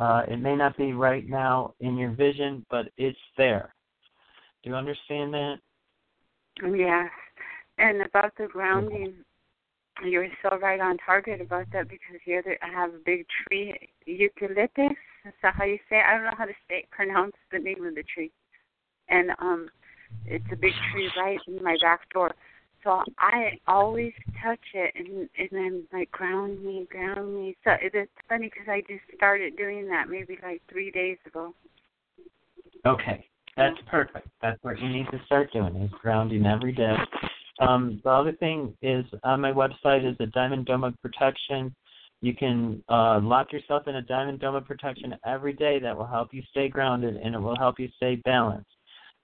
uh, 0.00 0.22
it 0.26 0.38
may 0.38 0.56
not 0.56 0.76
be 0.78 0.94
right 0.94 1.28
now 1.28 1.74
in 1.80 1.98
your 1.98 2.12
vision, 2.12 2.64
but 2.70 2.86
it's 2.96 3.18
there. 3.36 3.74
Do 4.62 4.70
you 4.70 4.76
understand 4.76 5.34
that? 5.34 5.56
Yes. 6.62 7.10
And 7.76 8.00
about 8.02 8.32
the 8.38 8.46
grounding, 8.46 9.14
you're 10.04 10.26
so 10.42 10.58
right 10.58 10.80
on 10.80 10.96
target 11.04 11.42
about 11.42 11.66
that 11.72 11.88
because 11.88 12.16
the 12.26 12.36
other 12.38 12.58
I 12.62 12.68
have 12.68 12.94
a 12.94 12.98
big 13.04 13.26
tree, 13.46 13.74
eucalyptus. 14.06 14.92
Is 15.26 15.34
that 15.42 15.54
how 15.54 15.64
you 15.64 15.78
say 15.90 15.96
it? 15.96 16.04
I 16.06 16.14
don't 16.14 16.24
know 16.24 16.36
how 16.36 16.46
to 16.46 16.52
say 16.68 16.86
pronounce 16.90 17.36
the 17.52 17.58
name 17.58 17.84
of 17.84 17.94
the 17.94 18.04
tree. 18.14 18.32
And 19.08 19.30
um 19.38 19.68
it's 20.24 20.44
a 20.50 20.56
big 20.56 20.72
tree 20.92 21.10
right 21.16 21.38
in 21.46 21.62
my 21.62 21.76
back 21.82 22.00
door. 22.12 22.32
So 22.82 23.02
I 23.18 23.58
always 23.66 24.12
touch 24.42 24.60
it 24.72 24.94
and 24.94 25.28
and 25.38 25.48
then 25.50 25.84
like 25.92 26.10
ground 26.12 26.64
me, 26.64 26.86
ground 26.90 27.34
me. 27.34 27.56
So 27.64 27.72
it's 27.80 28.10
funny 28.28 28.50
because 28.50 28.68
I 28.68 28.80
just 28.80 29.02
started 29.16 29.56
doing 29.56 29.86
that 29.88 30.08
maybe 30.08 30.38
like 30.42 30.62
three 30.70 30.90
days 30.90 31.18
ago. 31.26 31.54
Okay, 32.86 33.26
that's 33.56 33.76
perfect. 33.90 34.28
That's 34.40 34.58
what 34.62 34.78
you 34.80 34.88
need 34.88 35.06
to 35.10 35.20
start 35.26 35.52
doing 35.52 35.76
is 35.76 35.90
grounding 36.00 36.46
every 36.46 36.72
day. 36.72 36.96
Um, 37.60 38.00
the 38.02 38.10
other 38.10 38.32
thing 38.32 38.74
is 38.80 39.04
on 39.22 39.42
my 39.42 39.52
website 39.52 40.10
is 40.10 40.16
the 40.18 40.26
diamond 40.26 40.64
dome 40.64 40.84
of 40.84 40.94
protection. 41.02 41.74
You 42.22 42.34
can 42.34 42.82
uh, 42.88 43.20
lock 43.22 43.52
yourself 43.52 43.86
in 43.86 43.96
a 43.96 44.02
diamond 44.02 44.40
dome 44.40 44.54
of 44.54 44.66
protection 44.66 45.14
every 45.26 45.52
day. 45.52 45.78
That 45.78 45.96
will 45.96 46.06
help 46.06 46.32
you 46.32 46.42
stay 46.50 46.68
grounded 46.68 47.16
and 47.16 47.34
it 47.34 47.38
will 47.38 47.56
help 47.56 47.78
you 47.78 47.88
stay 47.96 48.16
balanced 48.24 48.70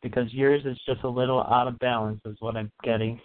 because 0.03 0.33
yours 0.33 0.63
is 0.67 0.79
just 0.87 1.03
a 1.05 1.09
little 1.09 1.43
out 1.43 1.69
of 1.69 1.79
balance, 1.79 2.21
is 2.27 2.37
what 2.41 2.57
I'm 2.57 2.71
getting. 2.85 3.19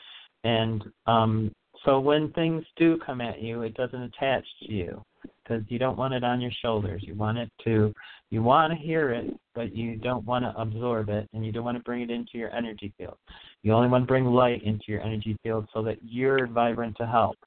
And 0.43 0.83
um, 1.07 1.53
so 1.85 1.99
when 1.99 2.31
things 2.33 2.63
do 2.77 2.99
come 3.05 3.21
at 3.21 3.41
you, 3.41 3.63
it 3.63 3.73
doesn't 3.75 4.01
attach 4.01 4.45
to 4.63 4.71
you 4.71 5.03
because 5.43 5.63
you 5.69 5.79
don't 5.79 5.97
want 5.97 6.13
it 6.13 6.23
on 6.23 6.41
your 6.41 6.51
shoulders. 6.61 7.01
You 7.05 7.15
want 7.15 7.37
it 7.37 7.51
to, 7.63 7.93
you 8.29 8.43
want 8.43 8.71
to 8.73 8.79
hear 8.79 9.11
it, 9.11 9.35
but 9.55 9.75
you 9.75 9.95
don't 9.97 10.25
want 10.25 10.45
to 10.45 10.59
absorb 10.59 11.09
it, 11.09 11.27
and 11.33 11.45
you 11.45 11.51
don't 11.51 11.65
want 11.65 11.77
to 11.77 11.83
bring 11.83 12.01
it 12.01 12.09
into 12.09 12.37
your 12.37 12.51
energy 12.51 12.93
field. 12.97 13.17
You 13.63 13.73
only 13.73 13.89
want 13.89 14.03
to 14.03 14.07
bring 14.07 14.25
light 14.25 14.63
into 14.63 14.85
your 14.87 15.01
energy 15.01 15.37
field 15.43 15.67
so 15.73 15.83
that 15.83 15.97
you're 16.03 16.47
vibrant 16.47 16.97
to 16.97 17.05
help. 17.05 17.37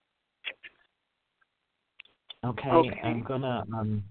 Okay, 2.44 2.68
okay. 2.68 3.00
I'm 3.02 3.22
gonna. 3.22 3.64
Um, 3.74 4.04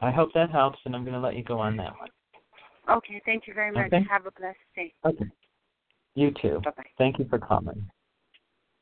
I 0.00 0.10
hope 0.10 0.30
that 0.34 0.50
helps, 0.50 0.78
and 0.84 0.94
I'm 0.94 1.04
gonna 1.04 1.20
let 1.20 1.36
you 1.36 1.44
go 1.44 1.60
on 1.60 1.76
that 1.76 1.92
one. 1.98 2.96
Okay, 2.98 3.22
thank 3.24 3.46
you 3.46 3.54
very 3.54 3.72
much. 3.72 3.86
Okay. 3.86 4.04
Have 4.10 4.26
a 4.26 4.32
blessed 4.32 4.58
day. 4.74 4.92
Okay. 5.04 5.24
You 6.14 6.32
too. 6.42 6.60
Bye 6.64 6.72
bye. 6.76 6.84
Thank 6.98 7.18
you 7.18 7.26
for 7.28 7.38
calling. 7.38 7.88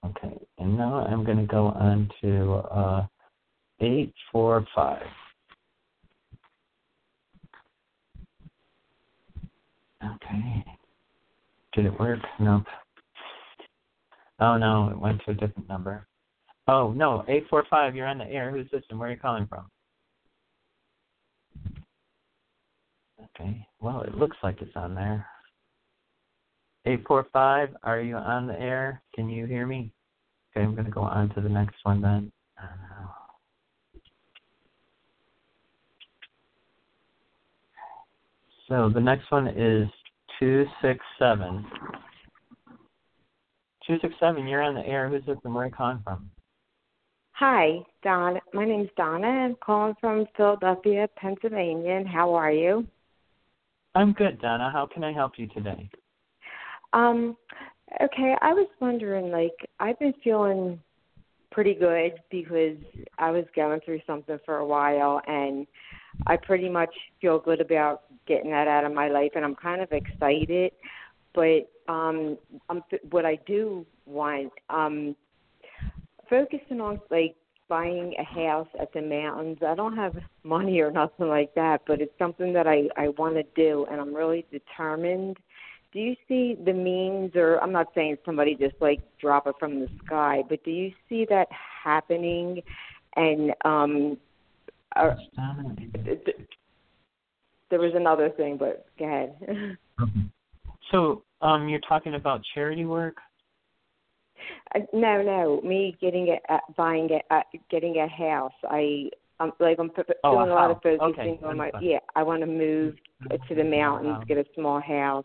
Okay, 0.05 0.37
and 0.59 0.77
now 0.77 1.07
I'm 1.07 1.25
going 1.25 1.39
to 1.39 1.47
go 1.47 1.69
on 1.69 2.11
to 2.21 2.55
uh, 2.71 3.07
845. 3.81 5.03
Okay. 10.05 10.65
Did 11.75 11.87
it 11.87 11.99
work? 11.99 12.21
Nope. 12.39 12.65
Oh 14.41 14.57
no, 14.57 14.91
it 14.91 14.99
went 14.99 15.23
to 15.25 15.31
a 15.31 15.35
different 15.35 15.69
number. 15.69 16.07
Oh 16.69 16.93
no, 16.93 17.25
eight 17.29 17.45
four 17.49 17.65
five. 17.71 17.95
You're 17.95 18.07
on 18.07 18.19
the 18.19 18.27
air. 18.27 18.51
Who's 18.51 18.71
this 18.71 18.83
and 18.91 18.99
where 18.99 19.09
are 19.09 19.13
you 19.13 19.19
calling 19.19 19.47
from? 19.47 19.67
Okay. 23.39 23.67
Well, 23.81 24.03
it 24.03 24.15
looks 24.15 24.37
like 24.43 24.61
it's 24.61 24.77
on 24.77 24.95
there. 24.95 25.27
Eight 26.87 27.03
four 27.07 27.27
five. 27.33 27.71
Are 27.83 28.01
you 28.01 28.17
on 28.17 28.47
the 28.47 28.61
air? 28.61 29.03
Can 29.15 29.29
you 29.29 29.47
hear 29.47 29.67
me? 29.67 29.91
Okay, 30.51 30.65
I'm 30.65 30.75
gonna 30.75 30.91
go 30.91 31.01
on 31.01 31.31
to 31.35 31.41
the 31.41 31.49
next 31.49 31.77
one 31.83 32.03
then. 32.03 32.31
Uh, 32.61 33.07
so 38.69 38.91
the 38.93 39.01
next 39.01 39.31
one 39.31 39.49
is 39.49 39.89
two 40.39 40.67
six 40.83 41.01
seven. 41.19 41.65
Two 43.87 43.97
six 44.03 44.15
seven. 44.21 44.47
You're 44.47 44.63
on 44.63 44.75
the 44.75 44.87
air. 44.87 45.09
Who's 45.09 45.25
this 45.25 45.39
and 45.45 45.55
where 45.55 45.65
are 45.65 45.69
you 45.69 45.73
calling 45.73 46.01
from? 46.05 46.31
Hi, 47.33 47.81
Don. 48.03 48.39
My 48.53 48.65
name's 48.65 48.91
Donna. 48.97 49.27
I'm 49.27 49.57
calling 49.57 49.95
from 50.01 50.27
Philadelphia, 50.37 51.09
Pennsylvania. 51.17 51.93
And 51.95 52.07
how 52.07 52.33
are 52.35 52.53
you? 52.53 52.87
I'm 53.95 54.13
good, 54.13 54.41
Donna. 54.41 54.71
How 54.71 54.87
can 54.87 55.03
I 55.03 55.13
help 55.13 55.33
you 55.39 55.49
today? 55.49 55.91
Um, 56.95 57.37
okay, 58.01 58.37
I 58.41 58.55
was 58.55 58.69
wondering, 58.81 59.31
like, 59.31 59.69
I've 59.81 59.99
been 59.99 60.15
feeling 60.23 60.81
pretty 61.51 61.75
good 61.75 62.13
because 62.31 62.77
I 63.19 63.31
was 63.31 63.45
going 63.55 63.81
through 63.85 64.01
something 64.07 64.39
for 64.47 64.59
a 64.59 64.67
while, 64.67 65.21
and 65.27 65.67
I 66.27 66.37
pretty 66.37 66.69
much 66.69 66.95
feel 67.21 67.39
good 67.39 67.61
about 67.61 68.03
getting 68.27 68.51
that 68.53 68.69
out 68.69 68.85
of 68.85 68.95
my 68.95 69.09
life, 69.09 69.33
and 69.35 69.45
I'm 69.45 69.57
kind 69.57 69.83
of 69.83 69.93
excited. 69.93 70.73
But 71.35 71.69
um, 71.89 72.39
I'm, 72.71 72.83
what 73.11 73.27
I 73.27 73.39
do 73.47 73.85
want, 74.07 74.53
um, 74.71 75.17
focusing 76.31 76.81
on 76.81 77.01
like 77.11 77.35
buying 77.69 78.15
a 78.19 78.25
house 78.25 78.69
at 78.81 78.93
the 78.93 79.03
mountains. 79.03 79.59
I 79.67 79.75
don't 79.75 79.97
have 79.97 80.17
money 80.45 80.81
or 80.81 80.93
nothing 80.93 81.29
like 81.29 81.55
that, 81.57 81.83
but 81.87 82.01
it's 82.01 82.17
something 82.19 82.53
that 82.53 82.69
I 82.69 82.85
I 82.97 83.09
want 83.09 83.35
to 83.35 83.43
do, 83.57 83.87
and 83.91 84.01
I'm 84.01 84.15
really 84.15 84.47
determined. 84.53 85.39
Do 85.95 86.01
you 86.01 86.17
see 86.27 86.57
the 86.63 86.73
means, 86.73 87.37
or 87.37 87.63
I'm 87.63 87.71
not 87.71 87.87
saying 87.95 88.19
somebody 88.27 88.57
just 88.57 88.75
like 88.81 88.99
drop 89.21 89.47
it 89.47 89.55
from 89.61 89.79
the 89.79 89.87
sky, 90.05 90.43
but 90.49 90.63
do 90.65 90.73
you 90.73 90.91
see 91.09 91.25
that 91.31 91.47
happening? 91.85 92.61
And 93.15 93.53
um, 93.65 94.19
are, 94.97 95.17
there 97.71 97.79
was 97.79 97.93
another 97.95 98.31
thing, 98.31 98.57
but 98.59 98.87
go 98.99 99.05
ahead. 99.05 99.79
so, 100.91 101.23
um, 101.41 101.69
you're 101.69 101.79
talking 101.89 102.17
about 102.17 102.41
charity 102.55 102.85
work? 102.85 103.19
Uh, 104.75 104.81
no, 104.93 105.23
no, 105.23 105.61
me 105.63 105.97
getting 106.01 106.29
a 106.29 106.53
uh, 106.53 106.59
buying 106.77 107.09
a 107.13 107.35
uh, 107.35 107.43
getting 107.71 107.99
a 107.99 108.09
house. 108.09 108.53
I 108.65 109.11
I'm 109.39 109.53
like 109.61 109.79
I'm 109.79 109.89
doing 109.89 110.07
oh, 110.25 110.39
a, 110.39 110.45
a 110.45 110.55
lot 110.55 110.71
of 110.73 110.79
focusing 110.83 111.39
okay. 111.39 111.39
on 111.45 111.57
my 111.57 111.71
yeah. 111.81 111.99
I 112.17 112.25
want 112.25 112.41
to 112.41 112.47
move 112.47 112.97
to 113.49 113.55
the 113.55 113.65
mountains, 113.65 114.25
get 114.27 114.39
a 114.39 114.45
small 114.55 114.81
house. 114.81 115.25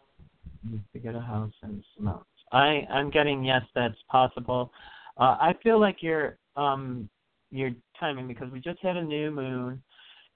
To 0.93 0.99
get 0.99 1.16
a 1.16 1.22
house 1.22 1.53
in 1.64 1.84
the 1.97 2.03
mountains. 2.03 2.26
I 2.51 2.86
I'm 2.91 3.10
getting 3.10 3.43
yes, 3.43 3.62
that's 3.76 3.97
possible. 4.10 4.72
Uh, 5.18 5.38
I 5.39 5.53
feel 5.64 5.80
like 5.80 5.97
you're 6.01 6.38
um 6.55 7.10
you're 7.51 7.72
timing 7.99 8.28
because 8.28 8.51
we 8.51 8.60
just 8.60 8.80
had 8.82 8.97
a 8.97 9.03
new 9.03 9.32
moon 9.32 9.82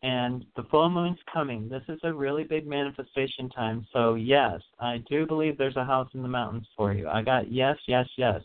and 0.02 0.46
the 0.56 0.64
full 0.64 0.90
moon's 0.90 1.20
coming. 1.32 1.70
This 1.70 1.84
is 1.88 2.00
a 2.04 2.14
really 2.14 2.44
big 2.44 2.68
manifestation 2.68 3.50
time. 3.50 3.86
So 3.94 4.16
yes, 4.16 4.62
I 4.80 5.04
do 5.10 5.26
believe 5.26 5.58
there's 5.58 5.78
a 5.78 5.86
house 5.86 6.10
in 6.14 6.22
the 6.22 6.28
mountains 6.28 6.68
for 6.76 6.94
you. 6.94 7.08
I 7.08 7.22
got 7.22 7.52
yes, 7.52 7.78
yes, 7.88 8.08
yes. 8.18 8.42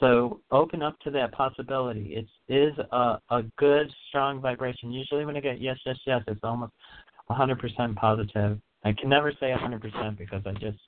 So 0.00 0.40
open 0.50 0.82
up 0.82 0.98
to 1.00 1.10
that 1.12 1.32
possibility. 1.32 2.16
It 2.16 2.52
is 2.52 2.76
a, 2.90 3.20
a 3.30 3.42
good, 3.56 3.92
strong 4.08 4.40
vibration. 4.40 4.90
Usually 4.90 5.24
when 5.24 5.36
I 5.36 5.40
get 5.40 5.60
yes, 5.60 5.78
yes, 5.86 5.96
yes, 6.04 6.22
it's 6.26 6.40
almost 6.42 6.72
100% 7.30 7.94
positive. 7.94 8.58
I 8.84 8.92
can 8.92 9.08
never 9.08 9.30
say 9.38 9.52
100% 9.56 10.18
because 10.18 10.42
I 10.44 10.52
just, 10.54 10.78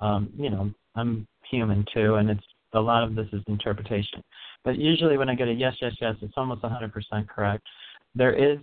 um, 0.00 0.30
you 0.36 0.50
know, 0.50 0.70
I'm 0.94 1.26
human 1.50 1.84
too, 1.92 2.16
and 2.16 2.30
it's 2.30 2.44
a 2.74 2.80
lot 2.80 3.02
of 3.02 3.14
this 3.14 3.26
is 3.32 3.42
interpretation. 3.46 4.22
But 4.64 4.78
usually 4.78 5.16
when 5.16 5.28
I 5.28 5.34
get 5.34 5.48
a 5.48 5.52
yes, 5.52 5.74
yes, 5.80 5.92
yes, 6.00 6.14
it's 6.20 6.34
almost 6.36 6.62
100% 6.62 7.28
correct. 7.28 7.66
There 8.14 8.32
is 8.32 8.58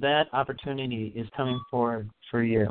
that 0.00 0.26
opportunity 0.32 1.12
is 1.14 1.26
coming 1.36 1.60
forward 1.70 2.10
for 2.30 2.42
you. 2.42 2.68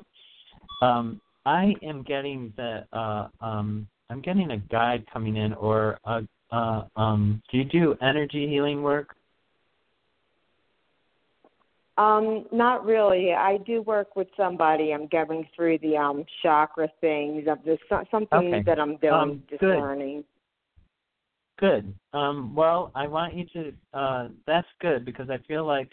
Um, 0.81 1.21
I 1.45 1.73
am 1.83 2.03
getting 2.03 2.51
the 2.57 2.85
uh, 2.91 3.27
um, 3.41 3.87
I'm 4.09 4.21
getting 4.21 4.51
a 4.51 4.57
guide 4.57 5.05
coming 5.11 5.35
in, 5.37 5.53
or 5.53 5.99
a, 6.05 6.21
uh, 6.51 6.83
um, 6.95 7.41
do 7.51 7.57
you 7.57 7.63
do 7.63 7.95
energy 8.01 8.47
healing 8.47 8.83
work? 8.83 9.15
Um, 11.97 12.45
not 12.51 12.85
really. 12.85 13.33
I 13.33 13.57
do 13.65 13.81
work 13.81 14.15
with 14.15 14.27
somebody. 14.35 14.93
I'm 14.93 15.07
going 15.07 15.47
through 15.55 15.77
the 15.79 15.95
um 15.95 16.25
chakra 16.43 16.89
things. 16.99 17.47
Of 17.47 17.59
this 17.63 17.79
something 18.11 18.27
okay. 18.31 18.63
that 18.65 18.79
I'm 18.79 18.97
doing, 18.97 19.13
um, 19.13 19.43
just 19.49 19.61
good. 19.61 19.79
learning. 19.79 20.23
Good. 21.57 21.93
Um, 22.11 22.53
well, 22.53 22.91
I 22.95 23.07
want 23.07 23.33
you 23.33 23.45
to. 23.53 23.73
Uh, 23.93 24.27
that's 24.45 24.67
good 24.81 25.05
because 25.05 25.29
I 25.29 25.37
feel 25.47 25.65
like 25.65 25.89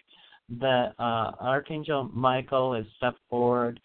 that 0.61 0.95
uh, 0.99 1.33
Archangel 1.41 2.11
Michael 2.13 2.75
has 2.75 2.85
stepped 2.97 3.21
forward. 3.31 3.79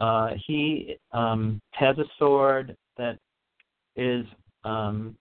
Uh, 0.00 0.30
he 0.46 0.96
um, 1.12 1.60
has 1.72 1.96
a 1.98 2.04
sword 2.18 2.76
that 2.96 3.18
is 3.96 4.24
um, 4.64 5.16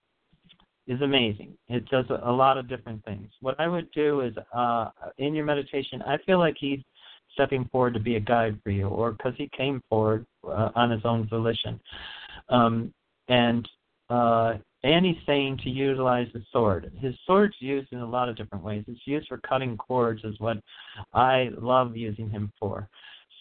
is 0.90 1.02
amazing. 1.02 1.54
It 1.70 1.88
does 1.90 2.06
a 2.10 2.32
lot 2.32 2.58
of 2.58 2.68
different 2.68 3.06
things. 3.06 3.30
What 3.42 3.58
I 3.60 3.68
would 3.68 3.90
do 3.92 4.22
is, 4.22 4.34
uh, 4.54 4.90
in 5.20 5.36
your 5.36 5.46
meditation, 5.46 6.02
I 6.02 6.18
feel 6.26 6.40
like 6.40 6.56
he's 6.60 6.80
stepping 7.34 7.70
forward 7.72 7.94
to 7.94 8.00
be 8.00 8.16
a 8.16 8.20
guide 8.20 8.60
for 8.64 8.72
you, 8.72 8.88
or 8.88 9.12
because 9.12 9.34
he 9.38 9.50
came 9.56 9.82
forward 9.88 10.26
uh, 10.44 10.72
on 10.76 10.90
his 10.90 11.02
own 11.06 11.28
volition. 11.30 11.80
Um, 12.50 12.92
and 13.28 13.70
uh, 14.10 14.56
and 14.84 15.06
he's 15.06 15.18
saying 15.28 15.60
to 15.64 15.70
utilize 15.70 16.28
the 16.34 16.42
sword. 16.52 16.92
His 17.00 17.14
sword's 17.26 17.56
used 17.60 17.92
in 17.92 18.00
a 18.00 18.10
lot 18.10 18.28
of 18.28 18.36
different 18.36 18.64
ways. 18.64 18.84
It's 18.88 19.06
used 19.06 19.28
for 19.28 19.38
cutting 19.38 19.78
cords, 19.78 20.24
is 20.24 20.40
what 20.40 20.58
I 21.14 21.50
love 21.60 21.96
using 21.96 22.30
him 22.30 22.52
for. 22.60 22.90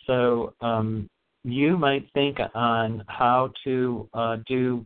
So 0.07 0.53
um, 0.61 1.09
you 1.45 1.79
might 1.79 2.07
think 2.13 2.39
on 2.55 3.05
how 3.09 3.53
to 3.65 4.09
uh, 4.13 4.37
do 4.47 4.85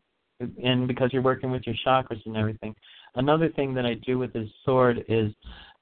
and 0.63 0.89
because 0.89 1.13
you're 1.13 1.23
working 1.23 1.51
with 1.51 1.63
your 1.67 1.77
chakras 1.87 2.21
and 2.27 2.37
everything. 2.37 2.75
Another 3.15 3.49
thing 3.51 3.75
that 3.75 3.87
I 3.87 3.95
do 3.95 4.19
with 4.19 4.33
this 4.33 4.49
sword 4.65 5.05
is 5.09 5.33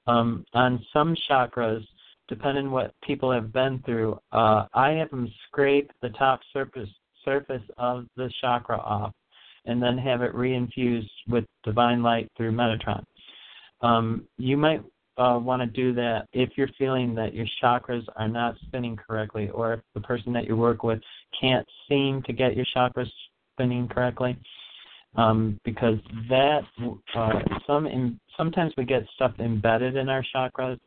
um, 0.07 0.45
on 0.55 0.85
some 0.93 1.17
chakras, 1.31 1.85
depending 2.29 2.71
what 2.71 2.95
people 3.03 3.31
have 3.31 3.53
been 3.53 3.83
through, 3.85 4.19
uh, 4.33 4.67
I 4.75 4.91
have 4.93 5.11
them 5.11 5.31
scrape 5.47 5.91
the 6.03 6.11
top 6.11 6.41
surface 6.53 6.89
surface 7.25 7.63
of 7.77 8.07
the 8.17 8.31
chakra 8.41 8.79
off, 8.79 9.13
and 9.67 9.83
then 9.83 9.99
have 9.99 10.23
it 10.23 10.35
reinfused 10.35 11.11
with 11.29 11.45
divine 11.65 12.03
light 12.03 12.31
through 12.37 12.53
Metatron. 12.53 13.05
Um, 13.83 14.25
you 14.39 14.57
might 14.57 14.83
uh, 15.19 15.39
want 15.39 15.61
to 15.61 15.67
do 15.67 15.93
that 15.95 16.29
if 16.33 16.51
you're 16.57 16.71
feeling 16.79 17.15
that 17.15 17.35
your 17.35 17.47
chakras 17.63 18.05
are 18.17 18.29
not 18.29 18.57
spinning 18.63 18.97
correctly, 18.97 19.51
or 19.51 19.75
if 19.75 19.81
the 19.95 20.01
person 20.01 20.33
that 20.33 20.47
you 20.47 20.57
work 20.57 20.83
with 20.83 21.01
can't 21.39 21.67
seem 21.89 22.23
to 22.23 22.33
get 22.33 22.57
your 22.57 22.67
chakras 22.75 23.11
spinning 23.61 23.89
correctly 23.89 24.37
um, 25.17 25.59
because 25.65 25.99
that 26.29 26.63
uh, 27.17 27.41
some 27.67 27.87
in, 27.87 28.19
sometimes 28.37 28.73
we 28.77 28.85
get 28.85 29.03
stuff 29.15 29.33
embedded 29.39 29.97
in 29.97 30.09
our 30.09 30.25
chakras, 30.35 30.79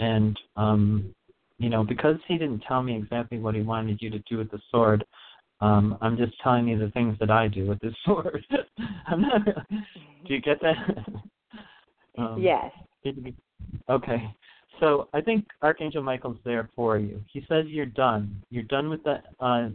and 0.00 0.38
um, 0.56 1.14
you 1.58 1.68
know 1.68 1.84
because 1.84 2.16
he 2.26 2.38
didn't 2.38 2.62
tell 2.66 2.82
me 2.82 2.96
exactly 2.96 3.38
what 3.38 3.54
he 3.54 3.62
wanted 3.62 3.98
you 4.00 4.10
to 4.10 4.18
do 4.30 4.38
with 4.38 4.50
the 4.50 4.60
sword. 4.70 5.04
Um, 5.60 5.96
I'm 6.00 6.16
just 6.16 6.32
telling 6.42 6.66
you 6.66 6.76
the 6.76 6.90
things 6.90 7.16
that 7.20 7.30
I 7.30 7.46
do 7.46 7.66
with 7.66 7.78
this 7.80 7.94
sword. 8.04 8.44
I'm 9.06 9.22
not. 9.22 9.44
Do 9.44 10.34
you 10.34 10.40
get 10.40 10.60
that? 10.60 11.06
um, 12.18 12.42
yes. 12.42 12.72
Okay. 13.88 14.34
So 14.80 15.08
I 15.14 15.20
think 15.20 15.46
Archangel 15.62 16.02
Michael's 16.02 16.38
there 16.44 16.68
for 16.74 16.98
you. 16.98 17.22
He 17.32 17.44
says 17.48 17.66
you're 17.68 17.86
done. 17.86 18.42
You're 18.50 18.64
done 18.64 18.90
with 18.90 19.04
the 19.04 19.18
uh, 19.38 19.68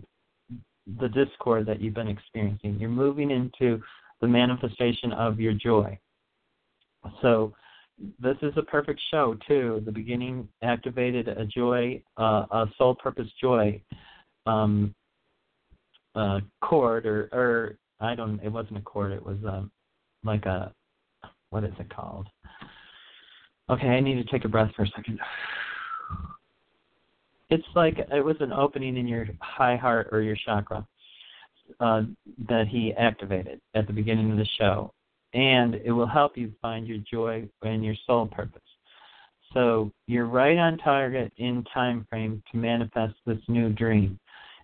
the 1.00 1.10
discord 1.10 1.66
that 1.66 1.82
you've 1.82 1.94
been 1.94 2.08
experiencing. 2.08 2.78
You're 2.80 2.90
moving 2.90 3.32
into 3.32 3.82
the 4.22 4.28
manifestation 4.28 5.12
of 5.12 5.40
your 5.40 5.54
joy. 5.54 5.98
So 7.22 7.54
this 8.20 8.38
is 8.42 8.54
a 8.58 8.62
perfect 8.62 9.02
show 9.12 9.38
too. 9.48 9.82
The 9.86 9.92
beginning 9.92 10.48
activated 10.62 11.28
a 11.28 11.46
joy, 11.46 12.02
uh, 12.18 12.46
a 12.52 12.66
soul 12.78 12.96
purpose 12.96 13.28
joy 13.42 13.82
um, 14.46 14.94
uh, 16.16 16.40
chord, 16.62 17.06
or 17.06 17.30
or 17.32 17.78
I 18.00 18.16
don't. 18.16 18.40
It 18.44 18.52
wasn't 18.52 18.78
a 18.78 18.82
chord. 18.82 19.12
It 19.12 19.24
was 19.24 19.38
um, 19.48 19.72
like 20.24 20.46
a 20.46 20.74
what 21.50 21.64
is 21.64 21.74
it 21.80 21.94
called? 21.94 22.28
Okay, 23.70 23.88
I 23.88 24.00
need 24.00 24.16
to 24.16 24.32
take 24.32 24.46
a 24.46 24.50
breath 24.50 24.72
for 24.76 24.84
a 24.84 24.88
second 24.96 25.20
it's 27.50 27.68
like 27.76 27.98
it 28.00 28.24
was 28.24 28.38
an 28.40 28.54
opening 28.54 28.98
in 28.98 29.08
your 29.08 29.28
high 29.42 29.76
heart 29.78 30.10
or 30.12 30.22
your 30.22 30.38
chakra. 30.46 30.86
uh, 31.80 32.04
that 32.48 32.68
he 32.68 32.94
activated 32.98 33.60
at 33.76 33.88
the 33.88 33.94
beginning 33.94 34.32
of 34.32 34.38
the 34.38 34.48
show, 34.58 34.92
and 35.34 35.76
it 35.76 35.92
will 35.92 36.08
help 36.08 36.38
you 36.38 36.52
find 36.62 36.88
your 36.88 37.00
joy 37.10 37.48
and 37.62 37.84
your 37.84 37.96
soul 38.06 38.28
purpose. 38.28 38.62
So 39.54 39.92
you're 40.08 40.26
right 40.28 40.58
on 40.58 40.78
target 40.78 41.32
in 41.38 41.64
time 41.74 42.06
frame 42.10 42.44
to 42.52 42.58
manifest 42.58 43.16
this 43.26 43.40
new 43.48 43.70
dream, 43.70 44.20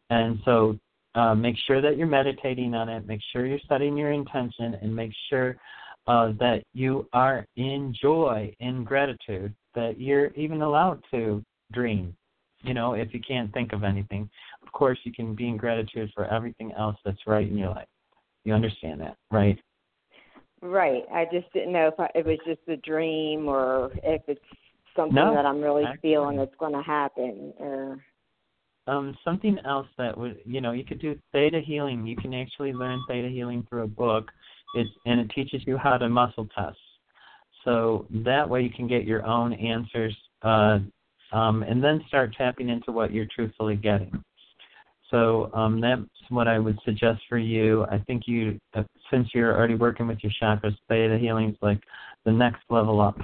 and 0.10 0.40
so 0.46 0.78
uh, 1.16 1.36
make 1.36 1.56
sure 1.68 1.82
that 1.82 1.98
you're 1.98 2.08
meditating 2.08 2.74
on 2.74 2.90
it. 2.90 3.08
Make 3.08 3.22
sure 3.32 3.46
you're 3.46 3.60
setting 3.70 3.98
your 3.98 4.12
intention, 4.12 4.76
and 4.82 4.96
make 4.96 5.12
sure 5.30 5.58
uh, 6.08 6.34
that 6.40 6.64
you 6.74 7.08
are 7.14 7.46
in 7.56 7.96
joy, 8.00 8.54
in 8.60 8.84
gratitude, 8.84 9.54
that 9.76 10.00
you're 10.00 10.28
even 10.34 10.62
allowed 10.62 11.02
to 11.12 11.44
dream. 11.72 12.16
You 12.64 12.74
know, 12.74 12.94
if 12.94 13.14
you 13.14 13.20
can't 13.20 13.54
think 13.54 13.74
of 13.74 13.84
anything, 13.84 14.30
of 14.66 14.72
course 14.72 14.98
you 15.04 15.14
can 15.14 15.36
be 15.36 15.48
in 15.48 15.58
gratitude 15.58 16.12
for 16.16 16.26
everything 16.26 16.72
else 16.78 16.96
that's 17.04 17.28
right 17.28 17.48
in 17.48 17.58
your 17.58 17.70
life. 17.70 17.88
You 18.46 18.54
understand 18.54 19.02
that, 19.02 19.18
right? 19.32 19.60
Right. 20.62 21.04
I 21.14 21.26
just 21.26 21.52
didn't 21.54 21.74
know 21.74 21.88
if 21.88 22.00
I, 22.00 22.08
it 22.16 22.26
was 22.26 22.40
just 22.46 22.62
a 22.70 22.78
dream 22.78 23.50
or 23.50 23.92
if 24.04 24.22
it's 24.28 24.40
something 24.96 25.16
no, 25.16 25.34
that 25.34 25.46
I'm 25.46 25.62
really 25.62 25.84
actually. 25.84 26.12
feeling 26.12 26.38
that's 26.38 26.56
going 26.58 26.74
to 26.74 26.82
happen. 26.82 27.54
Or 27.60 28.00
um, 28.88 29.18
something 29.24 29.58
else 29.66 29.88
that 29.98 30.18
would, 30.18 30.40
you 30.46 30.62
know, 30.62 30.72
you 30.72 30.86
could 30.86 31.00
do 31.02 31.18
theta 31.32 31.60
healing. 31.60 32.06
You 32.06 32.16
can 32.16 32.34
actually 32.34 32.74
learn 32.74 33.04
theta 33.08 33.28
healing 33.28 33.66
through 33.70 33.84
a 33.84 33.88
book. 33.88 34.32
It's 34.76 34.90
and 35.06 35.20
it 35.20 35.30
teaches 35.32 35.62
you 35.66 35.78
how 35.78 35.98
to 35.98 36.10
muscle 36.10 36.48
test. 36.58 36.78
So 37.64 38.08
that 38.10 38.50
way 38.50 38.62
you 38.62 38.70
can 38.70 38.88
get 38.88 39.06
your 39.06 39.26
own 39.26 39.54
answers 39.54 40.16
uh, 40.42 40.80
um, 41.34 41.64
and 41.64 41.84
then 41.84 42.04
start 42.08 42.34
tapping 42.38 42.70
into 42.70 42.92
what 42.92 43.12
you're 43.12 43.28
truthfully 43.36 43.76
getting. 43.76 44.24
So 45.10 45.52
um, 45.54 45.82
that's 45.82 46.02
what 46.30 46.48
I 46.48 46.58
would 46.58 46.80
suggest 46.86 47.22
for 47.28 47.38
you. 47.38 47.86
I 47.92 48.00
think 48.00 48.24
you, 48.26 48.60
uh, 48.74 48.84
since 49.12 49.28
you're 49.34 49.56
already 49.56 49.76
working 49.76 50.08
with 50.08 50.20
your 50.24 50.32
chakras, 50.42 50.76
theta 50.88 51.18
healing 51.20 51.50
is 51.50 51.58
like 51.62 51.82
the 52.26 52.32
next 52.32 52.62
level 52.70 53.02
up. 53.02 53.18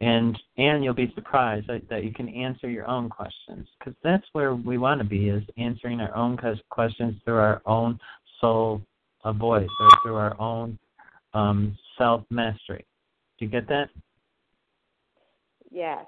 And 0.00 0.38
and 0.56 0.84
you'll 0.84 0.94
be 0.94 1.12
surprised 1.16 1.66
that, 1.66 1.88
that 1.90 2.04
you 2.04 2.12
can 2.12 2.28
answer 2.28 2.70
your 2.70 2.86
own 2.86 3.08
questions 3.08 3.66
because 3.78 3.94
that's 4.04 4.24
where 4.32 4.54
we 4.54 4.78
want 4.78 5.00
to 5.00 5.04
be 5.04 5.28
is 5.28 5.42
answering 5.56 6.00
our 6.00 6.14
own 6.16 6.38
questions 6.70 7.16
through 7.24 7.38
our 7.38 7.60
own 7.66 7.98
soul 8.40 8.80
uh, 9.24 9.32
voice 9.32 9.68
or 9.80 9.88
through 10.02 10.14
our 10.14 10.40
own 10.40 10.78
um, 11.34 11.76
self 11.98 12.22
mastery. 12.30 12.86
Do 13.38 13.44
you 13.44 13.50
get 13.50 13.66
that? 13.68 13.88
yes. 15.70 16.06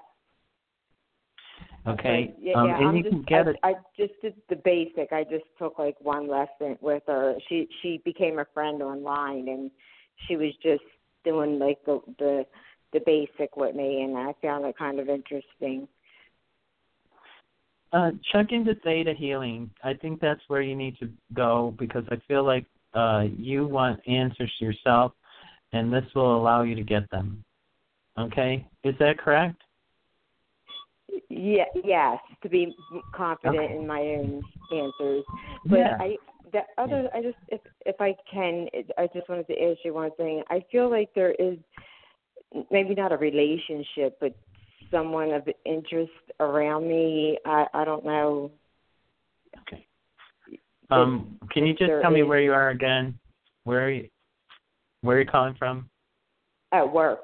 Okay. 1.87 2.33
Yeah, 2.39 2.53
um, 2.55 2.67
yeah. 2.67 2.77
and 2.77 2.87
I'm 2.87 2.95
you 2.97 3.03
just, 3.03 3.15
can 3.15 3.23
get 3.23 3.47
I, 3.47 3.51
it. 3.51 3.55
I 3.63 3.73
just 3.97 4.13
did 4.21 4.35
the 4.49 4.55
basic. 4.57 5.11
I 5.11 5.23
just 5.23 5.45
took 5.57 5.79
like 5.79 5.99
one 5.99 6.27
lesson 6.27 6.77
with 6.79 7.03
her. 7.07 7.35
She 7.49 7.67
she 7.81 8.01
became 8.05 8.39
a 8.39 8.45
friend 8.53 8.83
online, 8.83 9.47
and 9.47 9.71
she 10.27 10.35
was 10.35 10.53
just 10.61 10.83
doing 11.23 11.57
like 11.57 11.83
the 11.85 11.99
the 12.19 12.45
the 12.93 12.99
basic 13.05 13.57
with 13.57 13.75
me, 13.75 14.01
and 14.03 14.17
I 14.17 14.33
found 14.41 14.65
it 14.65 14.77
kind 14.77 14.99
of 14.99 15.09
interesting. 15.09 15.87
Uh, 17.93 18.11
check 18.31 18.51
into 18.51 18.75
theta 18.83 19.13
healing. 19.17 19.69
I 19.83 19.93
think 19.93 20.21
that's 20.21 20.41
where 20.47 20.61
you 20.61 20.75
need 20.75 20.97
to 20.99 21.09
go 21.33 21.73
because 21.77 22.03
I 22.09 22.17
feel 22.27 22.45
like 22.45 22.65
uh, 22.93 23.25
you 23.35 23.67
want 23.67 23.99
answers 24.07 24.51
yourself, 24.59 25.13
and 25.73 25.91
this 25.91 26.05
will 26.13 26.37
allow 26.37 26.61
you 26.63 26.75
to 26.75 26.83
get 26.83 27.09
them. 27.09 27.43
Okay, 28.19 28.67
is 28.83 28.93
that 28.99 29.17
correct? 29.17 29.61
Yeah, 31.29 31.65
yes, 31.83 32.19
to 32.43 32.49
be 32.49 32.75
confident 33.13 33.57
Okay. 33.59 33.75
in 33.75 33.87
my 33.87 33.99
own 33.99 34.43
answers. 34.71 35.23
But 35.65 35.79
yeah. 35.79 35.97
I 35.99 36.15
the 36.51 36.61
other 36.77 37.09
I 37.13 37.21
just 37.21 37.37
if 37.47 37.61
if 37.85 37.95
I 37.99 38.15
can 38.31 38.67
I 38.97 39.07
just 39.13 39.27
wanted 39.29 39.47
to 39.47 39.61
ask 39.61 39.79
you 39.83 39.93
one 39.93 40.11
thing. 40.15 40.43
I 40.49 40.63
feel 40.71 40.89
like 40.89 41.09
there 41.15 41.31
is 41.31 41.57
maybe 42.69 42.93
not 42.95 43.11
a 43.11 43.17
relationship 43.17 44.17
but 44.19 44.35
someone 44.89 45.31
of 45.31 45.47
interest 45.65 46.11
around 46.39 46.87
me. 46.87 47.37
I 47.45 47.65
I 47.73 47.85
don't 47.85 48.05
know. 48.05 48.51
Okay. 49.67 49.85
Um, 50.89 51.39
can 51.51 51.65
you 51.65 51.73
just 51.73 51.91
tell 52.01 52.11
me 52.11 52.23
where 52.23 52.41
you 52.41 52.51
are 52.53 52.69
again? 52.69 53.17
Where 53.63 53.85
are 53.85 53.89
you? 53.91 54.09
Where 55.01 55.17
are 55.17 55.21
you 55.21 55.25
calling 55.25 55.55
from? 55.57 55.89
At 56.73 56.91
work. 56.91 57.23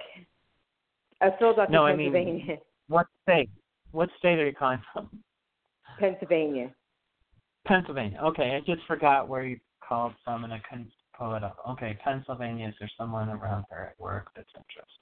Uh, 1.19 1.31
Philadelphia, 1.37 1.71
No, 1.73 1.85
I 1.85 1.95
mean- 1.95 2.11
Pennsylvania. 2.13 2.57
What 2.87 3.07
state? 3.23 3.49
What 3.97 4.09
state 4.19 4.37
are 4.37 4.45
you 4.45 4.53
calling 4.53 4.79
from? 4.93 5.09
Pennsylvania. 5.99 6.71
Pennsylvania. 7.65 8.19
Okay, 8.25 8.55
I 8.55 8.59
just 8.59 8.85
forgot 8.85 9.27
where 9.27 9.43
you 9.43 9.57
called 9.83 10.13
from, 10.23 10.43
and 10.43 10.53
I 10.53 10.61
couldn't 10.69 10.91
pull 11.17 11.33
it 11.33 11.43
up. 11.43 11.57
Okay, 11.67 11.97
Pennsylvania. 12.03 12.67
Is 12.67 12.75
there 12.79 12.91
someone 12.95 13.27
around 13.29 13.65
there 13.71 13.87
at 13.87 13.99
work 13.99 14.27
that's 14.35 14.47
interested? 14.55 15.01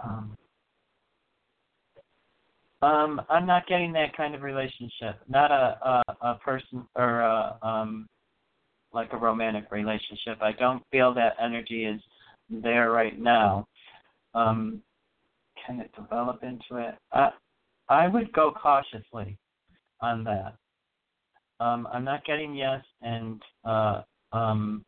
Um, 0.00 0.36
um, 2.80 3.20
I'm 3.28 3.46
not 3.46 3.66
getting 3.66 3.92
that 3.94 4.16
kind 4.16 4.36
of 4.36 4.42
relationship. 4.42 5.18
Not 5.28 5.50
a 5.50 5.76
a, 5.84 6.02
a 6.22 6.34
person 6.36 6.86
or 6.94 7.22
a, 7.22 7.58
um, 7.62 8.06
like 8.92 9.12
a 9.12 9.16
romantic 9.16 9.72
relationship. 9.72 10.40
I 10.40 10.52
don't 10.52 10.84
feel 10.92 11.12
that 11.14 11.34
energy 11.42 11.84
is 11.84 12.00
there 12.48 12.92
right 12.92 13.18
now. 13.18 13.66
Um, 14.34 14.82
can 15.66 15.80
it 15.80 15.90
develop 15.94 16.42
into 16.42 16.82
it? 16.82 16.94
I 17.12 17.30
I 17.88 18.08
would 18.08 18.32
go 18.32 18.52
cautiously 18.52 19.38
on 20.00 20.24
that. 20.24 20.54
Um, 21.60 21.88
I'm 21.92 22.04
not 22.04 22.24
getting 22.24 22.54
yes, 22.54 22.82
and 23.02 23.42
uh, 23.64 24.02
um, 24.32 24.84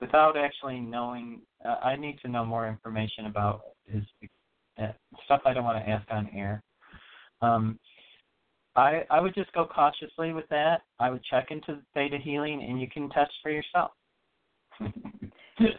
without 0.00 0.36
actually 0.36 0.80
knowing, 0.80 1.42
uh, 1.64 1.76
I 1.82 1.96
need 1.96 2.18
to 2.22 2.28
know 2.28 2.44
more 2.44 2.68
information 2.68 3.26
about 3.26 3.62
his 3.86 4.02
uh, 4.80 4.92
stuff. 5.24 5.42
I 5.44 5.52
don't 5.52 5.64
want 5.64 5.84
to 5.84 5.90
ask 5.90 6.06
on 6.10 6.28
air. 6.34 6.62
Um, 7.42 7.78
I 8.76 9.02
I 9.10 9.20
would 9.20 9.34
just 9.34 9.52
go 9.52 9.66
cautiously 9.66 10.32
with 10.32 10.48
that. 10.48 10.82
I 10.98 11.10
would 11.10 11.24
check 11.24 11.48
into 11.50 11.74
the 11.74 11.82
theta 11.94 12.18
healing, 12.22 12.64
and 12.68 12.80
you 12.80 12.88
can 12.88 13.08
test 13.10 13.32
for 13.42 13.50
yourself. 13.50 13.90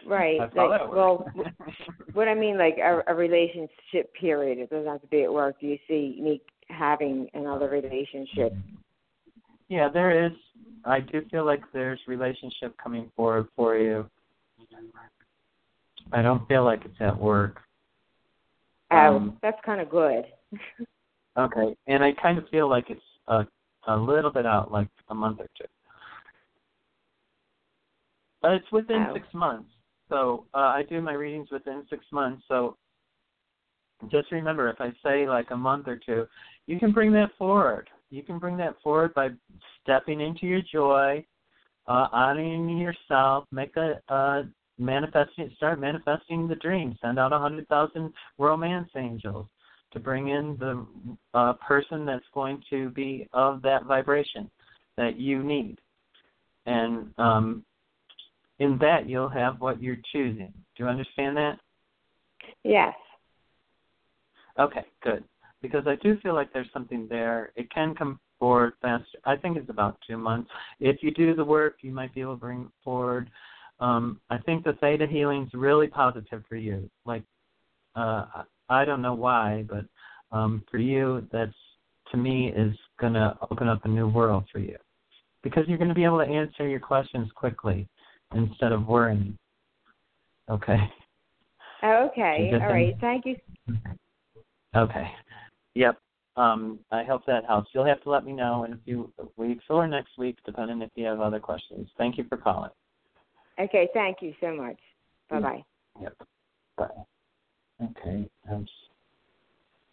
Right. 0.06 0.38
That's 0.40 0.54
like, 0.56 0.92
well, 0.92 1.26
what 2.12 2.28
I 2.28 2.34
mean, 2.34 2.58
like 2.58 2.76
a, 2.78 3.02
a 3.08 3.14
relationship 3.14 4.12
period. 4.18 4.58
It 4.58 4.70
doesn't 4.70 4.86
have 4.90 5.00
to 5.02 5.06
be 5.08 5.22
at 5.24 5.32
work. 5.32 5.60
Do 5.60 5.66
you 5.66 5.78
see 5.88 6.18
me 6.20 6.40
having 6.68 7.28
another 7.34 7.68
relationship? 7.68 8.54
Yeah, 9.68 9.88
there 9.88 10.26
is. 10.26 10.32
I 10.84 11.00
do 11.00 11.22
feel 11.30 11.44
like 11.44 11.62
there's 11.72 12.00
relationship 12.06 12.76
coming 12.82 13.10
forward 13.16 13.48
for 13.56 13.76
you. 13.76 14.08
I 16.12 16.22
don't 16.22 16.46
feel 16.46 16.64
like 16.64 16.84
it's 16.84 17.00
at 17.00 17.18
work. 17.18 17.60
Oh, 18.92 18.96
Um, 18.96 19.38
that's 19.42 19.58
kind 19.64 19.80
of 19.80 19.90
good. 19.90 20.24
Okay, 21.38 21.76
and 21.86 22.02
I 22.02 22.12
kind 22.12 22.38
of 22.38 22.48
feel 22.48 22.66
like 22.66 22.88
it's 22.88 22.98
a 23.28 23.46
a 23.88 23.94
little 23.94 24.30
bit 24.30 24.46
out, 24.46 24.72
like 24.72 24.88
a 25.10 25.14
month 25.14 25.38
or 25.38 25.46
two. 25.58 25.66
But 28.40 28.52
it's 28.52 28.72
within 28.72 29.04
Oh. 29.10 29.12
six 29.12 29.26
months, 29.34 29.68
so 30.08 30.46
uh, 30.54 30.58
I 30.58 30.84
do 30.88 31.00
my 31.00 31.12
readings 31.12 31.48
within 31.50 31.84
six 31.90 32.04
months. 32.12 32.42
So 32.48 32.76
just 34.10 34.30
remember, 34.30 34.68
if 34.68 34.80
I 34.80 34.92
say 35.02 35.28
like 35.28 35.50
a 35.50 35.56
month 35.56 35.88
or 35.88 35.96
two, 35.96 36.26
you 36.66 36.78
can 36.78 36.92
bring 36.92 37.12
that 37.12 37.30
forward. 37.38 37.88
You 38.10 38.22
can 38.22 38.38
bring 38.38 38.56
that 38.58 38.76
forward 38.82 39.14
by 39.14 39.30
stepping 39.82 40.20
into 40.20 40.46
your 40.46 40.62
joy, 40.72 41.24
uh, 41.88 42.08
honoring 42.12 42.78
yourself, 42.78 43.44
make 43.50 43.76
a 43.76 44.00
uh, 44.08 44.42
manifesting, 44.78 45.50
start 45.56 45.80
manifesting 45.80 46.46
the 46.46 46.54
dream. 46.56 46.96
Send 47.02 47.18
out 47.18 47.32
a 47.32 47.38
hundred 47.38 47.66
thousand 47.68 48.12
romance 48.38 48.90
angels 48.96 49.46
to 49.92 50.00
bring 50.00 50.28
in 50.28 50.56
the 50.58 50.86
uh, 51.34 51.54
person 51.54 52.04
that's 52.04 52.24
going 52.34 52.62
to 52.70 52.90
be 52.90 53.26
of 53.32 53.62
that 53.62 53.84
vibration 53.84 54.50
that 54.96 55.18
you 55.18 55.42
need, 55.42 55.78
and 56.66 57.12
um, 57.18 57.64
in 58.58 58.78
that 58.80 59.08
you'll 59.08 59.28
have 59.28 59.60
what 59.60 59.82
you're 59.82 59.98
choosing. 60.12 60.52
Do 60.76 60.84
you 60.84 60.88
understand 60.88 61.36
that? 61.36 61.58
Yes. 62.64 62.94
Okay, 64.58 64.84
good. 65.02 65.24
Because 65.62 65.84
I 65.86 65.96
do 65.96 66.18
feel 66.20 66.34
like 66.34 66.52
there's 66.52 66.70
something 66.72 67.06
there. 67.08 67.52
It 67.56 67.70
can 67.70 67.94
come 67.94 68.20
forward 68.38 68.74
faster. 68.80 69.18
I 69.24 69.36
think 69.36 69.56
it's 69.56 69.70
about 69.70 69.98
two 70.06 70.16
months. 70.16 70.50
If 70.80 71.02
you 71.02 71.10
do 71.10 71.34
the 71.34 71.44
work, 71.44 71.76
you 71.82 71.92
might 71.92 72.14
be 72.14 72.20
able 72.20 72.34
to 72.34 72.40
bring 72.40 72.62
it 72.62 72.68
forward. 72.84 73.30
Um, 73.80 74.20
I 74.30 74.38
think 74.38 74.64
the 74.64 74.72
theta 74.74 75.06
healing's 75.06 75.52
really 75.52 75.86
positive 75.86 76.42
for 76.48 76.56
you. 76.56 76.88
Like, 77.04 77.22
uh, 77.94 78.26
I 78.68 78.84
don't 78.84 79.02
know 79.02 79.14
why, 79.14 79.64
but 79.68 79.84
um, 80.32 80.64
for 80.70 80.78
you, 80.78 81.26
that's 81.32 81.52
to 82.12 82.16
me 82.16 82.52
is 82.56 82.74
going 83.00 83.14
to 83.14 83.36
open 83.50 83.68
up 83.68 83.84
a 83.84 83.88
new 83.88 84.08
world 84.08 84.44
for 84.52 84.58
you 84.58 84.76
because 85.42 85.64
you're 85.66 85.78
going 85.78 85.88
to 85.88 85.94
be 85.94 86.04
able 86.04 86.24
to 86.24 86.30
answer 86.30 86.68
your 86.68 86.80
questions 86.80 87.28
quickly 87.34 87.88
instead 88.34 88.72
of 88.72 88.86
worrying. 88.86 89.36
Okay. 90.50 90.78
Okay. 91.84 92.50
All 92.54 92.68
right. 92.68 92.96
Thank 93.00 93.26
you. 93.26 93.36
Okay. 94.74 95.10
Yep. 95.74 95.98
um, 96.36 96.78
I 96.90 97.04
hope 97.04 97.24
that 97.26 97.44
helps. 97.46 97.70
You'll 97.72 97.86
have 97.86 98.02
to 98.02 98.10
let 98.10 98.24
me 98.24 98.32
know 98.32 98.64
in 98.64 98.72
a 98.72 98.78
few 98.84 99.12
weeks 99.36 99.64
or 99.70 99.86
next 99.86 100.18
week, 100.18 100.36
depending 100.44 100.82
if 100.82 100.90
you 100.94 101.06
have 101.06 101.20
other 101.20 101.40
questions. 101.40 101.88
Thank 101.96 102.18
you 102.18 102.24
for 102.28 102.36
calling. 102.36 102.70
Okay, 103.58 103.88
thank 103.94 104.18
you 104.20 104.34
so 104.40 104.54
much. 104.54 104.76
Bye 105.30 105.40
bye. 105.40 105.64
Yep. 106.00 106.14
Bye. 106.76 106.86
Okay. 107.82 108.28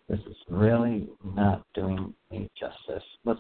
This 0.10 0.20
is 0.20 0.36
really 0.50 1.10
not 1.24 1.64
doing 1.74 2.14
me 2.30 2.50
justice. 2.60 3.04
Let's. 3.26 3.40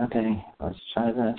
Okay, 0.00 0.44
let's 0.58 0.78
try 0.92 1.12
this. 1.12 1.38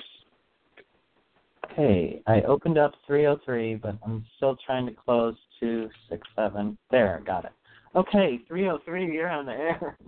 Okay, 1.74 2.22
I 2.28 2.40
opened 2.42 2.78
up 2.78 2.92
303, 3.04 3.74
but 3.74 3.96
I'm 4.06 4.24
still 4.36 4.56
trying 4.64 4.86
to 4.86 4.92
close 4.92 5.34
267. 5.58 6.78
There, 6.92 7.20
got 7.26 7.46
it. 7.46 7.50
Okay, 7.96 8.38
303, 8.46 9.12
you're 9.12 9.28
on 9.28 9.46
the 9.46 9.52
air. 9.52 9.98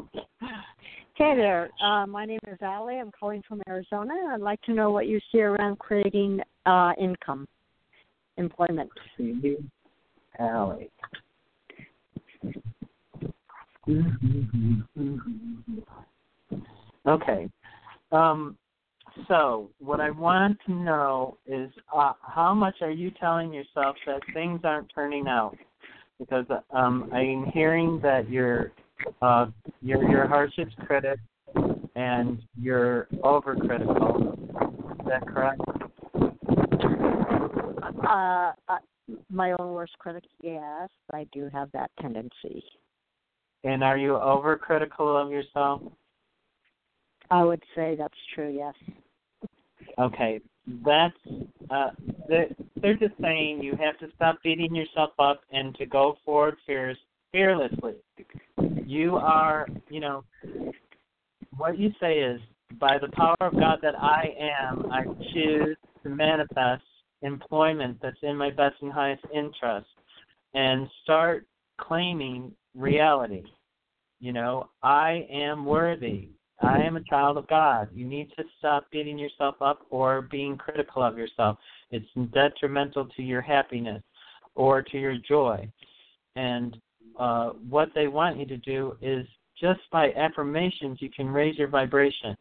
Hey 1.14 1.34
there. 1.34 1.70
Uh, 1.82 2.06
my 2.06 2.24
name 2.24 2.38
is 2.46 2.58
Allie. 2.62 3.00
I'm 3.00 3.10
calling 3.18 3.42
from 3.48 3.62
Arizona. 3.68 4.14
I'd 4.32 4.40
like 4.40 4.60
to 4.62 4.74
know 4.74 4.92
what 4.92 5.08
you 5.08 5.18
see 5.32 5.40
around 5.40 5.80
creating 5.80 6.40
uh, 6.66 6.92
income, 7.00 7.48
employment. 8.36 8.90
See, 9.16 9.56
Allie. 10.38 10.90
Okay. 17.08 17.48
Um, 18.10 18.56
so, 19.28 19.70
what 19.78 20.00
I 20.00 20.10
want 20.10 20.58
to 20.66 20.72
know 20.72 21.38
is 21.46 21.70
uh, 21.94 22.12
how 22.22 22.54
much 22.54 22.76
are 22.80 22.90
you 22.90 23.10
telling 23.18 23.52
yourself 23.52 23.96
that 24.06 24.20
things 24.34 24.60
aren't 24.64 24.90
turning 24.94 25.26
out? 25.26 25.56
Because 26.18 26.46
um, 26.70 27.10
I'm 27.12 27.46
hearing 27.52 28.00
that 28.02 28.28
you're 28.30 28.72
uh, 29.20 29.46
you're 29.82 30.08
your 30.08 30.26
harshest 30.26 30.76
critic 30.86 31.18
and 31.94 32.42
you're 32.60 33.08
overcritical. 33.24 34.32
Is 35.00 35.06
that 35.06 35.26
correct? 35.26 35.60
Uh, 38.08 38.52
uh, 38.68 38.78
my 39.30 39.52
own 39.58 39.72
worst 39.72 39.98
critic, 39.98 40.24
yes, 40.42 40.88
I 41.12 41.26
do 41.32 41.48
have 41.52 41.70
that 41.72 41.90
tendency. 42.00 42.62
And 43.64 43.82
are 43.82 43.98
you 43.98 44.12
overcritical 44.12 45.24
of 45.24 45.30
yourself? 45.30 45.82
I 47.30 47.42
would 47.42 47.62
say 47.74 47.96
that's 47.96 48.14
true, 48.34 48.54
yes. 48.54 48.74
Okay, 49.98 50.40
that's 50.84 51.14
uh, 51.70 51.90
they're, 52.28 52.94
just 52.94 53.14
saying 53.20 53.62
you 53.62 53.72
have 53.72 53.98
to 53.98 54.14
stop 54.14 54.38
beating 54.42 54.74
yourself 54.74 55.10
up 55.18 55.40
and 55.52 55.74
to 55.76 55.86
go 55.86 56.18
forward 56.24 56.56
fears 56.66 56.98
fearlessly. 57.32 57.94
You 58.84 59.16
are, 59.16 59.66
you 59.88 60.00
know, 60.00 60.24
what 61.56 61.78
you 61.78 61.90
say 62.00 62.18
is 62.18 62.40
by 62.78 62.98
the 62.98 63.08
power 63.12 63.36
of 63.40 63.54
God 63.58 63.78
that 63.82 63.94
I 63.98 64.34
am, 64.38 64.90
I 64.92 65.04
choose 65.32 65.76
to 66.02 66.08
manifest 66.08 66.82
employment 67.22 67.98
that's 68.02 68.16
in 68.22 68.36
my 68.36 68.50
best 68.50 68.76
and 68.82 68.92
highest 68.92 69.24
interest, 69.34 69.86
and 70.54 70.88
start 71.02 71.46
claiming 71.80 72.52
reality. 72.74 73.44
You 74.20 74.32
know, 74.32 74.68
I 74.82 75.26
am 75.30 75.64
worthy. 75.64 76.28
I 76.62 76.78
am 76.78 76.96
a 76.96 77.04
child 77.04 77.36
of 77.36 77.46
God. 77.48 77.88
You 77.92 78.06
need 78.06 78.30
to 78.36 78.44
stop 78.58 78.86
beating 78.90 79.18
yourself 79.18 79.56
up 79.60 79.80
or 79.90 80.22
being 80.22 80.56
critical 80.56 81.02
of 81.02 81.18
yourself. 81.18 81.58
It's 81.90 82.06
detrimental 82.32 83.06
to 83.16 83.22
your 83.22 83.42
happiness 83.42 84.02
or 84.54 84.82
to 84.82 84.98
your 84.98 85.16
joy. 85.28 85.70
And 86.34 86.76
uh, 87.18 87.50
what 87.68 87.90
they 87.94 88.08
want 88.08 88.38
you 88.38 88.46
to 88.46 88.56
do 88.56 88.96
is 89.02 89.26
just 89.60 89.80
by 89.92 90.12
affirmations, 90.12 90.98
you 91.00 91.10
can 91.10 91.28
raise 91.28 91.58
your 91.58 91.68
vibration. 91.68 92.36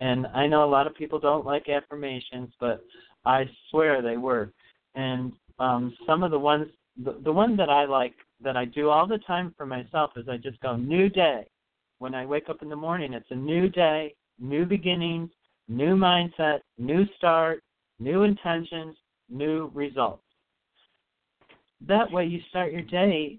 And 0.00 0.26
I 0.28 0.46
know 0.48 0.64
a 0.64 0.70
lot 0.70 0.88
of 0.88 0.94
people 0.96 1.20
don't 1.20 1.46
like 1.46 1.68
affirmations, 1.68 2.52
but 2.58 2.84
I 3.24 3.44
swear 3.70 4.02
they 4.02 4.16
work. 4.16 4.50
And 4.96 5.32
um, 5.60 5.96
some 6.04 6.24
of 6.24 6.32
the 6.32 6.38
ones, 6.38 6.66
the, 7.02 7.20
the 7.22 7.32
one 7.32 7.56
that 7.56 7.68
I 7.68 7.84
like, 7.84 8.14
that 8.42 8.56
I 8.56 8.64
do 8.64 8.90
all 8.90 9.06
the 9.06 9.18
time 9.18 9.54
for 9.56 9.66
myself, 9.66 10.10
is 10.16 10.28
I 10.28 10.36
just 10.36 10.60
go, 10.60 10.76
new 10.76 11.08
day 11.08 11.46
when 12.02 12.16
I 12.16 12.26
wake 12.26 12.48
up 12.48 12.62
in 12.62 12.68
the 12.68 12.74
morning, 12.74 13.12
it's 13.14 13.30
a 13.30 13.36
new 13.36 13.68
day, 13.68 14.12
new 14.40 14.66
beginnings, 14.66 15.30
new 15.68 15.94
mindset, 15.94 16.58
new 16.76 17.04
start, 17.16 17.62
new 18.00 18.24
intentions, 18.24 18.96
new 19.30 19.70
results. 19.72 20.24
That 21.86 22.10
way, 22.10 22.26
you 22.26 22.40
start 22.48 22.72
your 22.72 22.82
day 22.82 23.38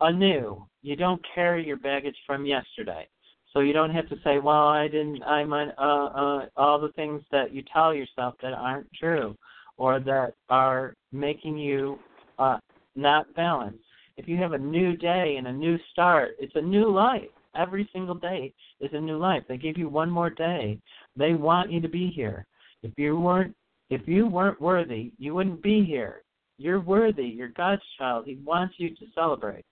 anew. 0.00 0.64
You 0.82 0.94
don't 0.94 1.20
carry 1.34 1.66
your 1.66 1.76
baggage 1.76 2.14
from 2.24 2.46
yesterday. 2.46 3.08
So 3.52 3.60
you 3.60 3.72
don't 3.72 3.90
have 3.90 4.08
to 4.10 4.16
say, 4.22 4.38
"Well, 4.38 4.68
I 4.68 4.86
didn't. 4.86 5.24
I'm 5.24 5.52
on 5.52 5.72
uh, 5.76 6.06
uh, 6.22 6.46
all 6.56 6.78
the 6.78 6.92
things 6.92 7.22
that 7.32 7.52
you 7.52 7.64
tell 7.72 7.92
yourself 7.92 8.34
that 8.42 8.52
aren't 8.52 8.92
true, 8.92 9.36
or 9.76 9.98
that 9.98 10.34
are 10.50 10.94
making 11.10 11.58
you 11.58 11.98
uh, 12.38 12.58
not 12.94 13.34
balanced." 13.34 13.82
If 14.16 14.28
you 14.28 14.36
have 14.36 14.52
a 14.52 14.58
new 14.58 14.96
day 14.96 15.34
and 15.36 15.48
a 15.48 15.52
new 15.52 15.78
start, 15.90 16.36
it's 16.38 16.54
a 16.54 16.60
new 16.60 16.88
life 16.92 17.30
every 17.56 17.88
single 17.92 18.14
day 18.14 18.52
is 18.80 18.90
a 18.92 19.00
new 19.00 19.18
life. 19.18 19.42
They 19.48 19.56
give 19.56 19.78
you 19.78 19.88
one 19.88 20.10
more 20.10 20.30
day. 20.30 20.78
They 21.16 21.34
want 21.34 21.70
you 21.70 21.80
to 21.80 21.88
be 21.88 22.10
here. 22.14 22.46
If 22.82 22.92
you 22.96 23.18
weren't 23.18 23.54
if 23.90 24.06
you 24.06 24.26
weren't 24.26 24.60
worthy, 24.60 25.12
you 25.18 25.34
wouldn't 25.34 25.62
be 25.62 25.82
here. 25.84 26.22
You're 26.58 26.80
worthy. 26.80 27.24
You're 27.24 27.48
God's 27.48 27.82
child. 27.96 28.26
He 28.26 28.38
wants 28.44 28.74
you 28.76 28.90
to 28.90 29.06
celebrate. 29.14 29.64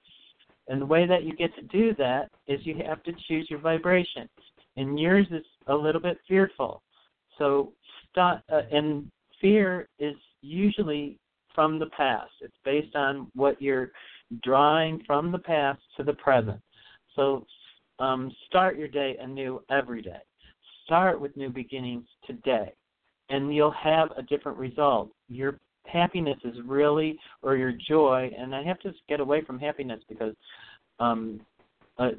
And 0.68 0.81
the 0.81 0.87
way 0.87 1.07
that 1.07 1.24
you 1.24 1.37
get 1.37 1.55
to 1.57 1.62
do 1.62 1.95
that 1.97 2.31
is 2.49 2.64
you 2.64 2.77
have 2.87 3.03
to 3.05 3.12
choose 3.29 3.47
your 3.51 3.61
vibration. 3.61 4.29
And 4.77 4.99
yours 4.99 5.27
is 5.31 5.45
a 5.66 5.74
little 5.74 6.01
bit 6.01 6.18
fearful. 6.27 6.83
So 7.39 7.72
stop 8.11 8.43
uh, 8.51 8.62
and 8.72 9.11
fear 9.41 9.89
is 9.99 10.14
usually 10.41 11.18
from 11.55 11.79
the 11.79 11.87
past. 11.87 12.31
It's 12.41 12.57
based 12.64 12.97
on 12.97 13.31
what 13.35 13.61
you're 13.61 13.93
drawing 14.43 15.03
from 15.07 15.31
the 15.33 15.39
past 15.39 15.81
to 15.97 16.05
the 16.05 16.14
present. 16.14 16.61
So 17.14 17.47
um, 17.99 18.31
start 18.47 18.79
your 18.79 18.89
day 18.89 19.17
anew 19.21 19.63
every 19.71 20.03
day. 20.03 20.21
Start 20.85 21.21
with 21.21 21.37
new 21.37 21.51
beginnings 21.51 22.07
today, 22.27 22.73
and 23.31 23.55
you'll 23.55 23.71
have 23.73 24.11
a 24.17 24.23
different 24.23 24.59
result. 24.59 25.11
Your 25.29 25.59
happiness 25.87 26.39
is 26.45 26.57
really, 26.65 27.19
or 27.43 27.57
your 27.57 27.73
joy, 27.73 28.31
and 28.39 28.55
I 28.55 28.63
have 28.63 28.79
to 28.81 28.93
get 29.09 29.21
away 29.21 29.43
from 29.45 29.59
happiness 29.59 30.01
because 30.09 30.35
um, 31.01 31.41
uh, 31.99 32.11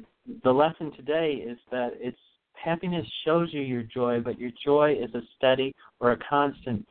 the 0.44 0.52
lesson 0.52 0.92
today 0.92 1.32
is 1.34 1.58
that 1.70 1.92
it's 1.94 2.18
happiness 2.52 3.06
shows 3.24 3.48
you 3.52 3.60
your 3.60 3.82
joy, 3.82 4.20
but 4.20 4.38
your 4.38 4.50
joy 4.64 4.96
is 5.00 5.14
a 5.14 5.22
steady 5.36 5.74
or 6.00 6.12
a 6.12 6.18
constant. 6.28 6.86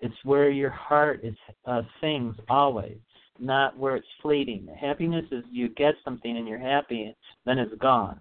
It's 0.00 0.14
where 0.22 0.50
your 0.50 0.70
heart 0.70 1.20
is 1.24 1.34
uh, 1.64 1.82
sings 2.00 2.36
always 2.48 2.98
not 3.38 3.76
where 3.76 3.96
it's 3.96 4.06
fleeting. 4.22 4.68
Happiness 4.80 5.24
is 5.30 5.44
you 5.50 5.68
get 5.70 5.94
something 6.04 6.36
and 6.36 6.46
you're 6.46 6.58
happy, 6.58 7.14
then 7.44 7.58
it's 7.58 7.74
gone. 7.80 8.20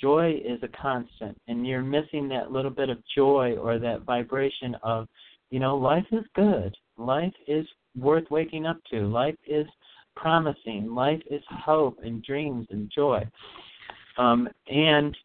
Joy 0.00 0.40
is 0.44 0.60
a 0.62 0.68
constant, 0.68 1.36
and 1.48 1.66
you're 1.66 1.82
missing 1.82 2.28
that 2.28 2.52
little 2.52 2.70
bit 2.70 2.88
of 2.88 2.98
joy 3.16 3.56
or 3.56 3.78
that 3.78 4.02
vibration 4.02 4.76
of, 4.82 5.08
you 5.50 5.58
know, 5.58 5.76
life 5.76 6.06
is 6.12 6.24
good. 6.36 6.76
Life 6.96 7.34
is 7.48 7.66
worth 7.96 8.30
waking 8.30 8.66
up 8.66 8.78
to. 8.90 9.08
Life 9.08 9.36
is 9.46 9.66
promising. 10.14 10.94
Life 10.94 11.22
is 11.30 11.42
hope 11.50 11.98
and 12.04 12.22
dreams 12.22 12.66
and 12.70 12.90
joy. 12.94 13.26
Um, 14.18 14.48
and 14.68 15.16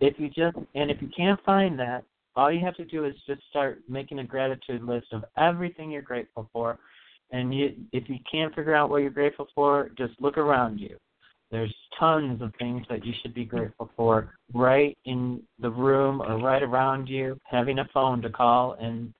if 0.00 0.18
you 0.18 0.28
just 0.28 0.56
and 0.74 0.90
if 0.90 1.00
you 1.00 1.08
can't 1.16 1.42
find 1.44 1.78
that, 1.78 2.04
all 2.36 2.52
you 2.52 2.64
have 2.64 2.76
to 2.76 2.84
do 2.84 3.04
is 3.04 3.14
just 3.26 3.42
start 3.50 3.80
making 3.88 4.20
a 4.20 4.24
gratitude 4.24 4.82
list 4.84 5.08
of 5.12 5.24
everything 5.36 5.90
you're 5.90 6.02
grateful 6.02 6.48
for 6.52 6.78
and 7.30 7.54
you, 7.54 7.74
if 7.92 8.08
you 8.08 8.16
can't 8.30 8.54
figure 8.54 8.74
out 8.74 8.90
what 8.90 8.98
you're 8.98 9.10
grateful 9.10 9.48
for, 9.54 9.90
just 9.96 10.14
look 10.20 10.38
around 10.38 10.78
you. 10.78 10.96
There's 11.50 11.74
tons 11.98 12.42
of 12.42 12.52
things 12.58 12.84
that 12.90 13.04
you 13.04 13.12
should 13.22 13.34
be 13.34 13.44
grateful 13.44 13.90
for 13.96 14.34
right 14.52 14.96
in 15.04 15.42
the 15.60 15.70
room 15.70 16.20
or 16.20 16.38
right 16.38 16.62
around 16.62 17.08
you. 17.08 17.38
Having 17.44 17.78
a 17.78 17.88
phone 17.92 18.20
to 18.22 18.30
call 18.30 18.74
and 18.74 19.12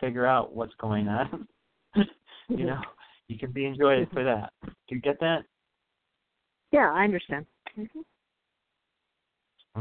figure 0.00 0.26
out 0.26 0.54
what's 0.54 0.74
going 0.80 1.08
on. 1.08 1.46
you 2.48 2.64
know, 2.64 2.80
you 3.28 3.38
can 3.38 3.52
be 3.52 3.66
enjoyed 3.66 4.08
for 4.12 4.24
that. 4.24 4.52
Do 4.62 4.94
you 4.94 5.00
get 5.00 5.20
that? 5.20 5.44
Yeah, 6.72 6.90
I 6.92 7.04
understand. 7.04 7.46
Mm-hmm. 7.78 8.00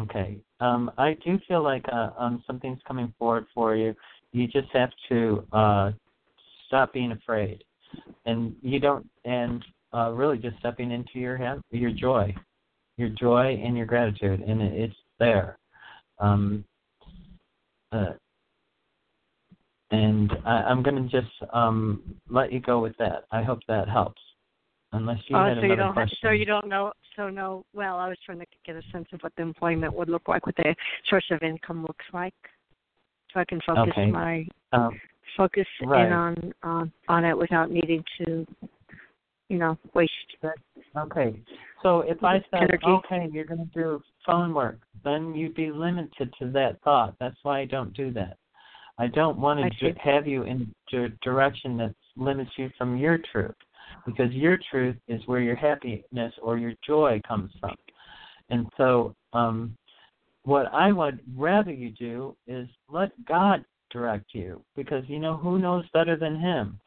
Okay. 0.01 0.37
Um, 0.59 0.91
I 0.97 1.15
do 1.25 1.39
feel 1.47 1.63
like 1.63 1.85
uh, 1.91 2.09
um, 2.17 2.43
something's 2.47 2.79
coming 2.87 3.13
forward 3.17 3.45
for 3.53 3.75
you. 3.75 3.95
You 4.31 4.47
just 4.47 4.69
have 4.73 4.89
to 5.09 5.45
uh, 5.53 5.91
stop 6.67 6.93
being 6.93 7.11
afraid 7.11 7.63
and 8.25 8.55
you 8.61 8.79
don't 8.79 9.07
and 9.25 9.63
uh, 9.93 10.11
really 10.11 10.37
just 10.37 10.57
stepping 10.59 10.91
into 10.91 11.19
your 11.19 11.37
ha- 11.37 11.61
your 11.71 11.91
joy, 11.91 12.33
your 12.97 13.09
joy 13.09 13.61
and 13.63 13.77
your 13.77 13.85
gratitude, 13.85 14.41
and 14.41 14.61
it, 14.61 14.73
it's 14.73 14.95
there. 15.19 15.57
Um, 16.19 16.63
uh, 17.91 18.13
and 19.91 20.31
I, 20.45 20.63
I'm 20.63 20.81
going 20.81 20.95
to 20.95 21.09
just 21.09 21.31
um, 21.53 22.01
let 22.29 22.51
you 22.51 22.59
go 22.59 22.79
with 22.79 22.97
that. 22.97 23.25
I 23.31 23.43
hope 23.43 23.59
that 23.67 23.87
helps. 23.87 24.21
unless 24.93 25.19
you 25.27 25.35
oh, 25.35 25.43
had 25.45 25.57
so 25.57 25.59
another 25.59 25.67
you 25.67 25.75
don't 25.75 25.93
question. 25.93 26.17
so 26.21 26.29
you 26.31 26.45
don't 26.45 26.67
know 26.67 26.91
so 27.15 27.29
no 27.29 27.65
well 27.73 27.97
I 27.97 28.07
was 28.07 28.17
trying 28.25 28.39
to 28.39 28.45
get 28.65 28.75
a 28.75 28.81
sense 28.91 29.07
of 29.11 29.19
what 29.21 29.33
the 29.35 29.41
employment 29.41 29.93
would 29.93 30.09
look 30.09 30.27
like 30.27 30.45
what 30.45 30.55
the 30.55 30.75
source 31.09 31.25
of 31.31 31.41
income 31.41 31.81
looks 31.81 32.05
like 32.13 32.33
so 33.33 33.39
I 33.39 33.45
can 33.45 33.59
focus 33.65 33.93
Okay. 33.97 34.11
my 34.11 34.47
um, 34.71 34.99
focus 35.35 35.67
Right. 35.81 36.07
in 36.07 36.13
on 36.13 36.53
on 36.63 36.91
on 37.07 37.25
it 37.25 37.37
without 37.37 37.71
needing 37.71 38.03
to 38.19 38.45
you 39.49 39.57
know 39.57 39.77
waste 39.93 40.11
Okay. 40.95 41.41
So 41.81 42.01
if 42.01 42.23
I 42.23 42.39
said, 42.51 42.61
Energy. 42.61 42.85
okay, 42.87 43.29
you're 43.31 43.45
going 43.45 43.59
to 43.59 43.79
do 43.79 44.01
phone 44.25 44.53
work, 44.53 44.79
then 45.03 45.33
you'd 45.33 45.55
be 45.55 45.71
limited 45.71 46.33
to 46.39 46.49
that 46.51 46.81
thought. 46.83 47.15
That's 47.19 47.35
why 47.43 47.59
I 47.59 47.65
don't 47.65 47.93
do 47.93 48.11
that. 48.13 48.37
I 48.97 49.07
don't 49.07 49.37
want 49.37 49.59
to 49.59 49.91
d- 49.91 49.99
have 50.01 50.27
you 50.27 50.43
in 50.43 50.73
a 50.93 51.09
direction 51.23 51.77
that 51.77 51.95
limits 52.15 52.51
you 52.57 52.69
from 52.77 52.95
your 52.95 53.19
truth, 53.31 53.55
because 54.05 54.31
your 54.31 54.57
truth 54.69 54.95
is 55.07 55.21
where 55.25 55.41
your 55.41 55.55
happiness 55.55 56.33
or 56.41 56.57
your 56.57 56.73
joy 56.85 57.19
comes 57.27 57.51
from. 57.59 57.75
And 58.49 58.67
so, 58.77 59.15
um, 59.33 59.75
what 60.43 60.71
I 60.73 60.91
would 60.91 61.19
rather 61.35 61.71
you 61.71 61.89
do 61.89 62.35
is 62.47 62.67
let 62.89 63.11
God 63.25 63.65
direct 63.93 64.33
you, 64.33 64.61
because 64.75 65.03
you 65.07 65.19
know 65.19 65.37
who 65.37 65.59
knows 65.59 65.85
better 65.93 66.17
than 66.17 66.39
Him. 66.39 66.79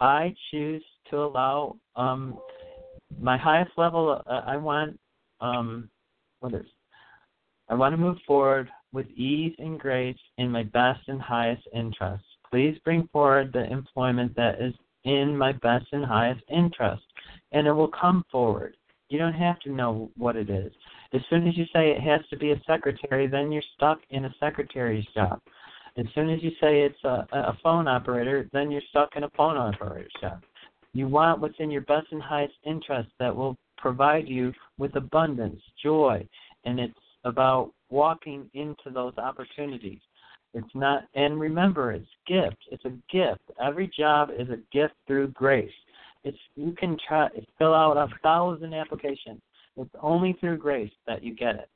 I 0.00 0.34
choose 0.50 0.82
to 1.10 1.18
allow 1.18 1.76
um, 1.94 2.38
my 3.20 3.36
highest 3.36 3.70
level. 3.76 4.20
Uh, 4.26 4.40
I 4.46 4.56
want 4.56 4.98
um, 5.40 5.88
what 6.40 6.54
is? 6.54 6.66
I 7.68 7.74
want 7.74 7.92
to 7.92 7.96
move 7.96 8.16
forward 8.26 8.68
with 8.92 9.06
ease 9.10 9.54
and 9.58 9.78
grace 9.78 10.18
in 10.38 10.50
my 10.50 10.62
best 10.64 11.00
and 11.08 11.20
highest 11.20 11.62
interest. 11.72 12.24
Please 12.50 12.78
bring 12.84 13.08
forward 13.12 13.52
the 13.52 13.70
employment 13.70 14.34
that 14.36 14.60
is 14.60 14.74
in 15.04 15.36
my 15.36 15.52
best 15.52 15.86
and 15.92 16.04
highest 16.04 16.42
interest, 16.50 17.02
and 17.52 17.66
it 17.66 17.72
will 17.72 17.88
come 17.88 18.24
forward. 18.30 18.76
You 19.08 19.18
don't 19.18 19.34
have 19.34 19.60
to 19.60 19.72
know 19.72 20.10
what 20.16 20.36
it 20.36 20.50
is. 20.50 20.72
As 21.12 21.20
soon 21.30 21.46
as 21.46 21.56
you 21.56 21.64
say 21.72 21.90
it 21.90 22.00
has 22.00 22.20
to 22.30 22.36
be 22.36 22.52
a 22.52 22.62
secretary, 22.66 23.26
then 23.26 23.52
you're 23.52 23.62
stuck 23.76 24.00
in 24.10 24.24
a 24.24 24.34
secretary's 24.40 25.06
job. 25.14 25.40
As 25.96 26.06
soon 26.14 26.28
as 26.30 26.42
you 26.42 26.50
say 26.60 26.82
it's 26.82 27.02
a, 27.04 27.26
a 27.32 27.58
phone 27.62 27.86
operator, 27.86 28.48
then 28.52 28.70
you're 28.70 28.82
stuck 28.90 29.10
in 29.16 29.24
a 29.24 29.30
phone 29.36 29.56
operator's 29.56 30.12
job. 30.20 30.42
You 30.92 31.08
want 31.08 31.40
what's 31.40 31.58
in 31.58 31.70
your 31.70 31.82
best 31.82 32.06
and 32.10 32.22
highest 32.22 32.54
interest 32.64 33.08
that 33.18 33.34
will 33.34 33.56
provide 33.76 34.28
you 34.28 34.52
with 34.78 34.96
abundance, 34.96 35.60
joy, 35.82 36.26
and 36.64 36.80
it's 36.80 36.94
about 37.24 37.72
walking 37.90 38.48
into 38.54 38.90
those 38.92 39.16
opportunities. 39.18 40.00
It's 40.52 40.74
not, 40.74 41.04
and 41.14 41.40
remember, 41.40 41.92
it's 41.92 42.06
gift. 42.26 42.56
It's 42.70 42.84
a 42.84 42.92
gift. 43.10 43.42
Every 43.62 43.90
job 43.96 44.30
is 44.36 44.48
a 44.48 44.58
gift 44.72 44.94
through 45.06 45.28
grace. 45.28 45.70
It's 46.22 46.38
you 46.54 46.72
can 46.78 46.96
try 47.06 47.28
fill 47.58 47.74
out 47.74 47.96
a 47.96 48.08
thousand 48.22 48.72
applications. 48.72 49.40
It's 49.76 49.90
only 50.00 50.36
through 50.40 50.58
grace 50.58 50.92
that 51.06 51.22
you 51.22 51.34
get 51.34 51.56
it. 51.56 51.68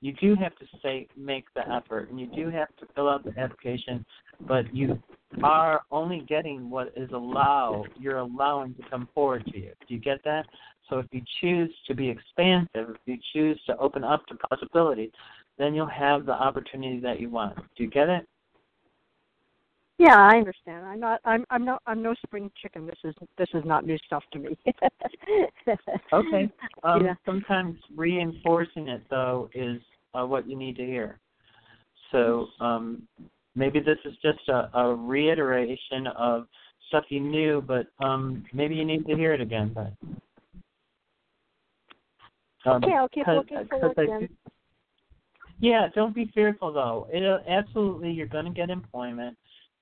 You 0.00 0.12
do 0.20 0.34
have 0.36 0.54
to 0.56 0.66
say 0.82 1.08
make 1.16 1.46
the 1.54 1.68
effort, 1.70 2.10
and 2.10 2.20
you 2.20 2.26
do 2.26 2.50
have 2.50 2.68
to 2.76 2.86
fill 2.94 3.08
out 3.08 3.24
the 3.24 3.38
application, 3.38 4.04
but 4.46 4.74
you 4.74 5.02
are 5.42 5.82
only 5.90 6.20
getting 6.28 6.70
what 6.70 6.92
is 6.96 7.10
allowed. 7.12 7.86
You're 7.98 8.18
allowing 8.18 8.74
to 8.74 8.82
come 8.90 9.08
forward 9.14 9.44
to 9.46 9.58
you. 9.58 9.72
Do 9.88 9.94
you 9.94 10.00
get 10.00 10.22
that? 10.24 10.46
So 10.88 10.98
if 10.98 11.06
you 11.10 11.22
choose 11.40 11.74
to 11.88 11.94
be 11.94 12.08
expansive, 12.08 12.90
if 12.90 12.96
you 13.06 13.18
choose 13.32 13.60
to 13.66 13.76
open 13.78 14.04
up 14.04 14.24
to 14.26 14.34
possibilities, 14.50 15.10
then 15.58 15.74
you'll 15.74 15.86
have 15.86 16.26
the 16.26 16.32
opportunity 16.32 17.00
that 17.00 17.20
you 17.20 17.30
want. 17.30 17.56
Do 17.56 17.84
you 17.84 17.90
get 17.90 18.08
it? 18.08 18.26
Yeah 19.98 20.16
I 20.16 20.36
understand 20.36 20.84
I'm 20.84 21.00
not 21.00 21.20
I'm 21.24 21.44
I'm 21.50 21.64
not 21.64 21.82
I'm 21.86 22.02
no 22.02 22.14
spring 22.24 22.50
chicken 22.60 22.86
this 22.86 22.98
is 23.04 23.14
this 23.38 23.48
is 23.54 23.64
not 23.64 23.86
new 23.86 23.98
stuff 24.06 24.24
to 24.32 24.38
me 24.38 24.56
Okay. 26.12 26.50
Um, 26.84 27.04
yeah 27.04 27.14
Sometimes 27.24 27.76
reinforcing 27.94 28.88
it 28.88 29.02
though 29.10 29.48
is 29.54 29.80
uh, 30.14 30.24
what 30.24 30.48
you 30.48 30.56
need 30.56 30.76
to 30.76 30.84
hear. 30.84 31.18
So 32.12 32.46
um, 32.60 33.02
maybe 33.54 33.80
this 33.80 33.98
is 34.04 34.14
just 34.22 34.48
a, 34.48 34.70
a 34.78 34.94
reiteration 34.94 36.06
of 36.06 36.46
stuff 36.88 37.04
you 37.08 37.20
knew, 37.20 37.62
but 37.66 37.86
um, 38.04 38.44
maybe 38.52 38.74
you 38.74 38.84
need 38.84 39.06
to 39.06 39.16
hear 39.16 39.32
it 39.32 39.40
again. 39.40 39.74
But 39.74 39.92
um, 42.70 42.84
okay 42.84 42.94
I'll 42.94 43.08
keep 43.08 43.26
looking 43.26 43.66
for 43.68 43.90
I 43.90 43.92
then 43.96 44.20
do- 44.20 44.28
Yeah, 45.60 45.88
don't 45.94 46.14
be 46.14 46.30
fearful 46.34 46.72
though. 46.72 47.08
It 47.12 47.24
absolutely 47.48 48.12
you're 48.12 48.26
going 48.26 48.44
to 48.44 48.52
get 48.52 48.70
employment. 48.70 49.36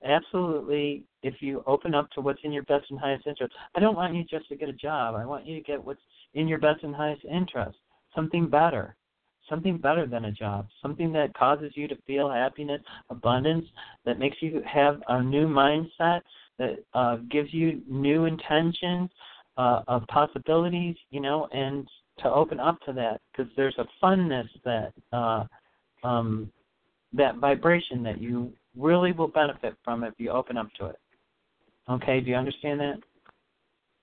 Absolutely, 0.05 1.03
if 1.23 1.35
you 1.41 1.63
open 1.65 1.95
up 1.95 2.09
to 2.11 2.21
what's 2.21 2.39
in 2.43 2.51
your 2.51 2.63
best 2.63 2.85
and 2.91 2.99
highest 2.99 3.25
interest. 3.25 3.53
I 3.75 3.79
don't 3.79 3.95
want 3.95 4.13
you 4.13 4.23
just 4.23 4.47
to 4.49 4.55
get 4.55 4.69
a 4.69 4.73
job. 4.73 5.15
I 5.15 5.25
want 5.25 5.47
you 5.47 5.55
to 5.55 5.61
get 5.63 5.83
what's 5.83 6.01
in 6.35 6.47
your 6.47 6.59
best 6.59 6.83
and 6.83 6.95
highest 6.95 7.25
interest. 7.25 7.77
Something 8.13 8.47
better. 8.47 8.95
Something 9.49 9.77
better 9.77 10.05
than 10.05 10.25
a 10.25 10.31
job. 10.31 10.67
Something 10.81 11.11
that 11.13 11.33
causes 11.33 11.71
you 11.75 11.87
to 11.87 11.95
feel 12.05 12.29
happiness, 12.29 12.81
abundance, 13.09 13.65
that 14.05 14.19
makes 14.19 14.37
you 14.41 14.61
have 14.71 15.01
a 15.07 15.23
new 15.23 15.47
mindset, 15.47 16.21
that 16.59 16.83
uh, 16.93 17.17
gives 17.31 17.51
you 17.51 17.81
new 17.89 18.25
intentions 18.25 19.09
uh, 19.57 19.81
of 19.87 20.05
possibilities, 20.07 20.95
you 21.09 21.19
know, 21.19 21.47
and 21.51 21.87
to 22.19 22.29
open 22.29 22.59
up 22.59 22.79
to 22.81 22.93
that 22.93 23.21
because 23.31 23.51
there's 23.57 23.77
a 23.77 23.85
funness 24.03 24.47
that 24.63 24.93
uh, 25.11 25.45
um, 26.03 26.51
that 27.13 27.37
vibration 27.37 28.03
that 28.03 28.21
you 28.21 28.53
really 28.77 29.11
will 29.11 29.27
benefit 29.27 29.75
from 29.83 30.03
if 30.03 30.13
you 30.17 30.29
open 30.31 30.57
up 30.57 30.67
to 30.79 30.87
it. 30.87 30.97
Okay, 31.89 32.19
do 32.19 32.29
you 32.29 32.35
understand 32.35 32.79
that? 32.79 32.95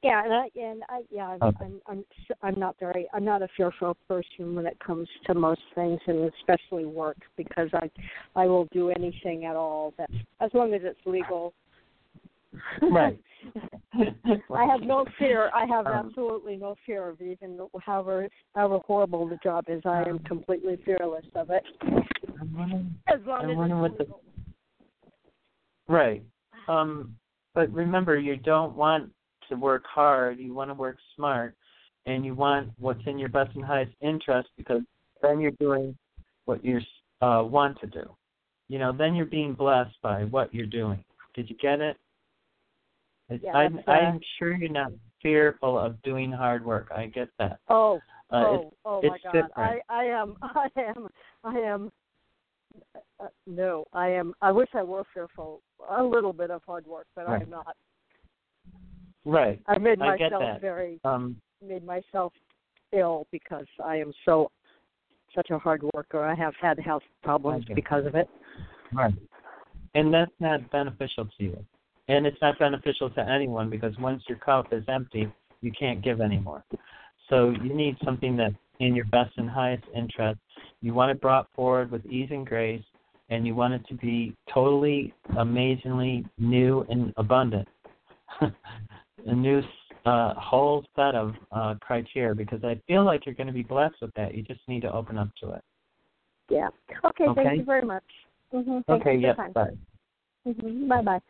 Yeah, 0.03 0.25
and 0.25 0.33
I 0.35 0.49
and 0.57 0.83
I 0.89 1.03
yeah, 1.11 1.29
I'm, 1.29 1.43
Okay. 1.43 1.65
I'm 1.65 1.81
I'm 1.87 2.05
I'm 2.43 2.59
not 2.59 2.77
very 2.81 3.07
I'm 3.13 3.25
not 3.25 3.41
a 3.43 3.49
fearful 3.57 3.97
person 4.09 4.55
when 4.57 4.67
it 4.67 4.77
comes 4.85 5.09
to 5.27 5.35
most 5.35 5.61
things, 5.77 6.01
and 6.07 6.33
especially 6.41 6.87
work 6.87 7.19
because 7.37 7.69
I 7.73 7.89
I 8.35 8.47
will 8.47 8.67
do 8.73 8.91
anything 8.91 9.45
at 9.45 9.55
all 9.55 9.95
that 9.99 10.11
as 10.41 10.51
long 10.55 10.75
as 10.75 10.81
it's 10.85 10.99
legal. 11.07 11.55
Right. 12.83 13.19
I 13.95 14.65
have 14.65 14.83
no 14.83 15.07
fear. 15.19 15.51
I 15.55 15.67
have 15.67 15.87
Um, 15.87 16.07
absolutely 16.07 16.57
no 16.57 16.75
fear 16.85 17.09
of 17.09 17.21
even 17.21 17.61
however 17.81 18.29
however 18.57 18.79
horrible 18.87 19.29
the 19.29 19.39
job 19.43 19.67
is. 19.69 19.83
I 19.85 20.03
am 20.09 20.19
completely 20.21 20.77
fearless 20.85 21.27
of 21.37 21.51
it. 21.51 21.63
I'm 22.41 22.53
wondering- 22.57 22.95
As 23.07 23.21
long 23.25 23.45
I'm 23.45 23.51
as 23.51 23.57
wondering 23.57 23.85
it's 23.85 23.91
what 23.91 23.99
the 23.99 24.05
legal. 24.05 24.21
Right. 25.93 26.23
Um, 26.69 27.15
but 27.55 27.71
remember, 27.71 28.19
you 28.19 28.37
don't 28.37 28.75
want 28.75 29.13
to 29.51 29.57
work 29.57 29.85
hard. 29.87 30.39
You 30.39 30.55
want 30.55 30.71
to 30.71 30.75
work 30.75 30.97
smart, 31.15 31.55
and 32.07 32.25
you 32.25 32.35
want 32.35 32.71
what's 32.79 33.03
in 33.05 33.19
your 33.19 33.29
best 33.29 33.55
and 33.55 33.63
highest 33.63 33.93
interest 34.01 34.49
because 34.57 34.81
then 35.21 35.39
you're 35.39 35.51
doing 35.61 35.95
what 36.47 36.65
you 36.65 36.81
uh, 37.21 37.43
want 37.45 37.79
to 37.81 37.87
do. 37.89 38.05
You 38.69 38.79
know, 38.79 38.91
then 38.97 39.15
you're 39.15 39.27
being 39.27 39.53
blessed 39.53 39.95
by 40.03 40.25
what 40.25 40.55
you're 40.55 40.65
doing. 40.65 41.05
Did 41.35 41.51
you 41.51 41.57
get 41.61 41.83
it? 41.83 41.99
Yeah, 43.29 43.53
I'm, 43.53 43.79
uh, 43.87 43.91
I'm 43.91 44.21
sure 44.39 44.55
you're 44.55 44.71
not 44.71 44.93
fearful 45.21 45.79
of 45.79 46.01
doing 46.03 46.33
hard 46.33 46.65
work. 46.65 46.91
I 46.95 47.07
get 47.07 47.29
that. 47.39 47.59
Oh, 47.69 48.01
Uh, 48.31 48.45
oh, 48.47 48.55
it's, 48.55 48.77
oh 48.87 49.01
it's 49.03 49.09
my 49.11 49.19
God! 49.23 49.47
different. 49.47 49.83
I, 49.91 49.95
I 49.95 50.05
am, 50.05 50.37
I 50.43 50.69
am, 50.81 51.09
I 51.45 51.59
am. 51.59 51.93
Uh, 53.21 53.27
no, 53.47 53.85
I 53.93 54.09
am. 54.09 54.33
I 54.41 54.53
wish 54.53 54.69
I 54.75 54.83
were 54.83 55.05
fearful. 55.13 55.61
A 55.91 56.03
little 56.03 56.33
bit 56.33 56.51
of 56.51 56.63
hard 56.65 56.87
work, 56.87 57.07
but 57.15 57.27
Right. 57.27 57.43
I'm 57.43 57.51
not. 57.51 57.77
right. 59.25 59.61
I 59.67 59.79
made 59.79 60.01
I 60.01 60.17
get 60.17 60.33
myself 60.33 60.43
that. 60.43 60.61
very, 60.61 61.01
Um, 61.05 61.41
made 61.61 61.85
myself 61.85 62.33
ill 62.93 63.27
because 63.31 63.67
I 63.85 63.97
am 63.97 64.13
so, 64.25 64.51
such 65.35 65.51
a 65.51 65.59
hard 65.59 65.83
worker. 65.95 66.23
I 66.23 66.35
have 66.35 66.55
had 66.57 66.79
health 66.79 67.05
problems 67.23 67.65
because 67.75 68.07
of 68.07 68.15
it. 68.15 68.29
Right. 68.93 69.15
And 69.95 70.13
that's 70.13 70.33
not 70.41 70.71
beneficial 70.71 71.27
to 71.27 71.45
you. 71.45 71.67
And 72.09 72.27
it's 72.27 72.41
not 72.43 72.59
beneficial 72.59 73.11
to 73.11 73.29
anyone 73.29 73.71
because 73.71 73.97
once 73.99 74.23
your 74.29 74.39
cup 74.39 74.73
is 74.73 74.85
empty, 74.89 75.33
you 75.61 75.73
can't 75.73 76.03
give 76.03 76.21
anymore. 76.21 76.65
So 77.29 77.51
you 77.51 77.73
need 77.75 77.97
something 78.05 78.37
that's 78.37 78.55
in 78.81 78.95
your 78.97 79.05
best 79.07 79.31
and 79.37 79.49
highest 79.49 79.85
interest. 79.95 80.41
You 80.81 80.93
want 80.95 81.13
it 81.13 81.21
brought 81.21 81.49
forward 81.55 81.91
with 81.91 82.05
ease 82.07 82.29
and 82.31 82.47
grace, 82.47 82.83
and 83.33 83.47
you 83.47 83.55
want 83.55 83.73
it 83.73 83.87
to 83.89 83.95
be 83.95 84.37
totally, 84.53 85.15
amazingly 85.39 86.25
new 86.39 86.85
and 86.91 87.15
abundant. 87.17 87.67
A 88.41 89.35
new 89.35 89.63
uh, 90.05 90.35
whole 90.35 90.85
set 90.97 91.15
of 91.15 91.35
uh, 91.51 91.77
criteria 91.81 92.35
because 92.35 92.63
I 92.63 92.79
feel 92.87 93.05
like 93.05 93.25
you're 93.25 93.35
going 93.35 93.47
to 93.47 93.53
be 93.53 93.63
blessed 93.63 93.95
with 94.03 94.13
that. 94.15 94.35
You 94.35 94.43
just 94.43 94.61
need 94.69 94.81
to 94.83 94.93
open 94.93 95.17
up 95.17 95.29
to 95.41 95.53
it. 95.53 95.63
Yeah. 96.51 96.69
Okay. 97.05 97.25
Okay. 97.25 97.43
Thank 97.43 97.59
you 97.59 97.65
very 97.65 97.87
much. 97.87 98.03
Mm-hmm. 98.53 98.93
Okay, 98.93 99.15
you 99.15 99.21
for 99.21 99.27
yes, 99.27 99.37
time. 99.37 99.53
bye. 99.53 99.71
Mm-hmm. 100.47 100.89
Bye 100.89 101.03
bye. 101.03 101.21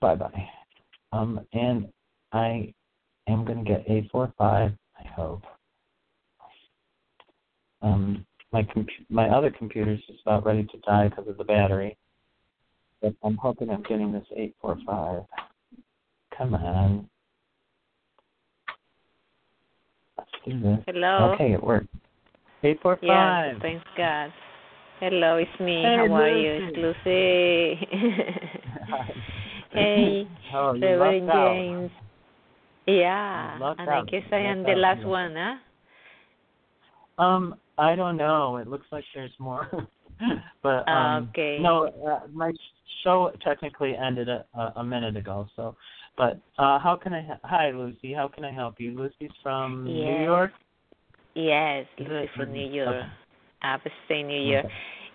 Bye 0.00 0.14
bye. 0.14 0.48
Um, 1.12 1.40
and 1.52 1.88
I 2.32 2.72
am 3.26 3.44
going 3.44 3.64
to 3.64 3.68
get 3.68 3.84
a 3.90 4.08
four 4.10 4.32
five. 4.38 4.72
I 4.96 5.08
hope. 5.08 5.42
Um, 7.82 8.24
my 8.52 8.62
compu- 8.62 9.06
my 9.10 9.28
other 9.28 9.50
computer's 9.50 10.00
just 10.06 10.22
about 10.22 10.44
ready 10.46 10.64
to 10.64 10.78
die 10.86 11.08
because 11.08 11.28
of 11.28 11.36
the 11.36 11.44
battery, 11.44 11.96
but 13.02 13.14
I'm 13.22 13.36
hoping 13.36 13.70
I'm 13.70 13.82
getting 13.82 14.12
this 14.12 14.26
eight 14.36 14.54
four 14.60 14.78
five. 14.86 15.22
Come 16.36 16.54
on. 16.54 17.08
Hello. 20.44 21.32
Okay, 21.32 21.52
it 21.52 21.62
worked. 21.62 21.88
845. 22.62 23.06
Yeah, 23.06 23.52
thanks 23.60 23.84
God. 23.96 24.32
Hello, 25.00 25.36
it's 25.36 25.60
me. 25.60 25.82
Hey, 25.82 25.96
How 25.96 26.12
are 26.14 26.30
you? 26.30 26.58
It's 26.60 26.76
Lucy. 26.76 27.88
hey, 29.72 30.28
Oh, 30.52 30.72
you 30.72 30.86
Reverend 30.86 31.26
lucked 31.26 31.36
out. 31.36 31.90
Yeah, 32.86 33.54
You 33.54 33.60
lucked 33.62 33.80
and 33.80 33.90
I 33.90 33.98
out. 33.98 34.10
guess 34.10 34.22
I 34.32 34.38
You 34.38 34.46
am 34.46 34.62
the 34.64 34.70
out, 34.70 34.78
last 34.78 35.00
yeah. 35.00 35.06
one, 35.06 35.34
huh? 35.36 35.54
Um, 37.18 37.56
I 37.76 37.94
don't 37.94 38.16
know. 38.16 38.56
It 38.56 38.68
looks 38.68 38.86
like 38.90 39.04
there's 39.14 39.32
more, 39.38 39.68
but 40.62 40.88
um, 40.88 41.28
Okay. 41.30 41.58
no, 41.60 41.86
uh, 42.06 42.26
my 42.32 42.52
show 43.04 43.30
technically 43.44 43.94
ended 43.96 44.28
a, 44.28 44.44
a, 44.76 44.84
minute 44.84 45.16
ago. 45.16 45.46
So, 45.56 45.76
but 46.16 46.40
uh, 46.58 46.78
how 46.78 46.98
can 47.00 47.12
I? 47.12 47.22
he- 47.22 47.40
Hi, 47.44 47.70
Lucy. 47.70 48.12
How 48.12 48.28
can 48.28 48.44
I 48.44 48.52
help 48.52 48.76
you? 48.78 48.96
Lucy's 48.96 49.30
from 49.42 49.84
New 49.84 50.24
York. 50.24 50.52
Yes, 51.34 51.86
Lucy 51.98 52.28
from 52.36 52.52
New 52.52 52.66
okay. 52.66 52.74
York, 52.74 53.06
upstate 53.62 54.26
New 54.26 54.40
York. 54.40 54.66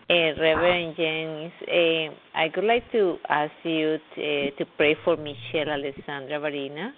Uh, 0.10 0.14
Reverend 0.40 0.96
James, 0.98 1.52
uh, 1.62 2.38
I 2.38 2.52
would 2.54 2.66
like 2.66 2.92
to 2.92 3.18
ask 3.30 3.54
you 3.64 3.98
to, 4.16 4.52
to 4.52 4.66
pray 4.76 4.98
for 5.04 5.16
Michelle 5.16 5.70
Alessandra 5.70 6.42
Varina, 6.42 6.94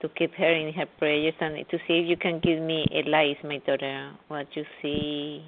to 0.00 0.08
keep 0.10 0.34
her 0.34 0.52
in 0.52 0.72
her 0.74 0.86
prayers, 0.98 1.34
and 1.40 1.56
to 1.70 1.78
see 1.86 2.00
if 2.00 2.08
you 2.08 2.16
can 2.16 2.40
give 2.40 2.60
me 2.60 2.86
Elise, 2.92 3.38
my 3.42 3.58
daughter, 3.66 4.12
what 4.28 4.46
you 4.54 4.64
see, 4.82 5.44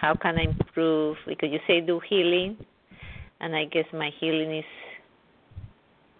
how 0.00 0.14
can 0.14 0.38
I 0.38 0.42
improve? 0.42 1.16
Because 1.26 1.50
you 1.52 1.60
say 1.66 1.80
do 1.80 2.00
healing, 2.08 2.56
and 3.40 3.54
I 3.54 3.64
guess 3.66 3.84
my 3.92 4.10
healing 4.18 4.58
is 4.58 4.64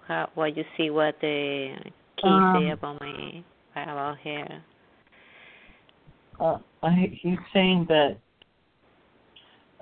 how, 0.06 0.28
what 0.34 0.56
you 0.56 0.64
see, 0.76 0.90
what 0.90 1.16
the 1.20 1.74
key 2.16 2.28
Um, 2.28 2.54
say 2.56 2.70
about 2.70 3.00
my 3.00 3.42
about 3.74 4.18
her. 4.18 4.62
Uh, 6.38 6.58
I, 6.82 7.18
he's 7.20 7.38
saying 7.52 7.86
that. 7.88 8.16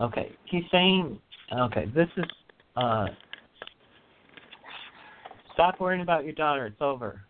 Okay, 0.00 0.32
he's 0.44 0.64
saying. 0.70 1.18
Okay, 1.52 1.86
this 1.94 2.08
is. 2.16 2.24
Uh, 2.76 3.08
stop 5.52 5.80
worrying 5.80 6.02
about 6.02 6.24
your 6.24 6.32
daughter. 6.32 6.66
It's 6.66 6.80
over. 6.80 7.22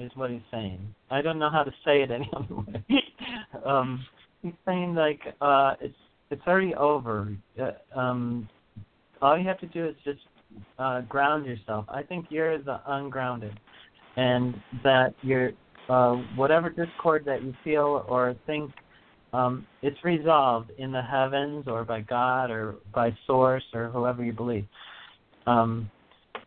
Is 0.00 0.10
what 0.14 0.30
he's 0.30 0.40
saying. 0.50 0.94
I 1.10 1.20
don't 1.20 1.38
know 1.38 1.50
how 1.50 1.62
to 1.62 1.70
say 1.84 2.00
it 2.02 2.10
any 2.10 2.30
other 2.36 2.54
way. 2.54 2.84
um, 3.66 4.02
he's 4.42 4.54
saying 4.64 4.94
like 4.94 5.20
uh, 5.42 5.74
it's 5.78 5.94
it's 6.30 6.40
already 6.46 6.74
over. 6.74 7.36
Uh, 7.60 7.98
um, 7.98 8.48
all 9.20 9.38
you 9.38 9.46
have 9.46 9.60
to 9.60 9.66
do 9.66 9.86
is 9.86 9.94
just 10.02 10.20
uh, 10.78 11.02
ground 11.02 11.44
yourself. 11.44 11.84
I 11.88 12.02
think 12.02 12.26
you're 12.30 12.56
the 12.62 12.80
ungrounded, 12.86 13.60
and 14.16 14.54
that 14.82 15.14
you're 15.20 15.50
uh, 15.90 16.14
whatever 16.34 16.70
discord 16.70 17.24
that 17.26 17.42
you 17.42 17.52
feel 17.62 18.06
or 18.08 18.34
think, 18.46 18.70
um, 19.34 19.66
it's 19.82 20.02
resolved 20.02 20.70
in 20.78 20.92
the 20.92 21.02
heavens 21.02 21.64
or 21.66 21.84
by 21.84 22.00
God 22.00 22.50
or 22.50 22.76
by 22.94 23.14
Source 23.26 23.64
or 23.74 23.88
whoever 23.88 24.24
you 24.24 24.32
believe. 24.32 24.64
Um, 25.46 25.90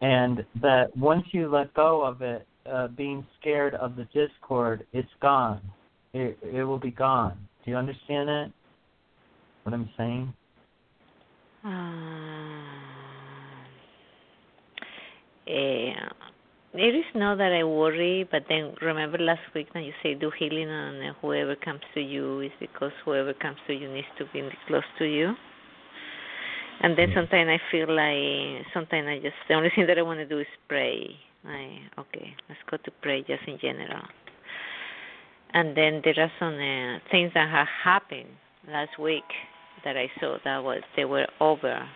and 0.01 0.43
that 0.61 0.95
once 0.97 1.23
you 1.31 1.49
let 1.49 1.73
go 1.73 2.03
of 2.03 2.21
it, 2.21 2.47
uh, 2.71 2.87
being 2.89 3.25
scared 3.39 3.75
of 3.75 3.95
the 3.95 4.05
discord, 4.13 4.85
it's 4.93 5.09
gone. 5.21 5.61
It, 6.13 6.37
it 6.43 6.63
will 6.63 6.79
be 6.79 6.91
gone. 6.91 7.37
Do 7.65 7.71
you 7.71 7.77
understand 7.77 8.29
that? 8.29 8.51
What 9.63 9.73
I'm 9.73 9.89
saying? 9.97 10.33
Uh, 11.65 12.33
it 15.45 16.95
is 16.95 17.05
not 17.15 17.37
that 17.37 17.53
I 17.53 17.63
worry, 17.63 18.27
but 18.29 18.43
then 18.49 18.73
remember 18.81 19.17
last 19.17 19.41
week 19.53 19.67
that 19.73 19.83
you 19.83 19.93
say 20.01 20.15
do 20.15 20.31
healing 20.37 20.69
and 20.69 21.15
whoever 21.21 21.55
comes 21.55 21.81
to 21.93 22.01
you 22.01 22.41
is 22.41 22.51
because 22.59 22.91
whoever 23.05 23.33
comes 23.33 23.57
to 23.67 23.73
you 23.73 23.91
needs 23.93 24.07
to 24.17 24.25
be 24.33 24.41
close 24.67 24.83
to 24.99 25.05
you. 25.05 25.33
And 26.81 26.97
then 26.97 27.09
sometimes 27.15 27.49
I 27.49 27.59
feel 27.71 27.87
like 27.87 28.65
sometimes 28.73 29.07
I 29.07 29.19
just 29.21 29.35
the 29.47 29.53
only 29.53 29.69
thing 29.75 29.85
that 29.87 29.97
I 29.97 30.01
want 30.01 30.19
to 30.19 30.25
do 30.25 30.39
is 30.39 30.47
pray. 30.67 31.15
I 31.45 31.79
okay, 31.99 32.35
let's 32.49 32.61
go 32.69 32.77
to 32.77 32.91
pray 33.01 33.21
just 33.21 33.43
in 33.47 33.57
general. 33.59 34.03
And 35.53 35.77
then 35.77 36.01
there 36.03 36.15
are 36.17 36.31
some 36.39 36.55
uh, 36.55 36.99
things 37.11 37.31
that 37.35 37.49
have 37.49 37.67
happened 37.83 38.29
last 38.67 38.97
week 38.97 39.23
that 39.85 39.97
I 39.97 40.09
saw 40.19 40.37
that 40.43 40.63
was 40.63 40.81
they 40.95 41.05
were 41.05 41.27
over, 41.39 41.87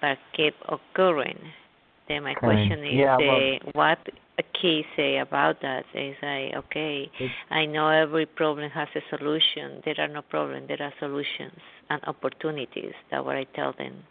but 0.00 0.18
kept 0.36 0.56
occurring. 0.68 1.38
Then 2.08 2.22
my 2.22 2.32
Okay. 2.32 2.40
question 2.40 2.84
is, 2.84 2.98
Yeah, 2.98 3.16
uh, 3.16 3.18
well- 3.20 3.58
what 3.74 3.98
a 4.38 4.42
key 4.60 4.86
say 4.96 5.18
about 5.18 5.60
that? 5.60 5.84
Is 5.94 6.16
like, 6.22 6.54
okay, 6.64 7.10
I 7.50 7.66
know 7.66 7.88
every 7.88 8.26
problem 8.26 8.70
has 8.70 8.88
a 8.94 9.00
solution. 9.10 9.82
There 9.84 9.96
are 9.98 10.08
no 10.08 10.22
problems. 10.22 10.68
There 10.68 10.82
are 10.82 10.92
solutions 10.98 11.58
and 11.90 12.00
opportunities. 12.04 12.94
That's 13.10 13.24
what 13.24 13.36
I 13.36 13.44
tell 13.54 13.72
them. 13.72 14.04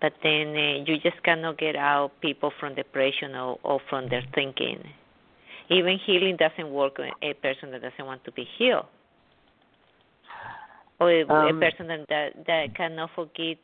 But 0.00 0.14
then 0.22 0.56
uh, 0.56 0.84
you 0.86 0.96
just 0.98 1.22
cannot 1.24 1.58
get 1.58 1.76
out 1.76 2.12
people 2.22 2.52
from 2.58 2.74
depression 2.74 3.34
or, 3.34 3.58
or 3.62 3.80
from 3.90 4.08
their 4.08 4.22
thinking. 4.34 4.82
Even 5.68 5.98
healing 6.04 6.36
doesn't 6.36 6.72
work 6.72 6.98
on 6.98 7.10
a 7.22 7.34
person 7.34 7.70
that 7.72 7.82
doesn't 7.82 8.04
want 8.04 8.24
to 8.24 8.32
be 8.32 8.46
healed, 8.58 8.86
or 10.98 11.10
a, 11.12 11.20
a 11.20 11.50
Um, 11.50 11.60
person 11.60 11.86
that, 11.86 12.08
that 12.08 12.46
that 12.46 12.74
cannot 12.74 13.10
forgive 13.14 13.58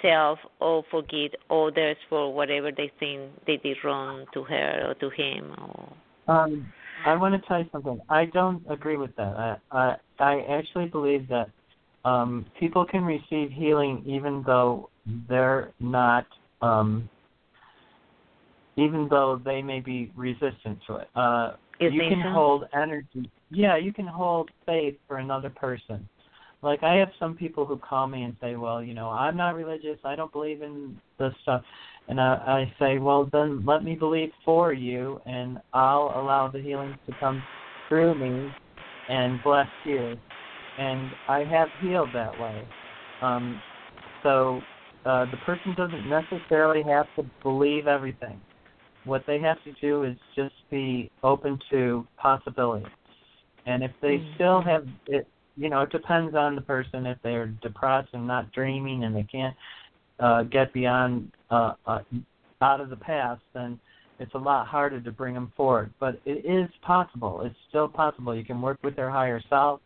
self 0.00 0.38
or 0.60 0.82
forgive 0.90 1.32
others 1.50 1.96
for 2.08 2.32
whatever 2.32 2.72
they 2.72 2.90
think 2.98 3.30
they 3.46 3.58
did 3.58 3.76
wrong 3.84 4.24
to 4.32 4.42
her 4.44 4.88
or 4.88 4.94
to 4.94 5.10
him. 5.10 5.52
Or 5.58 5.92
Um, 6.28 6.72
I 7.04 7.14
want 7.16 7.34
to 7.34 7.48
tell 7.48 7.58
you 7.58 7.68
something. 7.72 8.00
I 8.08 8.24
don't 8.26 8.62
agree 8.70 8.96
with 8.96 9.14
that. 9.16 9.36
I 9.36 9.56
I, 9.70 9.96
I 10.18 10.40
actually 10.58 10.86
believe 10.86 11.28
that 11.28 11.50
um, 12.04 12.46
people 12.58 12.84
can 12.84 13.04
receive 13.04 13.50
healing 13.50 14.02
even 14.06 14.42
though 14.44 14.90
they're 15.28 15.72
not, 15.80 16.26
um, 16.60 17.08
even 18.76 19.08
though 19.08 19.40
they 19.44 19.62
may 19.62 19.80
be 19.80 20.10
resistant 20.16 20.78
to 20.86 20.96
it. 20.96 21.08
Uh, 21.14 21.52
You 21.78 21.90
you 21.90 22.00
can 22.08 22.22
so? 22.22 22.30
hold 22.30 22.64
energy. 22.74 23.30
Yeah, 23.50 23.76
you 23.76 23.92
can 23.92 24.06
hold 24.06 24.50
faith 24.66 24.96
for 25.06 25.18
another 25.18 25.50
person. 25.50 26.08
Like 26.62 26.82
I 26.82 26.94
have 26.94 27.10
some 27.18 27.34
people 27.36 27.66
who 27.66 27.76
call 27.76 28.06
me 28.06 28.22
and 28.22 28.36
say, 28.40 28.54
"Well, 28.56 28.82
you 28.82 28.94
know, 28.94 29.08
I'm 29.10 29.36
not 29.36 29.56
religious. 29.56 29.98
I 30.04 30.14
don't 30.14 30.32
believe 30.32 30.62
in 30.62 30.96
this 31.18 31.34
stuff." 31.42 31.62
And 32.08 32.20
I, 32.20 32.34
I 32.34 32.72
say, 32.78 32.98
"Well, 32.98 33.28
then 33.32 33.64
let 33.66 33.84
me 33.84 33.94
believe 33.94 34.30
for 34.44 34.72
you, 34.72 35.20
and 35.26 35.60
I'll 35.72 36.12
allow 36.16 36.48
the 36.48 36.60
healing 36.60 36.96
to 37.06 37.14
come 37.18 37.42
through 37.88 38.14
me 38.14 38.52
and 39.08 39.42
bless 39.42 39.68
you." 39.84 40.16
And 40.78 41.10
I 41.28 41.44
have 41.44 41.70
healed 41.80 42.12
that 42.14 42.38
way. 42.38 42.64
Um, 43.20 43.60
so 44.22 44.62
uh, 45.04 45.26
the 45.26 45.36
person 45.38 45.74
doesn't 45.74 46.06
necessarily 46.06 46.82
have 46.84 47.06
to 47.16 47.24
believe 47.42 47.86
everything. 47.86 48.40
What 49.04 49.24
they 49.26 49.38
have 49.40 49.62
to 49.64 49.72
do 49.80 50.04
is 50.04 50.16
just 50.36 50.54
be 50.70 51.10
open 51.22 51.58
to 51.70 52.06
possibilities. 52.18 52.88
And 53.66 53.82
if 53.82 53.90
they 54.00 54.18
Mm. 54.18 54.34
still 54.34 54.60
have 54.62 54.86
it, 55.06 55.26
you 55.56 55.68
know, 55.68 55.82
it 55.82 55.90
depends 55.90 56.34
on 56.34 56.54
the 56.54 56.62
person. 56.62 57.06
If 57.06 57.18
they're 57.22 57.48
depressed 57.62 58.14
and 58.14 58.26
not 58.26 58.50
dreaming 58.52 59.04
and 59.04 59.14
they 59.14 59.24
can't 59.24 59.56
uh, 60.18 60.44
get 60.44 60.72
beyond 60.72 61.30
uh, 61.50 61.74
uh, 61.86 62.00
out 62.60 62.80
of 62.80 62.90
the 62.90 62.96
past, 62.96 63.42
then 63.52 63.78
it's 64.18 64.34
a 64.34 64.38
lot 64.38 64.66
harder 64.66 65.00
to 65.00 65.12
bring 65.12 65.34
them 65.34 65.52
forward. 65.56 65.92
But 65.98 66.20
it 66.24 66.44
is 66.46 66.70
possible. 66.82 67.42
It's 67.42 67.56
still 67.68 67.88
possible. 67.88 68.34
You 68.34 68.44
can 68.44 68.62
work 68.62 68.78
with 68.82 68.96
their 68.96 69.10
higher 69.10 69.40
self. 69.50 69.80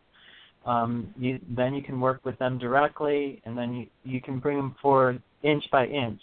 Um, 0.67 1.13
you, 1.17 1.39
then 1.55 1.73
you 1.73 1.81
can 1.81 1.99
work 2.01 2.19
with 2.25 2.37
them 2.39 2.57
directly, 2.57 3.41
and 3.45 3.57
then 3.57 3.73
you, 3.73 3.87
you 4.03 4.21
can 4.21 4.37
bring 4.39 4.57
them 4.57 4.75
forward 4.81 5.21
inch 5.41 5.63
by 5.71 5.85
inch. 5.85 6.19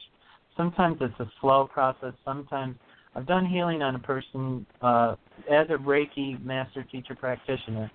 Sometimes 0.54 0.98
it's 1.00 1.18
a 1.18 1.30
slow 1.40 1.66
process. 1.66 2.12
Sometimes 2.24 2.76
I've 3.16 3.26
done 3.26 3.46
healing 3.46 3.80
on 3.80 3.94
a 3.94 3.98
person 3.98 4.66
uh, 4.82 5.16
as 5.50 5.66
a 5.70 5.78
Reiki 5.78 6.44
master 6.44 6.84
teacher 6.84 7.14
practitioner. 7.14 7.90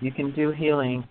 You 0.00 0.10
can 0.10 0.34
do 0.34 0.50
healing, 0.50 1.04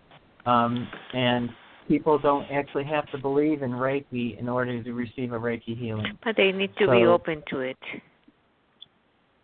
um, 0.46 0.88
and 1.14 1.50
people 1.88 2.20
don't 2.20 2.46
actually 2.52 2.84
have 2.84 3.10
to 3.12 3.18
believe 3.18 3.62
in 3.62 3.72
Reiki 3.72 4.38
in 4.38 4.50
order 4.50 4.84
to 4.84 4.94
receive 4.94 5.32
a 5.32 5.40
Reiki 5.40 5.78
healing. 5.78 6.18
but 6.24 6.36
they 6.36 6.52
need 6.52 6.72
to 6.80 6.92
be 6.92 7.06
open 7.06 7.42
to 7.50 7.60
it. 7.60 7.78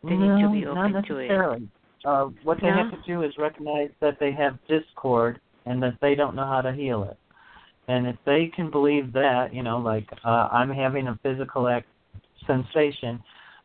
They 0.03 0.11
no, 0.11 0.35
need 0.35 0.43
to 0.43 0.51
be 0.51 0.65
not 0.65 0.89
open 0.89 1.03
to 1.07 1.17
it. 1.17 1.69
Uh, 2.07 2.29
what 2.43 2.57
they 2.61 2.67
No? 2.69 2.77
have 2.77 2.91
to 2.91 3.01
do 3.05 3.23
is 3.23 3.37
recognize 3.37 3.89
that 3.99 4.17
they 4.17 4.31
have 4.31 4.57
discord 4.67 5.41
and 5.65 5.83
that 5.83 5.95
they 5.99 6.15
don't 6.15 6.35
know 6.35 6.45
how 6.45 6.61
to 6.61 6.71
heal 6.71 7.03
it. 7.03 7.17
And 7.89 8.07
if 8.07 8.15
they 8.25 8.47
can 8.55 8.71
believe 8.71 9.11
that, 9.11 9.53
you 9.53 9.61
know, 9.61 9.77
like 9.77 10.07
uh, 10.23 10.47
I'm 10.51 10.69
having 10.69 11.07
a 11.09 11.19
physical 11.21 11.67
act 11.67 11.87
sensation, 12.45 13.21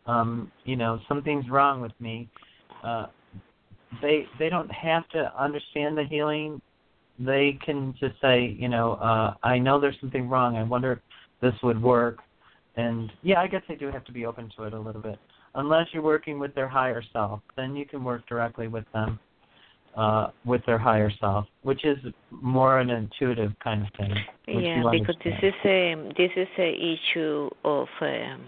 um, 0.06 0.50
you 0.64 0.74
know, 0.74 0.98
something's 1.08 1.48
wrong 1.48 1.80
with 1.80 1.92
me. 2.00 2.28
Uh, 2.82 3.06
they 4.00 4.26
they 4.40 4.48
don't 4.48 4.72
have 4.72 5.08
to 5.10 5.32
understand 5.40 5.96
the 5.96 6.04
healing. 6.04 6.60
They 7.20 7.58
can 7.64 7.94
just 8.00 8.20
say, 8.20 8.56
you 8.58 8.68
know, 8.68 8.94
uh, 8.94 9.34
I 9.44 9.58
know 9.58 9.78
there's 9.78 10.00
something 10.00 10.28
wrong. 10.28 10.56
I 10.56 10.64
wonder 10.64 10.92
if 10.92 10.98
this 11.40 11.54
would 11.62 11.80
work. 11.80 12.18
and 12.76 13.12
yeah, 13.22 13.40
I 13.40 13.46
guess 13.46 13.62
they 13.68 13.76
do 13.76 13.88
have 13.92 14.04
to 14.06 14.12
be 14.12 14.26
open 14.26 14.50
to 14.56 14.64
it 14.64 14.72
a 14.72 14.80
little 14.80 15.02
bit. 15.02 15.18
Unless 15.54 15.88
you're 15.92 16.02
working 16.02 16.38
with 16.38 16.54
their 16.54 16.68
higher 16.68 17.02
self, 17.12 17.40
then 17.56 17.76
you 17.76 17.84
can 17.84 18.02
work 18.02 18.26
directly 18.26 18.68
with 18.68 18.84
them, 18.94 19.18
uh, 19.96 20.28
with 20.46 20.64
their 20.64 20.78
higher 20.78 21.10
self, 21.20 21.46
which 21.62 21.84
is 21.84 21.98
more 22.30 22.78
an 22.78 22.88
intuitive 22.88 23.52
kind 23.62 23.82
of 23.82 23.88
thing. 23.98 24.14
Yeah, 24.48 24.82
because 24.90 25.16
this 25.22 25.34
is 25.42 25.54
a 25.64 25.94
this 26.16 26.30
is 26.36 26.48
a 26.58 26.96
issue 26.96 27.50
of 27.64 27.86
um, 28.00 28.40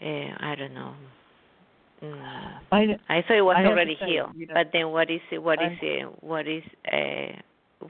uh, 0.00 0.06
I 0.40 0.54
don't 0.56 0.74
know. 0.74 0.94
Mm, 2.02 2.58
I, 2.70 2.82
I 3.08 3.22
thought 3.22 3.36
it 3.36 3.42
was 3.42 3.56
I 3.58 3.64
already 3.64 3.96
say, 4.00 4.06
healed, 4.06 4.30
you 4.36 4.46
know, 4.46 4.54
but 4.54 4.68
then 4.72 4.90
what 4.90 5.10
is 5.10 5.20
what 5.32 5.60
is 5.62 5.78
I, 5.82 6.04
uh, 6.04 6.10
what 6.20 6.46
is 6.46 6.62
uh, 6.92 7.40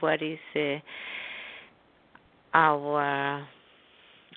what 0.00 0.22
is 0.22 0.38
uh, 0.56 0.78
our 2.54 3.46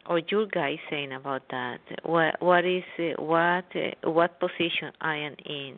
or 0.08 0.20
your 0.30 0.46
guy 0.48 0.80
saying 0.90 1.14
about 1.14 1.44
that? 1.52 1.80
What 2.04 2.42
what 2.42 2.66
is 2.66 2.84
what 3.18 3.66
what 4.04 4.40
position 4.40 4.92
I 5.02 5.18
am 5.18 5.36
in? 5.46 5.76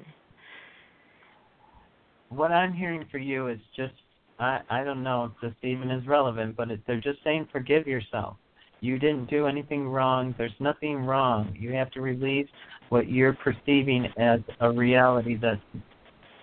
What 2.30 2.52
I'm 2.52 2.74
hearing 2.74 3.06
for 3.12 3.18
you 3.18 3.48
is 3.48 3.60
just 3.76 3.94
I 4.40 4.60
I 4.70 4.84
don't 4.84 5.04
know 5.04 5.26
if 5.26 5.42
this 5.42 5.70
even 5.70 5.90
is 5.92 6.06
relevant, 6.08 6.56
but 6.56 6.72
it, 6.72 6.82
they're 6.88 7.02
just 7.02 7.20
saying 7.24 7.48
forgive 7.52 7.88
yourself. 7.88 8.38
You 8.82 8.98
didn't 8.98 9.30
do 9.30 9.48
anything 9.48 9.90
wrong. 9.90 10.34
There's 10.38 10.52
nothing 10.60 10.98
wrong. 11.06 11.54
You 11.60 11.74
have 11.74 11.92
to 11.92 12.02
release 12.02 12.48
what 12.90 13.10
you're 13.10 13.34
perceiving 13.34 14.08
as 14.18 14.40
a 14.62 14.72
reality 14.72 15.38
that 15.38 15.60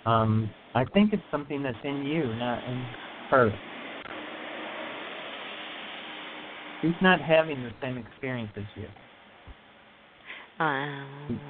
um 0.08 0.50
I 0.74 0.84
think 0.84 1.12
it's 1.12 1.22
something 1.30 1.62
that's 1.62 1.76
in 1.84 2.04
you, 2.04 2.26
not 2.34 2.62
in 2.64 2.84
her. 3.30 3.50
He's 6.86 7.02
not 7.02 7.20
having 7.20 7.64
the 7.64 7.72
same 7.82 7.98
experience 7.98 8.52
as 8.56 8.62
you. 8.76 8.86
Um, 10.64 11.40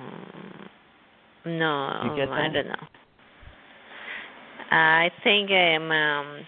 no, 1.45 2.15
You 2.17 2.23
I 2.33 2.49
don't 2.49 2.69
know. 2.69 2.89
I 4.71 5.11
think 5.23 5.51
um, 5.51 5.91
um 5.93 6.47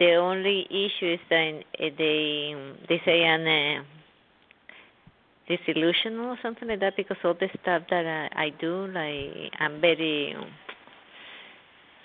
the 0.00 0.14
only 0.16 0.66
issue 0.68 1.14
is 1.14 1.20
that 1.30 1.62
they 1.78 2.74
they 2.88 3.00
say 3.04 3.22
an 3.24 3.46
uh, 3.46 3.84
disillusional 5.48 6.26
or 6.26 6.38
something 6.42 6.66
like 6.66 6.80
that 6.80 6.96
because 6.96 7.16
all 7.24 7.34
the 7.34 7.48
stuff 7.62 7.84
that 7.90 8.30
I, 8.34 8.46
I 8.46 8.50
do, 8.60 8.88
like 8.88 9.52
I'm 9.60 9.80
very 9.80 10.34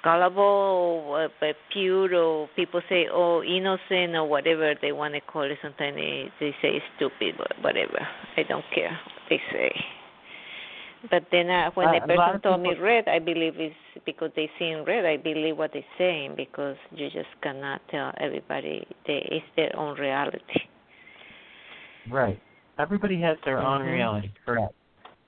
gullible 0.06 1.28
uh, 1.42 1.54
pure, 1.74 2.14
or 2.16 2.48
people 2.56 2.82
say 2.88 3.08
oh 3.12 3.44
innocent 3.44 4.16
or 4.16 4.26
whatever 4.30 4.76
they 4.82 4.94
want 5.02 5.14
to 5.16 5.22
call 5.22 5.44
it. 5.44 5.58
Sometimes 5.62 5.98
they 5.98 6.32
they 6.40 6.54
say 6.62 6.74
stupid, 6.96 7.36
but 7.42 7.52
whatever. 7.66 8.00
I 8.38 8.44
don't 8.44 8.66
care 8.74 8.92
what 8.92 9.24
they 9.30 9.42
say. 9.52 9.72
But 11.12 11.24
then 11.32 11.50
uh, 11.50 11.70
when 11.76 11.88
Uh, 11.90 12.00
the 12.00 12.14
person 12.14 12.42
told 12.42 12.62
me 12.62 12.74
red, 12.74 13.08
I 13.08 13.20
believe 13.20 13.56
it's 13.58 13.76
because 14.06 14.32
they 14.36 14.50
see 14.58 14.70
in 14.70 14.86
red. 14.86 15.06
I 15.06 15.18
believe 15.18 15.58
what 15.58 15.72
they're 15.74 15.94
saying 15.98 16.34
because 16.36 16.78
you 16.92 17.10
just 17.10 17.34
cannot 17.44 17.82
tell 17.92 18.12
everybody 18.18 18.88
they, 19.06 19.20
it's 19.32 19.46
their 19.56 19.74
own 19.78 20.00
reality. 20.00 20.60
Right. 22.10 22.40
Everybody 22.80 23.22
has 23.22 23.38
their 23.46 23.60
own 23.60 23.82
Mhm. 23.82 23.94
reality, 23.94 24.32
correct. 24.46 24.74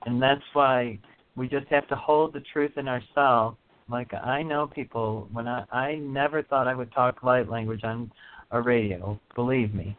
And 0.06 0.20
that's 0.20 0.42
why 0.52 0.98
we 1.36 1.48
just 1.48 1.68
have 1.68 1.86
to 1.88 1.96
hold 1.96 2.32
the 2.32 2.40
truth 2.52 2.74
in 2.76 2.88
ourselves. 2.88 3.56
Like 3.90 4.12
I 4.14 4.42
know 4.42 4.66
people 4.66 5.28
when 5.32 5.48
I 5.48 5.64
I 5.72 5.94
never 5.96 6.42
thought 6.42 6.68
I 6.68 6.74
would 6.74 6.92
talk 6.92 7.22
light 7.22 7.48
language 7.48 7.84
on 7.84 8.10
a 8.50 8.60
radio, 8.60 9.18
believe 9.34 9.74
me. 9.74 9.96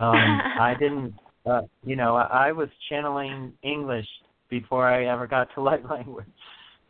Um 0.00 0.14
I 0.60 0.74
didn't 0.78 1.14
uh 1.46 1.62
you 1.84 1.96
know, 1.96 2.16
I, 2.16 2.48
I 2.48 2.52
was 2.52 2.68
channeling 2.88 3.52
English 3.62 4.06
before 4.48 4.88
I 4.88 5.06
ever 5.06 5.26
got 5.26 5.48
to 5.54 5.62
light 5.62 5.88
language. 5.88 6.26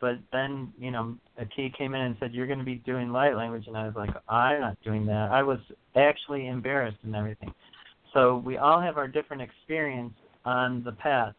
But 0.01 0.19
then, 0.31 0.73
you 0.77 0.91
know, 0.91 1.15
a 1.37 1.45
key 1.45 1.71
came 1.75 1.95
in 1.95 2.01
and 2.01 2.15
said, 2.19 2.33
You're 2.33 2.47
gonna 2.47 2.63
be 2.63 2.75
doing 2.75 3.11
light 3.11 3.35
language 3.35 3.65
and 3.67 3.77
I 3.77 3.85
was 3.85 3.95
like, 3.95 4.11
I'm 4.29 4.61
not 4.61 4.77
doing 4.83 5.05
that. 5.07 5.31
I 5.31 5.43
was 5.43 5.59
actually 5.95 6.47
embarrassed 6.47 6.97
and 7.03 7.15
everything. 7.15 7.53
So 8.13 8.37
we 8.45 8.57
all 8.57 8.79
have 8.79 8.97
our 8.97 9.07
different 9.07 9.41
experience 9.41 10.13
on 10.45 10.83
the 10.83 10.93
path. 10.93 11.33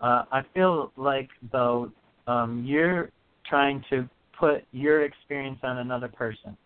Uh, 0.00 0.24
I 0.30 0.42
feel 0.54 0.92
like 0.96 1.28
though 1.50 1.90
um, 2.26 2.64
you're 2.66 3.10
trying 3.48 3.82
to 3.90 4.08
put 4.38 4.64
your 4.72 5.04
experience 5.04 5.58
on 5.62 5.78
another 5.78 6.08
person. 6.08 6.56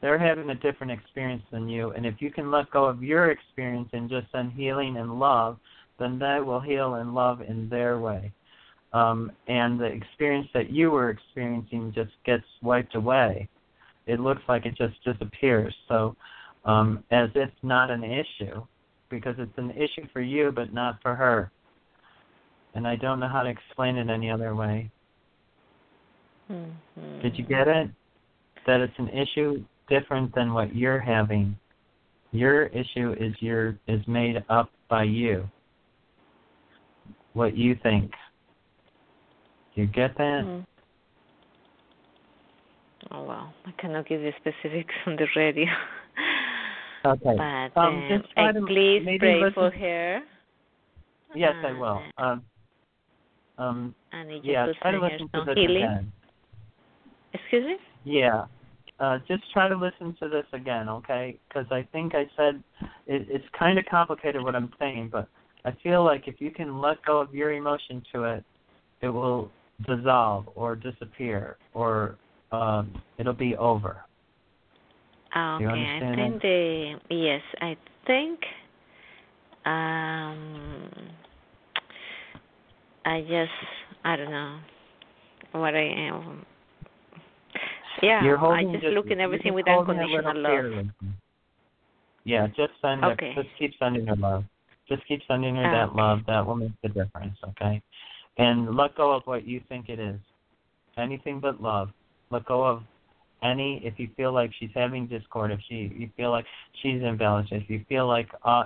They're 0.00 0.18
having 0.18 0.50
a 0.50 0.54
different 0.54 0.92
experience 0.92 1.44
than 1.52 1.68
you, 1.68 1.90
and 1.92 2.04
if 2.04 2.16
you 2.20 2.30
can 2.30 2.50
let 2.50 2.70
go 2.70 2.84
of 2.84 3.02
your 3.02 3.30
experience 3.30 3.88
and 3.92 4.10
just 4.10 4.26
send 4.32 4.52
healing 4.52 4.96
and 4.96 5.18
love, 5.18 5.58
then 5.98 6.18
they 6.18 6.40
will 6.40 6.60
heal 6.60 6.94
and 6.94 7.14
love 7.14 7.40
in 7.40 7.68
their 7.68 8.00
way. 8.00 8.32
Um, 8.92 9.32
and 9.46 9.80
the 9.80 9.86
experience 9.86 10.48
that 10.52 10.70
you 10.70 10.90
were 10.90 11.10
experiencing 11.10 11.92
just 11.94 12.10
gets 12.26 12.44
wiped 12.62 12.94
away. 12.94 13.48
It 14.06 14.20
looks 14.20 14.42
like 14.48 14.66
it 14.66 14.76
just 14.76 15.02
disappears. 15.04 15.74
So 15.88 16.16
um, 16.64 17.04
as 17.10 17.30
if 17.34 17.50
not 17.62 17.90
an 17.90 18.04
issue, 18.04 18.64
because 19.08 19.36
it's 19.38 19.56
an 19.56 19.70
issue 19.70 20.06
for 20.12 20.20
you 20.20 20.52
but 20.52 20.74
not 20.74 21.00
for 21.00 21.14
her. 21.14 21.50
And 22.74 22.86
I 22.86 22.96
don't 22.96 23.20
know 23.20 23.28
how 23.28 23.42
to 23.42 23.50
explain 23.50 23.96
it 23.96 24.10
any 24.10 24.30
other 24.30 24.54
way. 24.54 24.90
Mm-hmm. 26.50 27.20
Did 27.22 27.38
you 27.38 27.44
get 27.44 27.68
it? 27.68 27.90
That 28.66 28.80
it's 28.80 28.92
an 28.98 29.08
issue 29.08 29.64
different 29.88 30.34
than 30.34 30.52
what 30.52 30.74
you're 30.74 31.00
having. 31.00 31.56
Your 32.30 32.66
issue 32.66 33.14
is 33.18 33.34
your 33.40 33.78
is 33.88 34.00
made 34.06 34.42
up 34.48 34.70
by 34.88 35.04
you. 35.04 35.48
What 37.34 37.56
you 37.56 37.76
think. 37.82 38.10
Do 39.74 39.82
you 39.82 39.86
get 39.86 40.16
that? 40.16 40.42
Mm. 40.44 40.66
Oh 43.10 43.24
well, 43.24 43.52
I 43.66 43.72
cannot 43.80 44.06
give 44.08 44.20
you 44.20 44.32
specifics 44.40 44.94
on 45.06 45.16
the 45.16 45.26
radio. 45.36 45.66
Okay. 47.04 47.34
But 47.36 47.76
Um, 47.80 47.96
um, 47.96 48.08
just 48.08 48.32
try 48.32 48.52
to 48.52 48.60
please 48.66 49.02
pray 49.18 49.40
listen- 49.40 49.52
for 49.54 49.70
her. 49.70 50.20
Yes, 51.34 51.54
I 51.64 51.72
will. 51.72 52.02
Um, 52.18 52.44
um, 53.58 53.94
And 54.12 54.44
yeah, 54.44 54.66
try 54.80 54.92
to 54.92 55.00
listen 55.00 55.28
to 55.34 55.44
this 55.46 55.56
healing. 55.56 56.12
Excuse 57.32 57.64
me. 57.64 57.76
Yeah. 58.04 58.44
Uh, 59.00 59.18
just 59.26 59.42
try 59.52 59.68
to 59.68 59.74
listen 59.74 60.16
to 60.20 60.28
this 60.28 60.46
again, 60.52 60.88
okay? 60.88 61.38
Because 61.48 61.66
I 61.70 61.86
think 61.92 62.14
I 62.14 62.24
said 62.36 62.62
it, 63.06 63.26
it's 63.28 63.44
kind 63.58 63.78
of 63.78 63.84
complicated 63.90 64.42
what 64.42 64.54
I'm 64.54 64.72
saying, 64.78 65.08
but 65.10 65.28
I 65.64 65.72
feel 65.82 66.04
like 66.04 66.28
if 66.28 66.36
you 66.40 66.50
can 66.50 66.80
let 66.80 67.04
go 67.04 67.20
of 67.20 67.34
your 67.34 67.52
emotion 67.52 68.02
to 68.12 68.24
it, 68.24 68.44
it 69.00 69.08
will 69.08 69.50
dissolve 69.86 70.48
or 70.54 70.76
disappear 70.76 71.56
or 71.74 72.16
um, 72.52 73.02
it'll 73.18 73.32
be 73.32 73.56
over. 73.56 74.04
Okay, 75.34 75.64
I 75.64 76.14
think 76.14 76.42
the 76.42 76.94
yes, 77.08 77.40
I 77.60 77.76
think 78.06 78.38
um 79.64 80.90
I 83.06 83.20
just 83.22 83.50
I 84.04 84.16
don't 84.16 84.30
know 84.30 84.58
what 85.52 85.74
I 85.74 85.84
am. 86.08 86.44
Yeah, 88.00 88.24
You're 88.24 88.38
I 88.38 88.64
just 88.64 88.84
look 88.84 89.10
at 89.10 89.18
everything 89.18 89.54
with 89.54 89.68
unconditional 89.68 90.36
love. 90.36 90.86
Yeah, 92.24 92.46
just 92.48 92.72
send 92.80 93.04
Okay. 93.04 93.30
it. 93.30 93.42
Just 93.42 93.48
keep 93.58 93.72
sending 93.78 94.06
her 94.06 94.16
love. 94.16 94.44
Just 94.88 95.06
keep 95.06 95.20
sending 95.26 95.56
her 95.56 95.62
that 95.62 95.88
okay. 95.88 95.96
love. 95.96 96.20
That 96.26 96.46
will 96.46 96.56
make 96.56 96.72
the 96.82 96.88
difference, 96.88 97.36
okay? 97.48 97.82
And 98.38 98.76
let 98.76 98.94
go 98.94 99.12
of 99.12 99.22
what 99.24 99.46
you 99.46 99.60
think 99.68 99.88
it 99.88 99.98
is. 99.98 100.18
Anything 100.96 101.40
but 101.40 101.60
love. 101.60 101.90
Let 102.30 102.44
go 102.46 102.64
of 102.64 102.82
any 103.42 103.80
if 103.84 103.98
you 103.98 104.08
feel 104.16 104.32
like 104.32 104.52
she's 104.58 104.70
having 104.74 105.06
discord, 105.06 105.50
if 105.50 105.60
she 105.68 105.92
you 105.96 106.08
feel 106.16 106.30
like 106.30 106.46
she's 106.80 107.02
imbalanced, 107.02 107.52
if 107.52 107.68
you 107.68 107.84
feel 107.88 108.06
like 108.06 108.28
uh 108.44 108.64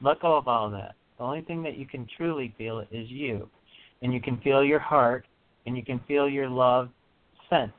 let 0.00 0.20
go 0.20 0.36
of 0.36 0.48
all 0.48 0.70
that. 0.70 0.94
The 1.18 1.24
only 1.24 1.42
thing 1.42 1.62
that 1.62 1.76
you 1.76 1.86
can 1.86 2.06
truly 2.16 2.54
feel 2.58 2.80
is 2.90 3.08
you. 3.08 3.48
And 4.02 4.12
you 4.12 4.20
can 4.20 4.38
feel 4.40 4.64
your 4.64 4.80
heart 4.80 5.26
and 5.66 5.76
you 5.76 5.84
can 5.84 6.00
feel 6.06 6.28
your 6.28 6.48
love 6.48 6.90
sent. 7.48 7.72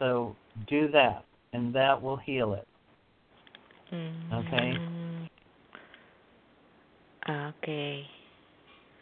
So 0.00 0.34
do 0.66 0.88
that 0.90 1.24
and 1.52 1.72
that 1.74 2.02
will 2.02 2.16
heal 2.16 2.54
it. 2.54 2.66
Okay. 4.32 4.76
Mm, 4.76 5.26
Okay. 7.28 8.06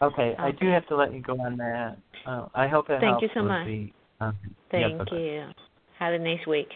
Okay, 0.00 0.36
I 0.38 0.52
do 0.52 0.68
have 0.68 0.86
to 0.88 0.96
let 0.96 1.12
you 1.12 1.20
go 1.20 1.32
on 1.40 1.56
that. 1.56 1.96
Uh, 2.24 2.46
I 2.54 2.68
hope 2.68 2.88
it 2.88 3.00
Thank 3.00 3.20
helps 3.20 3.22
you 3.22 3.28
so 3.34 3.42
much. 3.42 3.66
the 3.66 3.90
uh, 4.20 4.32
Thank 4.70 4.94
yes, 4.98 5.08
you. 5.10 5.44
Have 5.98 6.14
a 6.14 6.18
nice 6.18 6.46
week. 6.46 6.68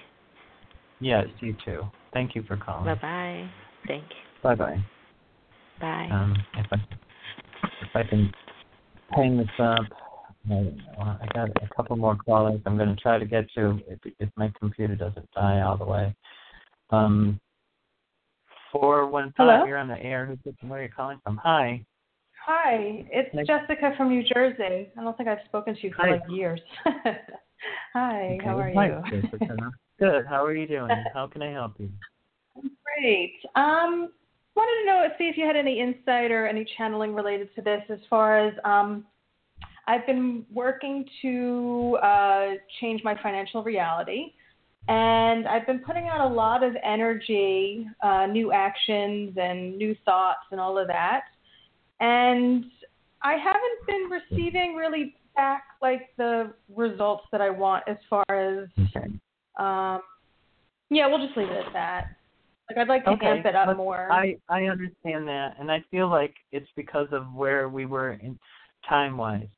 Yes, 0.99 1.27
you 1.39 1.55
too. 1.65 1.83
Thank 2.13 2.35
you 2.35 2.43
for 2.43 2.57
calling. 2.57 2.85
Bye 2.85 3.01
bye. 3.01 3.51
Thank 3.87 4.05
you. 4.11 4.17
Bye 4.43 4.55
bye. 4.57 4.85
Bye. 5.81 6.09
Um, 6.11 6.35
if 6.55 6.67
I 6.73 6.77
if 7.83 7.89
I 7.95 8.03
can 8.03 8.33
hang 9.11 9.37
this 9.37 9.49
up, 9.61 9.85
I, 10.51 10.75
I 11.01 11.29
got 11.35 11.51
a 11.51 11.69
couple 11.75 11.97
more 11.97 12.17
callers. 12.17 12.61
I'm 12.67 12.77
going 12.77 12.95
to 12.95 13.01
try 13.01 13.19
to 13.19 13.25
get 13.25 13.47
to 13.55 13.81
if, 13.89 13.99
if 14.19 14.29
my 14.37 14.53
computer 14.59 14.97
doesn't 14.97 15.31
die 15.33 15.61
all 15.61 15.77
the 15.77 15.85
way. 15.85 16.15
Um, 16.91 17.41
Four 18.73 19.07
one 19.09 19.35
Hello? 19.37 19.67
You're 19.67 19.77
on 19.77 19.89
the 19.89 20.03
air. 20.03 20.25
Who's 20.25 20.39
this 20.47 20.55
where 20.63 20.81
are 20.81 20.83
you 20.85 20.89
calling 20.89 21.19
from? 21.23 21.37
Hi. 21.37 21.85
Hi, 22.47 23.07
it's 23.11 23.47
Jessica 23.47 23.93
from 23.97 24.09
New 24.09 24.25
Jersey. 24.25 24.89
I 24.99 25.03
don't 25.03 25.17
think 25.17 25.29
I've 25.29 25.45
spoken 25.45 25.75
to 25.75 25.81
you 25.83 25.93
for 25.95 26.03
Hi. 26.03 26.13
like 26.13 26.23
years. 26.29 26.61
Hi, 27.93 28.39
how 28.43 28.59
are 28.59 28.73
Hi, 28.73 28.87
you? 28.87 29.21
Good. 30.01 30.27
How 30.27 30.45
are 30.45 30.55
you 30.55 30.67
doing? 30.67 31.05
How 31.15 31.29
can 31.29 31.43
I 31.43 31.53
help 31.53 31.75
you? 31.79 31.91
Great. 32.57 33.35
Um, 33.55 34.11
wanted 34.57 34.81
to 34.81 34.87
know, 34.87 35.07
see 35.19 35.25
if 35.25 35.37
you 35.37 35.47
had 35.47 35.55
any 35.55 35.81
insight 35.81 36.31
or 36.31 36.47
any 36.47 36.67
channeling 36.77 37.15
related 37.15 37.55
to 37.55 37.63
this 37.63 37.83
as 37.91 38.01
far 38.11 38.39
as 38.39 38.55
um, 38.65 39.05
I've 39.87 40.07
been 40.07 40.45
working 40.53 41.05
to 41.23 41.99
uh, 42.03 42.47
change 42.81 43.03
my 43.05 43.21
financial 43.23 43.63
reality. 43.63 44.33
And 44.89 45.47
I've 45.47 45.67
been 45.67 45.79
putting 45.79 46.09
out 46.09 46.29
a 46.29 46.35
lot 46.35 46.65
of 46.65 46.75
energy, 46.83 47.87
uh, 48.03 48.27
new 48.27 48.53
actions 48.53 49.37
and 49.41 49.79
new 49.79 49.95
thoughts 50.05 50.41
and 50.51 50.61
all 50.61 50.77
of 50.77 50.89
that. 50.89 51.23
And 52.01 52.65
I 53.23 53.35
haven't 53.35 53.87
been 53.87 54.11
receiving 54.11 54.75
really 54.75 55.15
back 55.37 55.65
like 55.81 56.11
the 56.19 56.53
results 56.75 57.25
that 57.33 57.41
I 57.41 57.51
want 57.51 57.85
as 57.89 57.97
far 58.11 58.25
as 58.31 58.69
um 59.59 60.03
yeah, 60.91 61.07
we'll 61.07 61.25
just 61.25 61.37
leave 61.39 61.49
it 61.49 61.67
at 61.67 61.73
that. 61.73 62.05
Like 62.69 62.79
I'd 62.79 62.89
like 62.89 63.05
to 63.05 63.13
Okay, 63.13 63.27
amp 63.27 63.47
it 63.47 63.57
up 63.57 63.77
more. 63.77 64.13
I 64.13 64.37
I 64.49 64.65
understand 64.65 65.27
that, 65.29 65.57
and 65.59 65.71
I 65.71 65.83
feel 65.91 66.09
like 66.09 66.35
it's 66.53 66.69
because 66.77 67.09
of 67.13 67.33
where 67.33 67.69
we 67.69 67.87
were 67.87 68.13
in 68.13 68.39
time 68.89 69.17
wise. 69.17 69.49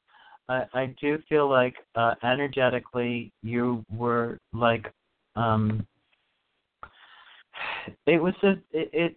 I 0.48 0.64
I 0.72 0.94
do 1.00 1.18
feel 1.28 1.48
like 1.48 1.74
uh, 1.94 2.14
energetically 2.22 3.32
you 3.42 3.84
were 3.94 4.38
like 4.52 4.92
um. 5.36 5.86
It 8.06 8.20
was 8.20 8.34
a 8.42 8.52
it, 8.72 8.90
it 8.92 9.16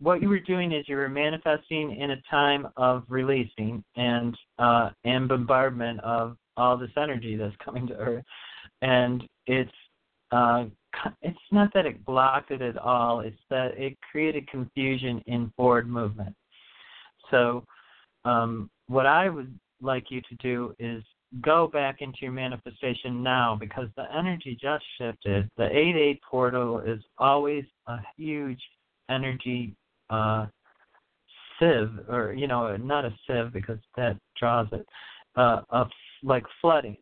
what 0.00 0.20
you 0.20 0.28
were 0.28 0.40
doing 0.40 0.72
is 0.72 0.88
you 0.88 0.96
were 0.96 1.08
manifesting 1.08 1.96
in 1.96 2.12
a 2.12 2.22
time 2.30 2.68
of 2.76 3.04
releasing 3.08 3.82
and 3.96 4.36
uh 4.58 4.90
and 5.04 5.28
bombardment 5.28 6.00
of 6.00 6.36
all 6.56 6.76
this 6.76 6.90
energy 6.96 7.36
that's 7.36 7.54
coming 7.64 7.86
to 7.86 7.94
earth 7.94 8.24
and 8.82 9.22
it's 9.46 9.70
uh 10.32 10.64
it's 11.22 11.38
not 11.50 11.72
that 11.74 11.86
it 11.86 12.04
blocked 12.04 12.50
it 12.50 12.62
at 12.62 12.76
all 12.76 13.20
it's 13.20 13.40
that 13.50 13.76
it 13.78 13.96
created 14.10 14.46
confusion 14.48 15.22
in 15.26 15.52
forward 15.56 15.88
movement 15.88 16.34
so 17.30 17.64
um 18.24 18.70
what 18.88 19.06
i 19.06 19.28
would 19.28 19.56
like 19.82 20.10
you 20.10 20.20
to 20.22 20.34
do 20.36 20.74
is 20.78 21.02
go 21.40 21.66
back 21.66 21.96
into 22.00 22.18
your 22.20 22.32
manifestation 22.32 23.22
now 23.22 23.56
because 23.58 23.88
the 23.96 24.04
energy 24.16 24.56
just 24.60 24.84
shifted. 24.98 25.48
The 25.56 25.64
8-8 25.64 26.18
portal 26.28 26.80
is 26.80 27.00
always 27.18 27.64
a 27.86 27.98
huge 28.16 28.60
energy 29.10 29.74
uh 30.10 30.46
sieve 31.58 31.90
or 32.08 32.32
you 32.32 32.46
know 32.46 32.76
not 32.76 33.04
a 33.04 33.12
sieve 33.26 33.52
because 33.52 33.78
that 33.96 34.16
draws 34.38 34.68
it 34.72 34.86
uh 35.36 35.62
of 35.70 35.88
like 36.22 36.44
flooding 36.60 36.96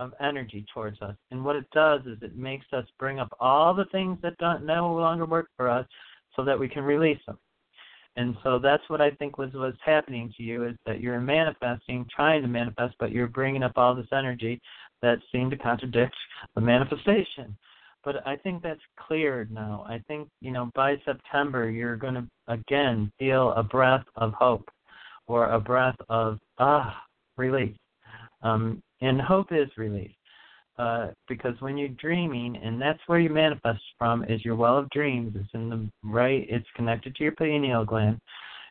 of 0.00 0.12
energy 0.20 0.64
towards 0.72 1.00
us. 1.02 1.16
And 1.30 1.44
what 1.44 1.56
it 1.56 1.64
does 1.72 2.02
is 2.02 2.18
it 2.22 2.36
makes 2.36 2.66
us 2.72 2.84
bring 2.98 3.18
up 3.18 3.34
all 3.40 3.74
the 3.74 3.86
things 3.86 4.18
that 4.22 4.38
don't 4.38 4.64
no 4.64 4.94
longer 4.94 5.26
work 5.26 5.48
for 5.56 5.68
us 5.68 5.86
so 6.36 6.44
that 6.44 6.58
we 6.58 6.68
can 6.68 6.84
release 6.84 7.18
them 7.26 7.38
and 8.18 8.36
so 8.42 8.58
that's 8.58 8.82
what 8.88 9.00
I 9.00 9.12
think 9.12 9.38
was 9.38 9.52
was 9.52 9.74
happening 9.84 10.34
to 10.36 10.42
you 10.42 10.64
is 10.64 10.74
that 10.86 11.00
you're 11.00 11.20
manifesting, 11.20 12.04
trying 12.14 12.42
to 12.42 12.48
manifest, 12.48 12.96
but 12.98 13.12
you're 13.12 13.28
bringing 13.28 13.62
up 13.62 13.74
all 13.76 13.94
this 13.94 14.08
energy 14.12 14.60
that 15.02 15.18
seemed 15.30 15.52
to 15.52 15.56
contradict 15.56 16.16
the 16.56 16.60
manifestation. 16.60 17.56
But 18.04 18.26
I 18.26 18.34
think 18.34 18.60
that's 18.60 18.80
cleared 18.98 19.52
now. 19.52 19.86
I 19.88 20.02
think, 20.08 20.28
you 20.40 20.50
know, 20.50 20.68
by 20.74 20.96
September 21.04 21.70
you're 21.70 21.94
going 21.94 22.14
to 22.14 22.26
again 22.48 23.12
feel 23.20 23.52
a 23.52 23.62
breath 23.62 24.04
of 24.16 24.32
hope 24.32 24.68
or 25.28 25.52
a 25.52 25.60
breath 25.60 25.96
of 26.08 26.38
ah, 26.58 27.00
relief. 27.36 27.76
Um, 28.42 28.82
and 29.00 29.20
hope 29.20 29.52
is 29.52 29.68
relief. 29.76 30.10
Uh, 30.78 31.08
because 31.28 31.54
when 31.60 31.76
you're 31.76 31.88
dreaming, 31.88 32.56
and 32.56 32.80
that's 32.80 33.00
where 33.08 33.18
you 33.18 33.30
manifest 33.30 33.82
from, 33.98 34.22
is 34.24 34.44
your 34.44 34.54
well 34.54 34.78
of 34.78 34.88
dreams. 34.90 35.34
It's 35.34 35.48
in 35.52 35.68
the 35.68 35.88
right. 36.04 36.46
It's 36.48 36.66
connected 36.76 37.16
to 37.16 37.24
your 37.24 37.32
pineal 37.32 37.84
gland, 37.84 38.20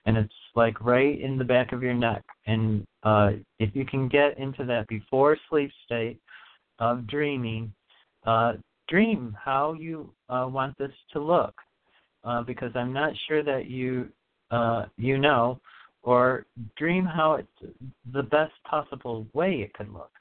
and 0.06 0.16
it's 0.16 0.34
like 0.56 0.80
right 0.80 1.20
in 1.20 1.38
the 1.38 1.44
back 1.44 1.74
of 1.74 1.84
your 1.84 1.94
neck. 1.94 2.24
And 2.46 2.86
uh, 3.04 3.32
if 3.60 3.76
you 3.76 3.86
can 3.86 4.08
get 4.08 4.38
into 4.40 4.64
that 4.66 4.88
before 4.88 5.38
sleep 5.50 5.70
state 5.84 6.18
of 6.80 7.06
dreaming, 7.08 7.74
uh, 8.26 8.54
dream 8.88 9.36
how 9.44 9.74
you 9.74 10.10
uh, 10.30 10.48
want 10.50 10.78
this 10.78 10.92
to 11.12 11.20
look, 11.20 11.56
uh, 12.24 12.42
because 12.42 12.72
I'm 12.74 12.94
not 12.94 13.12
sure 13.28 13.44
that 13.44 13.66
you 13.70 14.08
uh, 14.50 14.86
you 14.96 15.18
know, 15.18 15.60
or 16.04 16.46
dream 16.78 17.04
how 17.04 17.34
it's 17.34 17.74
the 18.14 18.24
best 18.24 18.54
possible 18.64 19.28
way 19.34 19.56
it 19.56 19.74
could 19.74 19.92
look 19.92 20.12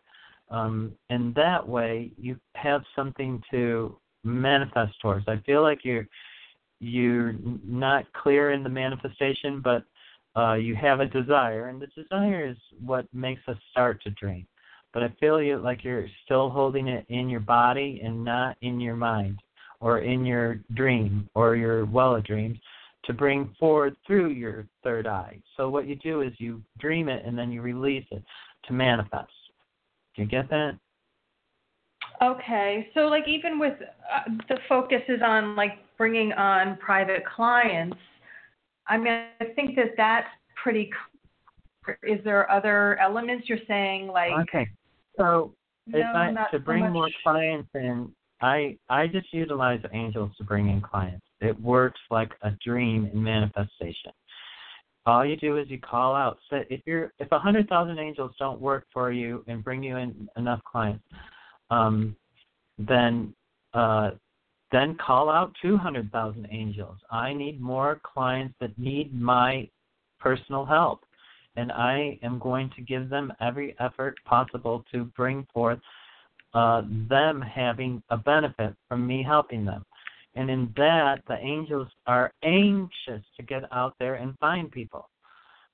um, 0.51 0.93
and 1.11 1.35
that 1.35 1.67
way 1.67 2.13
you 2.19 2.37
have 2.55 2.83
something 2.95 3.43
to 3.51 3.97
manifest 4.25 5.01
towards. 5.01 5.27
I 5.29 5.39
feel 5.47 5.63
like 5.63 5.81
you're 5.85 6.07
you're 6.79 7.35
not 7.65 8.05
clear 8.13 8.53
in 8.53 8.63
the 8.63 8.69
manifestation, 8.69 9.63
but 9.63 9.85
uh, 10.39 10.55
you 10.55 10.75
have 10.75 11.01
a 11.01 11.07
desire, 11.07 11.69
and 11.69 11.81
the 11.81 11.87
desire 11.87 12.47
is 12.47 12.57
what 12.85 13.07
makes 13.15 13.41
us 13.49 13.57
start 13.71 14.03
to 14.03 14.11
dream. 14.11 14.47
But 14.93 15.03
I 15.03 15.09
feel 15.19 15.43
you 15.43 15.59
like 15.59 15.85
you're 15.85 16.07
still 16.25 16.51
holding 16.51 16.89
it 16.89 17.07
in 17.09 17.29
your 17.29 17.41
body 17.41 18.01
and 18.05 18.25
not 18.25 18.57
in 18.61 18.81
your 18.81 18.97
mind 18.97 19.41
or 19.81 20.01
in 20.01 20.25
your 20.25 20.61
dream 20.75 21.29
or 21.35 21.57
your 21.57 21.85
well 21.87 22.17
of 22.17 22.25
dreams 22.25 22.59
to 23.05 23.13
bring 23.13 23.55
forward 23.59 23.97
through 24.07 24.31
your 24.31 24.67
third 24.83 25.07
eye. 25.07 25.41
So 25.57 25.69
what 25.69 25.87
you 25.87 25.97
do 25.97 26.23
is 26.23 26.33
you 26.39 26.63
dream 26.79 27.09
it 27.09 27.25
and 27.25 27.39
then 27.39 27.53
you 27.53 27.63
release 27.63 28.07
it 28.11 28.23
to 28.67 28.73
manifest. 28.73 29.31
Do 30.17 30.23
you 30.23 30.29
get 30.29 30.49
that? 30.51 30.79
Okay, 32.23 32.89
so 32.95 33.01
like 33.01 33.29
even 33.29 33.59
with 33.59 33.75
uh, 33.81 34.31
the 34.49 34.57
focus 34.69 35.03
is 35.09 35.21
on 35.23 35.55
like 35.55 35.73
bringing 35.99 36.33
on 36.33 36.79
private 36.79 37.23
clients. 37.27 37.97
I 38.89 38.97
mean, 38.97 39.25
I 39.41 39.45
think 39.55 39.77
that 39.77 39.93
that's 39.97 40.29
pretty. 40.63 40.91
clear. 41.85 41.99
Is 42.03 42.25
there 42.25 42.51
other 42.51 42.99
elements 42.99 43.49
you're 43.49 43.59
saying 43.69 44.09
like? 44.09 44.33
Okay. 44.33 44.67
So 45.19 45.55
No, 45.87 46.01
I 46.15 46.47
to 46.51 46.59
bring 46.59 46.85
much. 46.85 46.93
more 46.93 47.09
clients 47.23 47.69
in, 47.75 48.11
I 48.41 48.79
I 48.89 49.07
just 49.07 49.33
utilize 49.33 49.81
angels 49.93 50.33
to 50.39 50.45
bring 50.45 50.69
in 50.69 50.81
clients. 50.81 51.25
It 51.41 51.61
works 51.61 52.01
like 52.11 52.33
a 52.43 52.53
dream 52.65 53.11
in 53.13 53.23
manifestation. 53.23 54.13
All 55.07 55.25
you 55.25 55.37
do 55.37 55.57
is 55.57 55.71
you 55.71 55.79
call 55.79 56.17
out. 56.17 56.39
So 56.51 56.63
if 56.69 56.81
you're 56.85 57.13
if 57.19 57.31
a 57.31 57.39
hundred 57.39 57.69
thousand 57.69 57.99
angels 57.99 58.33
don't 58.39 58.61
work 58.61 58.87
for 58.93 59.13
you 59.13 59.45
and 59.47 59.63
bring 59.63 59.83
you 59.83 59.97
in 59.97 60.29
enough 60.37 60.61
clients, 60.65 61.05
um, 61.71 62.17
then 62.77 63.33
uh, 63.73 64.11
then 64.73 64.97
call 64.97 65.31
out 65.31 65.55
two 65.63 65.77
hundred 65.77 66.11
thousand 66.11 66.49
angels. 66.51 66.97
I 67.11 67.33
need 67.33 67.61
more 67.61 68.01
clients 68.03 68.55
that 68.61 68.77
need 68.79 69.15
my 69.15 69.69
personal 70.19 70.65
help, 70.65 71.01
and 71.55 71.71
I 71.71 72.19
am 72.23 72.41
going 72.41 72.71
to 72.75 72.83
give 72.83 73.09
them 73.09 73.33
every 73.41 73.77
effort 73.79 74.17
possible 74.25 74.85
to 74.93 75.05
bring 75.17 75.47
forth 75.55 75.79
uh, 76.53 76.83
them 77.09 77.41
having 77.41 78.03
a 78.11 78.17
benefit 78.17 78.75
from 78.89 79.07
me 79.07 79.23
helping 79.23 79.65
them. 79.65 79.85
And 80.37 80.51
in 80.51 80.73
that, 80.77 81.23
the 81.27 81.39
angels 81.39 81.89
are 82.07 82.31
anxious 82.45 83.25
to 83.37 83.43
get 83.43 83.63
out 83.73 83.95
there 83.99 84.17
and 84.17 84.39
find 84.39 84.71
people. 84.71 85.09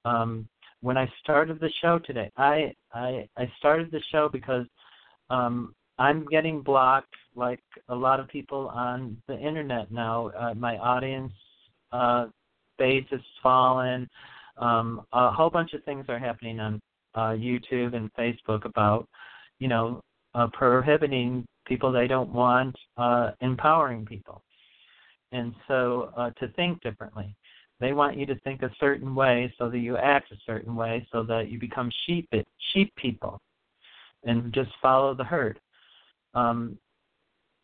Um, 0.04 0.48
when 0.80 0.96
I 0.96 1.10
started 1.22 1.60
the 1.60 1.70
show 1.80 1.98
today, 1.98 2.30
I 2.36 2.72
I, 2.94 3.28
I 3.36 3.52
started 3.58 3.90
the 3.90 4.00
show 4.12 4.28
because 4.32 4.66
um, 5.30 5.74
I'm 5.98 6.26
getting 6.26 6.62
blocked 6.62 7.14
like 7.34 7.60
a 7.88 7.94
lot 7.94 8.20
of 8.20 8.28
people 8.28 8.68
on 8.68 9.16
the 9.26 9.38
internet 9.38 9.90
now. 9.90 10.28
Uh, 10.28 10.54
my 10.54 10.76
audience 10.78 11.32
uh, 11.90 12.26
base 12.78 13.06
has 13.10 13.20
fallen. 13.42 14.08
Um, 14.58 15.02
a 15.12 15.30
whole 15.32 15.50
bunch 15.50 15.72
of 15.72 15.82
things 15.84 16.04
are 16.08 16.18
happening 16.18 16.60
on 16.60 16.80
uh, 17.14 17.30
YouTube 17.30 17.94
and 17.96 18.12
Facebook 18.14 18.64
about, 18.64 19.08
you 19.58 19.68
know, 19.68 20.02
uh, 20.34 20.46
prohibiting 20.52 21.44
people 21.66 21.90
they 21.90 22.06
don't 22.06 22.32
want, 22.32 22.76
uh, 22.96 23.30
empowering 23.40 24.04
people 24.04 24.42
and 25.32 25.54
so 25.66 26.12
uh, 26.16 26.30
to 26.38 26.48
think 26.48 26.80
differently. 26.82 27.34
They 27.80 27.92
want 27.92 28.16
you 28.16 28.26
to 28.26 28.38
think 28.40 28.62
a 28.62 28.70
certain 28.78 29.14
way 29.14 29.52
so 29.58 29.68
that 29.68 29.78
you 29.78 29.96
act 29.96 30.30
a 30.30 30.36
certain 30.46 30.76
way 30.76 31.06
so 31.10 31.24
that 31.24 31.50
you 31.50 31.58
become 31.58 31.90
sheep 32.06 32.28
sheep 32.72 32.94
people 32.94 33.40
and 34.24 34.52
just 34.52 34.70
follow 34.80 35.14
the 35.14 35.24
herd. 35.24 35.58
Um, 36.34 36.78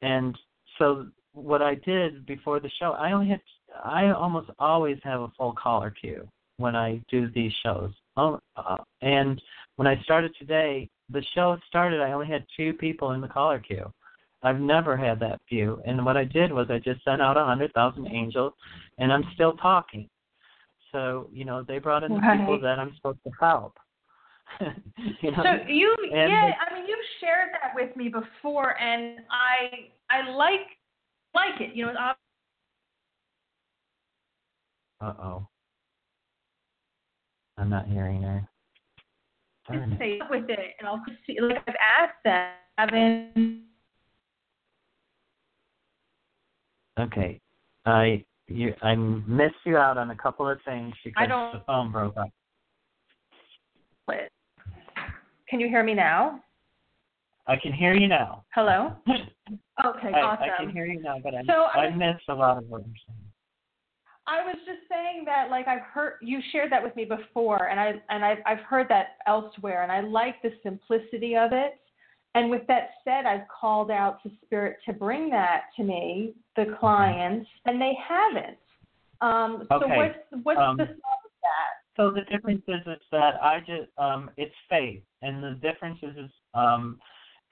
and 0.03 0.37
so 0.79 1.07
what 1.33 1.63
I 1.63 1.77
did 1.77 2.27
before 2.27 2.59
the 2.61 2.71
show, 2.81 2.93
I 2.93 3.13
only 3.13 3.29
had 3.29 3.41
I 3.85 4.11
almost 4.11 4.51
always 4.59 4.99
have 5.05 5.21
a 5.21 5.33
full 5.37 5.53
caller 5.53 5.91
queue 5.91 6.27
when 6.57 6.75
I 6.75 7.01
do 7.11 7.31
these 7.31 7.53
shows. 7.63 7.93
Oh, 8.17 8.41
uh, 8.57 8.77
and 9.03 9.41
when 9.77 9.87
I 9.87 10.03
started 10.03 10.35
today, 10.39 10.89
the 11.11 11.23
show 11.35 11.57
started. 11.69 12.01
I 12.01 12.13
only 12.13 12.27
had 12.27 12.45
two 12.57 12.73
people 12.73 13.13
in 13.13 13.21
the 13.21 13.29
caller 13.29 13.61
queue, 13.61 13.93
I've 14.43 14.61
never 14.61 14.97
had 14.97 15.19
that 15.21 15.41
view. 15.49 15.81
And 15.87 16.05
what 16.05 16.17
I 16.17 16.25
did 16.25 16.53
was 16.53 16.69
I 16.71 16.79
just 16.79 17.03
sent 17.05 17.21
out 17.21 17.37
a 17.37 17.45
hundred 17.45 17.73
thousand 17.73 18.07
angels, 18.09 18.53
and 18.99 19.13
I'm 19.13 19.25
still 19.35 19.55
talking. 19.55 20.09
So 20.93 21.29
you 21.33 21.45
know 21.45 21.63
they 21.63 21.79
brought 21.79 22.05
in 22.05 22.13
the 22.13 22.19
Right. 22.21 22.39
people 22.39 22.61
that 22.61 22.79
I'm 22.79 22.95
supposed 22.97 23.19
to 23.25 23.31
help. 23.41 23.77
you 24.61 25.31
know? 25.31 25.43
So 25.43 25.51
you, 25.69 25.95
And 26.13 26.31
yeah, 26.31 26.53
I 26.71 26.75
mean, 26.75 26.87
you've 26.89 26.99
shared 27.21 27.51
that 27.61 27.73
with 27.75 27.95
me 27.97 28.09
before, 28.09 28.79
and 28.81 29.21
I, 29.31 29.91
I 30.11 30.31
like, 30.31 30.61
like 31.35 31.61
it. 31.61 31.75
You 31.75 31.87
know, 31.87 32.13
Uh 35.01 35.13
oh. 35.23 35.47
I'm 37.59 37.69
not 37.69 37.87
hearing 37.87 38.23
her. 38.23 38.49
Darn 39.69 39.83
obvious 39.83 39.93
it. 39.93 39.97
stay 39.97 40.21
with 40.31 40.49
it, 40.49 40.75
and 40.79 40.89
I'll 40.89 41.03
see. 41.27 41.39
Like 41.41 41.63
I've 41.69 41.75
asked 42.01 42.25
them, 42.25 42.53
haven't. 42.79 43.68
Okay. 46.99 47.41
I 47.87 48.25
you 48.49 48.75
I 48.83 48.95
missed 48.95 49.55
you 49.65 49.77
out 49.77 49.99
on 49.99 50.11
a 50.11 50.17
couple 50.17 50.49
of 50.49 50.59
things 50.65 50.95
because 51.05 51.29
the 51.29 51.63
phone 51.67 51.93
broke 51.93 52.17
up. 52.17 52.29
split. 54.03 54.33
Can 55.49 55.61
you 55.61 55.69
hear 55.69 55.83
me 55.83 55.95
now? 55.95 56.41
I 57.47 57.57
can 57.57 57.73
hear 57.73 57.95
you 57.95 58.09
now. 58.09 58.45
Hello. 58.55 58.93
Okay, 59.85 60.11
I, 60.13 60.21
awesome. 60.21 60.45
I 60.45 60.65
can 60.65 60.71
hear 60.71 60.87
you 60.87 61.01
now, 61.01 61.19
but 61.23 61.35
I 61.35 61.43
So 61.47 61.69
I 61.73 61.87
I 61.87 61.91
missed 61.95 62.25
a 62.29 62.35
lot 62.35 62.59
of 62.59 62.65
what 62.65 62.83
you're 62.85 62.97
saying. 63.07 63.29
I 64.27 64.45
was 64.45 64.57
just 64.67 64.81
saying 64.91 65.25
that, 65.25 65.51
like 65.51 65.69
I've 65.69 65.83
heard 65.83 66.15
you 66.21 66.41
shared 66.53 66.71
that 66.73 66.83
with 66.83 66.95
me 66.97 67.05
before, 67.05 67.69
and 67.69 67.79
I 67.79 67.95
and 68.11 68.25
I've 68.25 68.39
I've 68.45 68.59
heard 68.59 68.89
that 68.89 69.17
elsewhere, 69.27 69.85
and 69.85 69.93
I 69.93 70.01
like 70.01 70.43
the 70.43 70.51
simplicity 70.63 71.37
of 71.37 71.53
it. 71.53 71.79
And 72.35 72.51
with 72.51 72.67
that 72.67 72.91
said, 73.05 73.25
I've 73.25 73.47
called 73.49 73.91
out 73.91 74.23
to 74.25 74.31
Spirit 74.45 74.79
to 74.87 74.93
bring 74.93 75.31
that 75.31 75.63
to 75.77 75.85
me, 75.85 76.35
the 76.59 76.77
clients, 76.81 77.49
and 77.67 77.81
they 77.81 77.93
haven't. 78.07 78.59
Um, 79.21 79.67
so 79.69 79.85
Okay. 79.85 79.97
what's 79.97 80.45
what's 80.45 80.61
Um, 80.61 80.77
the 80.77 80.87
thought 80.87 81.25
of 81.25 81.31
that? 81.43 81.71
So 81.97 82.11
the 82.11 82.23
difference 82.23 82.63
is, 82.69 82.87
is 82.87 83.01
that 83.11 83.43
I 83.43 83.61
just 83.61 83.91
um 83.99 84.31
it's 84.37 84.55
faith, 84.69 85.03
and 85.23 85.43
the 85.43 85.55
difference 85.55 85.99
is, 86.03 86.17
is 86.17 86.31
um 86.55 87.01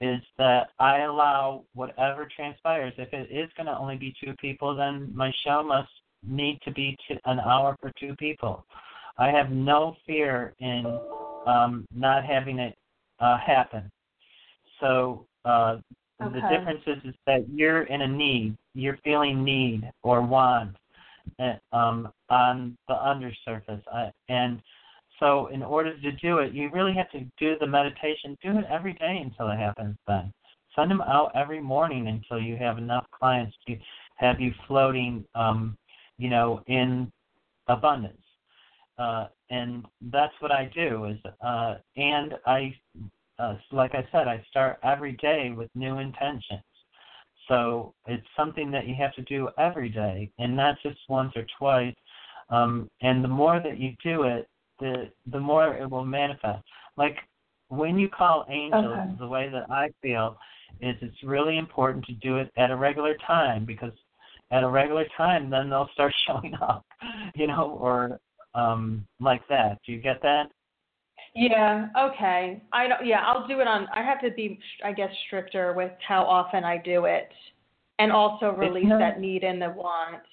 is 0.01 0.21
that 0.37 0.69
I 0.79 0.99
allow 0.99 1.65
whatever 1.73 2.27
transpires. 2.35 2.93
If 2.97 3.13
it 3.13 3.31
is 3.31 3.49
going 3.57 3.65
to 3.65 3.77
only 3.77 3.97
be 3.97 4.13
two 4.23 4.33
people, 4.39 4.75
then 4.75 5.11
my 5.15 5.31
show 5.43 5.63
must 5.63 5.89
need 6.23 6.59
to 6.61 6.71
be 6.71 6.95
t- 7.07 7.19
an 7.25 7.39
hour 7.39 7.75
for 7.81 7.91
two 7.99 8.15
people. 8.17 8.63
I 9.17 9.29
have 9.31 9.49
no 9.49 9.95
fear 10.05 10.53
in 10.59 10.85
um 11.45 11.85
not 11.93 12.25
having 12.25 12.59
it 12.59 12.77
uh 13.19 13.37
happen. 13.37 13.89
So 14.79 15.25
uh 15.45 15.77
the 16.19 16.41
difference 16.49 16.81
is, 16.87 16.97
is 17.05 17.15
that 17.25 17.45
you're 17.49 17.83
in 17.83 18.01
a 18.01 18.07
need, 18.07 18.57
you're 18.73 18.97
feeling 19.03 19.43
need 19.43 19.89
or 20.03 20.21
want 20.21 20.75
uh, 21.39 21.55
um, 21.75 22.11
on 22.29 22.77
the 22.87 22.95
undersurface. 22.95 23.81
I, 23.93 24.11
and 24.29 24.61
so, 25.19 25.47
in 25.47 25.63
order 25.63 25.99
to 25.99 26.11
do 26.13 26.39
it, 26.39 26.53
you 26.53 26.69
really 26.71 26.93
have 26.93 27.09
to 27.11 27.21
do 27.39 27.55
the 27.59 27.67
meditation. 27.67 28.37
Do 28.43 28.57
it 28.57 28.65
every 28.69 28.93
day 28.93 29.19
until 29.23 29.49
it 29.49 29.57
happens. 29.57 29.95
Then 30.07 30.31
send 30.75 30.91
them 30.91 31.01
out 31.01 31.31
every 31.35 31.61
morning 31.61 32.07
until 32.07 32.39
you 32.39 32.55
have 32.57 32.77
enough 32.77 33.05
clients 33.11 33.55
to 33.67 33.75
have 34.15 34.39
you 34.39 34.53
floating, 34.67 35.25
um, 35.35 35.77
you 36.17 36.29
know, 36.29 36.61
in 36.67 37.11
abundance. 37.67 38.21
Uh, 38.97 39.27
and 39.49 39.85
that's 40.11 40.33
what 40.39 40.51
I 40.51 40.71
do. 40.73 41.05
Is 41.05 41.17
uh, 41.41 41.75
and 41.95 42.33
I, 42.45 42.75
uh, 43.39 43.55
like 43.71 43.93
I 43.95 44.07
said, 44.11 44.27
I 44.27 44.43
start 44.49 44.79
every 44.83 45.13
day 45.13 45.51
with 45.55 45.69
new 45.75 45.99
intentions. 45.99 46.63
So 47.47 47.93
it's 48.07 48.25
something 48.35 48.71
that 48.71 48.87
you 48.87 48.95
have 48.95 49.13
to 49.15 49.21
do 49.23 49.49
every 49.57 49.89
day, 49.89 50.29
and 50.39 50.55
not 50.55 50.75
just 50.83 50.99
once 51.09 51.33
or 51.35 51.45
twice. 51.57 51.95
Um, 52.49 52.89
and 53.01 53.23
the 53.23 53.27
more 53.29 53.59
that 53.61 53.77
you 53.79 53.93
do 54.03 54.23
it, 54.23 54.47
the 54.79 55.09
the 55.31 55.39
more 55.39 55.75
it 55.75 55.89
will 55.89 56.05
manifest. 56.05 56.63
Like 56.97 57.17
when 57.69 57.97
you 57.97 58.09
call 58.09 58.45
angels, 58.49 59.03
Okay. 59.03 59.17
the 59.19 59.27
way 59.27 59.49
that 59.49 59.69
I 59.71 59.89
feel 60.01 60.37
is 60.81 60.95
it's 61.01 61.23
really 61.23 61.57
important 61.57 62.05
to 62.05 62.13
do 62.13 62.37
it 62.37 62.51
at 62.57 62.71
a 62.71 62.75
regular 62.75 63.15
time 63.25 63.65
because 63.65 63.93
at 64.51 64.63
a 64.63 64.67
regular 64.67 65.05
time, 65.17 65.49
then 65.49 65.69
they'll 65.69 65.89
start 65.93 66.13
showing 66.27 66.53
up, 66.61 66.85
you 67.35 67.47
know, 67.47 67.77
or 67.81 68.19
um 68.55 69.05
like 69.19 69.47
that. 69.49 69.79
Do 69.85 69.91
you 69.93 69.99
get 70.01 70.21
that? 70.23 70.51
Yeah. 71.37 71.89
Okay. 71.97 72.61
I 72.73 72.87
don't. 72.87 73.05
Yeah, 73.05 73.21
I'll 73.23 73.47
do 73.47 73.59
it 73.59 73.67
on. 73.67 73.87
I 73.93 74.01
have 74.01 74.19
to 74.21 74.31
be, 74.31 74.59
I 74.83 74.91
guess, 74.91 75.11
stricter 75.27 75.73
with 75.73 75.91
how 76.05 76.23
often 76.23 76.63
I 76.63 76.77
do 76.77 77.05
it, 77.05 77.29
and 77.99 78.11
also 78.11 78.51
release 78.51 78.87
not- 78.87 78.99
that 78.99 79.19
need 79.19 79.43
and 79.43 79.61
the 79.61 79.69
want. 79.69 80.23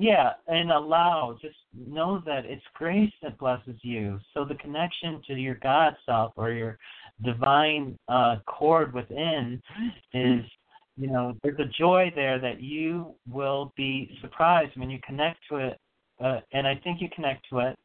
Yeah, 0.00 0.34
and 0.46 0.70
allow, 0.70 1.36
just 1.42 1.56
know 1.74 2.22
that 2.24 2.44
it's 2.44 2.62
grace 2.74 3.12
that 3.20 3.36
blesses 3.36 3.76
you. 3.82 4.20
So 4.32 4.44
the 4.44 4.54
connection 4.54 5.20
to 5.26 5.34
your 5.34 5.56
God 5.56 5.96
self 6.06 6.34
or 6.36 6.52
your 6.52 6.78
divine 7.24 7.98
uh, 8.08 8.36
cord 8.46 8.94
within 8.94 9.60
is, 10.14 10.44
you 10.96 11.08
know, 11.08 11.34
there's 11.42 11.58
a 11.58 11.64
joy 11.76 12.12
there 12.14 12.38
that 12.38 12.60
you 12.60 13.12
will 13.28 13.72
be 13.76 14.16
surprised 14.20 14.76
when 14.76 14.88
you 14.88 15.00
connect 15.04 15.40
to 15.48 15.56
it. 15.56 15.80
Uh, 16.20 16.40
and 16.52 16.64
I 16.64 16.76
think 16.76 17.00
you 17.00 17.08
connect 17.12 17.48
to 17.50 17.58
it, 17.58 17.78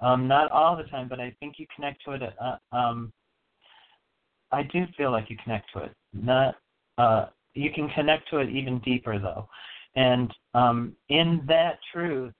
um, 0.00 0.28
not 0.28 0.50
all 0.50 0.76
the 0.76 0.84
time, 0.84 1.08
but 1.08 1.20
I 1.20 1.34
think 1.40 1.58
you 1.58 1.66
connect 1.74 2.04
to 2.04 2.12
it. 2.12 2.22
Uh, 2.40 2.56
um, 2.76 3.12
I 4.52 4.62
do 4.62 4.84
feel 4.96 5.10
like 5.10 5.28
you 5.28 5.36
connect 5.42 5.72
to 5.72 5.80
it. 5.80 5.92
Not, 6.12 6.56
uh, 6.96 7.26
you 7.54 7.70
can 7.72 7.88
connect 7.90 8.30
to 8.30 8.38
it 8.38 8.48
even 8.48 8.78
deeper 8.80 9.18
though. 9.18 9.48
And 9.96 10.32
um, 10.54 10.94
in 11.08 11.42
that 11.48 11.78
truth, 11.92 12.32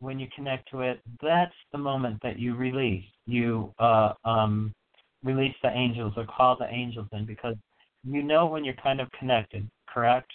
when 0.00 0.18
you 0.18 0.26
connect 0.34 0.70
to 0.70 0.80
it, 0.80 1.00
that's 1.22 1.54
the 1.72 1.78
moment 1.78 2.18
that 2.22 2.38
you 2.38 2.54
release. 2.56 3.04
You 3.26 3.72
uh, 3.78 4.12
um, 4.24 4.74
release 5.22 5.54
the 5.62 5.70
angels 5.70 6.12
or 6.16 6.26
call 6.26 6.56
the 6.58 6.68
angels 6.68 7.08
in 7.12 7.24
because 7.24 7.56
you 8.04 8.22
know 8.22 8.46
when 8.46 8.64
you're 8.64 8.74
kind 8.74 9.00
of 9.00 9.10
connected, 9.12 9.68
correct? 9.88 10.30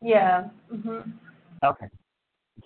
Yeah. 0.00 0.48
Mhm. 0.72 1.12
Okay. 1.64 1.88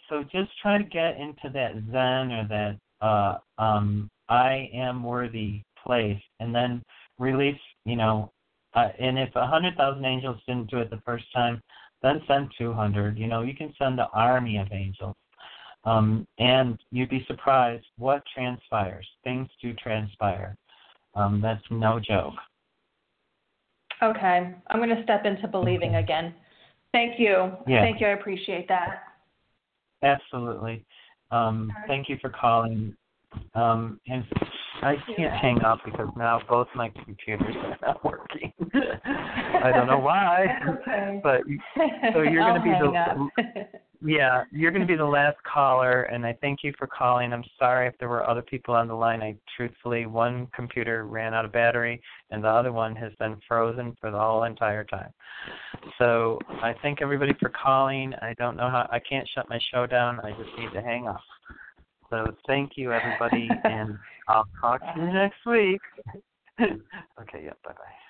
So 0.09 0.23
just 0.25 0.51
try 0.61 0.79
to 0.79 0.85
get 0.85 1.17
into 1.17 1.49
that 1.53 1.73
Zen 1.91 2.33
or 2.33 2.47
that 2.49 2.79
uh, 3.01 3.39
um, 3.59 4.11
I 4.29 4.71
am 4.75 5.03
worthy 5.03 5.63
place, 5.85 6.21
and 6.41 6.55
then 6.55 6.83
release. 7.19 7.61
You 7.85 7.97
know, 7.97 8.33
uh, 8.75 8.89
and 8.99 9.19
if 9.19 9.35
a 9.37 9.47
hundred 9.47 9.77
thousand 9.77 10.05
angels 10.05 10.41
didn't 10.47 10.71
do 10.71 10.79
it 10.79 10.91
the 10.91 11.03
first 11.05 11.25
time, 11.35 11.61
then 12.03 12.23
send 12.27 12.51
two 12.57 12.73
hundred. 12.73 13.19
You 13.19 13.27
know, 13.27 13.43
you 13.43 13.55
can 13.55 13.75
send 13.79 13.99
an 14.01 14.07
army 14.13 14.59
of 14.59 14.69
angels, 14.73 15.17
um, 15.85 16.27
and 16.39 16.79
you'd 16.91 17.11
be 17.11 17.25
surprised 17.27 17.87
what 17.99 18.23
transpires. 18.35 19.07
Things 19.25 19.49
do 19.63 19.73
transpire. 19.75 20.57
Um, 21.15 21.41
that's 21.41 21.65
no 21.71 21.99
joke. 21.99 22.35
Okay. 24.03 24.55
I'm 24.69 24.79
going 24.79 24.95
to 24.97 25.03
step 25.03 25.25
into 25.25 25.47
believing 25.49 25.97
again. 25.97 26.35
Thank 26.93 27.19
you. 27.19 27.53
Yeah. 27.67 27.83
Thank 27.83 28.01
you. 28.01 28.07
I 28.07 28.11
appreciate 28.11 28.67
that. 28.69 29.03
Absolutely. 30.03 30.85
Um, 31.31 31.73
thank 31.87 32.09
you 32.09 32.19
for 32.21 32.31
calling. 32.31 32.97
Um, 33.55 34.01
and 34.09 34.25
I 34.83 34.97
can't 35.17 35.33
hang 35.33 35.63
up 35.63 35.79
because 35.85 36.09
now 36.17 36.41
both 36.49 36.67
my 36.75 36.89
computers 37.05 37.55
are 37.57 37.79
not 37.81 38.05
working. 38.11 38.53
I 39.63 39.71
don't 39.73 39.87
know 39.87 40.01
why, 40.01 40.47
Okay. 40.69 41.21
but 41.23 41.43
so 42.13 42.23
you're 42.23 42.45
going 42.45 42.61
to 42.61 42.63
be 42.63 42.71
the. 42.71 43.71
yeah 44.03 44.45
you're 44.51 44.71
going 44.71 44.81
to 44.81 44.87
be 44.87 44.97
the 44.97 45.05
last 45.05 45.37
caller, 45.43 46.03
and 46.05 46.25
I 46.27 46.37
thank 46.41 46.61
you 46.63 46.73
for 46.79 46.87
calling. 46.87 47.33
I'm 47.33 47.45
sorry 47.59 47.87
if 47.87 47.95
there 47.99 48.09
were 48.09 48.29
other 48.29 48.43
people 48.43 48.75
on 48.75 48.89
the 48.89 48.95
line. 48.95 49.23
I 49.23 49.37
truthfully 49.57 50.07
one 50.07 50.49
computer 50.55 51.07
ran 51.07 51.35
out 51.35 51.45
of 51.45 51.53
battery, 51.53 52.01
and 52.31 52.43
the 52.43 52.49
other 52.49 52.73
one 52.73 52.97
has 52.97 53.13
been 53.19 53.37
frozen 53.47 53.97
for 54.01 54.11
the 54.11 54.19
whole 54.19 54.45
entire 54.45 54.85
time. 54.85 55.13
So 55.99 56.39
I 56.63 56.75
thank 56.83 57.03
everybody 57.03 57.35
for 57.41 57.51
calling. 57.51 58.15
I 58.23 58.35
don't 58.39 58.57
know 58.57 58.69
how 58.69 58.89
I 58.91 58.99
can't 59.01 59.29
shut 59.35 59.49
my 59.49 59.59
show 59.73 59.87
down. 59.87 60.21
I 60.21 60.31
just 60.31 60.51
need 60.59 60.73
to 60.73 60.83
hang 60.83 61.07
up. 61.07 61.21
So 62.11 62.27
thank 62.47 62.73
you 62.77 62.93
everybody, 62.93 63.51
and 63.65 63.97
I'll 64.29 64.49
talk 64.61 64.81
to 64.81 65.01
you 65.01 65.13
next 65.13 65.47
week. 65.47 65.81
okay, 66.61 67.45
yeah, 67.45 67.53
bye 67.65 67.73
bye. 67.73 68.10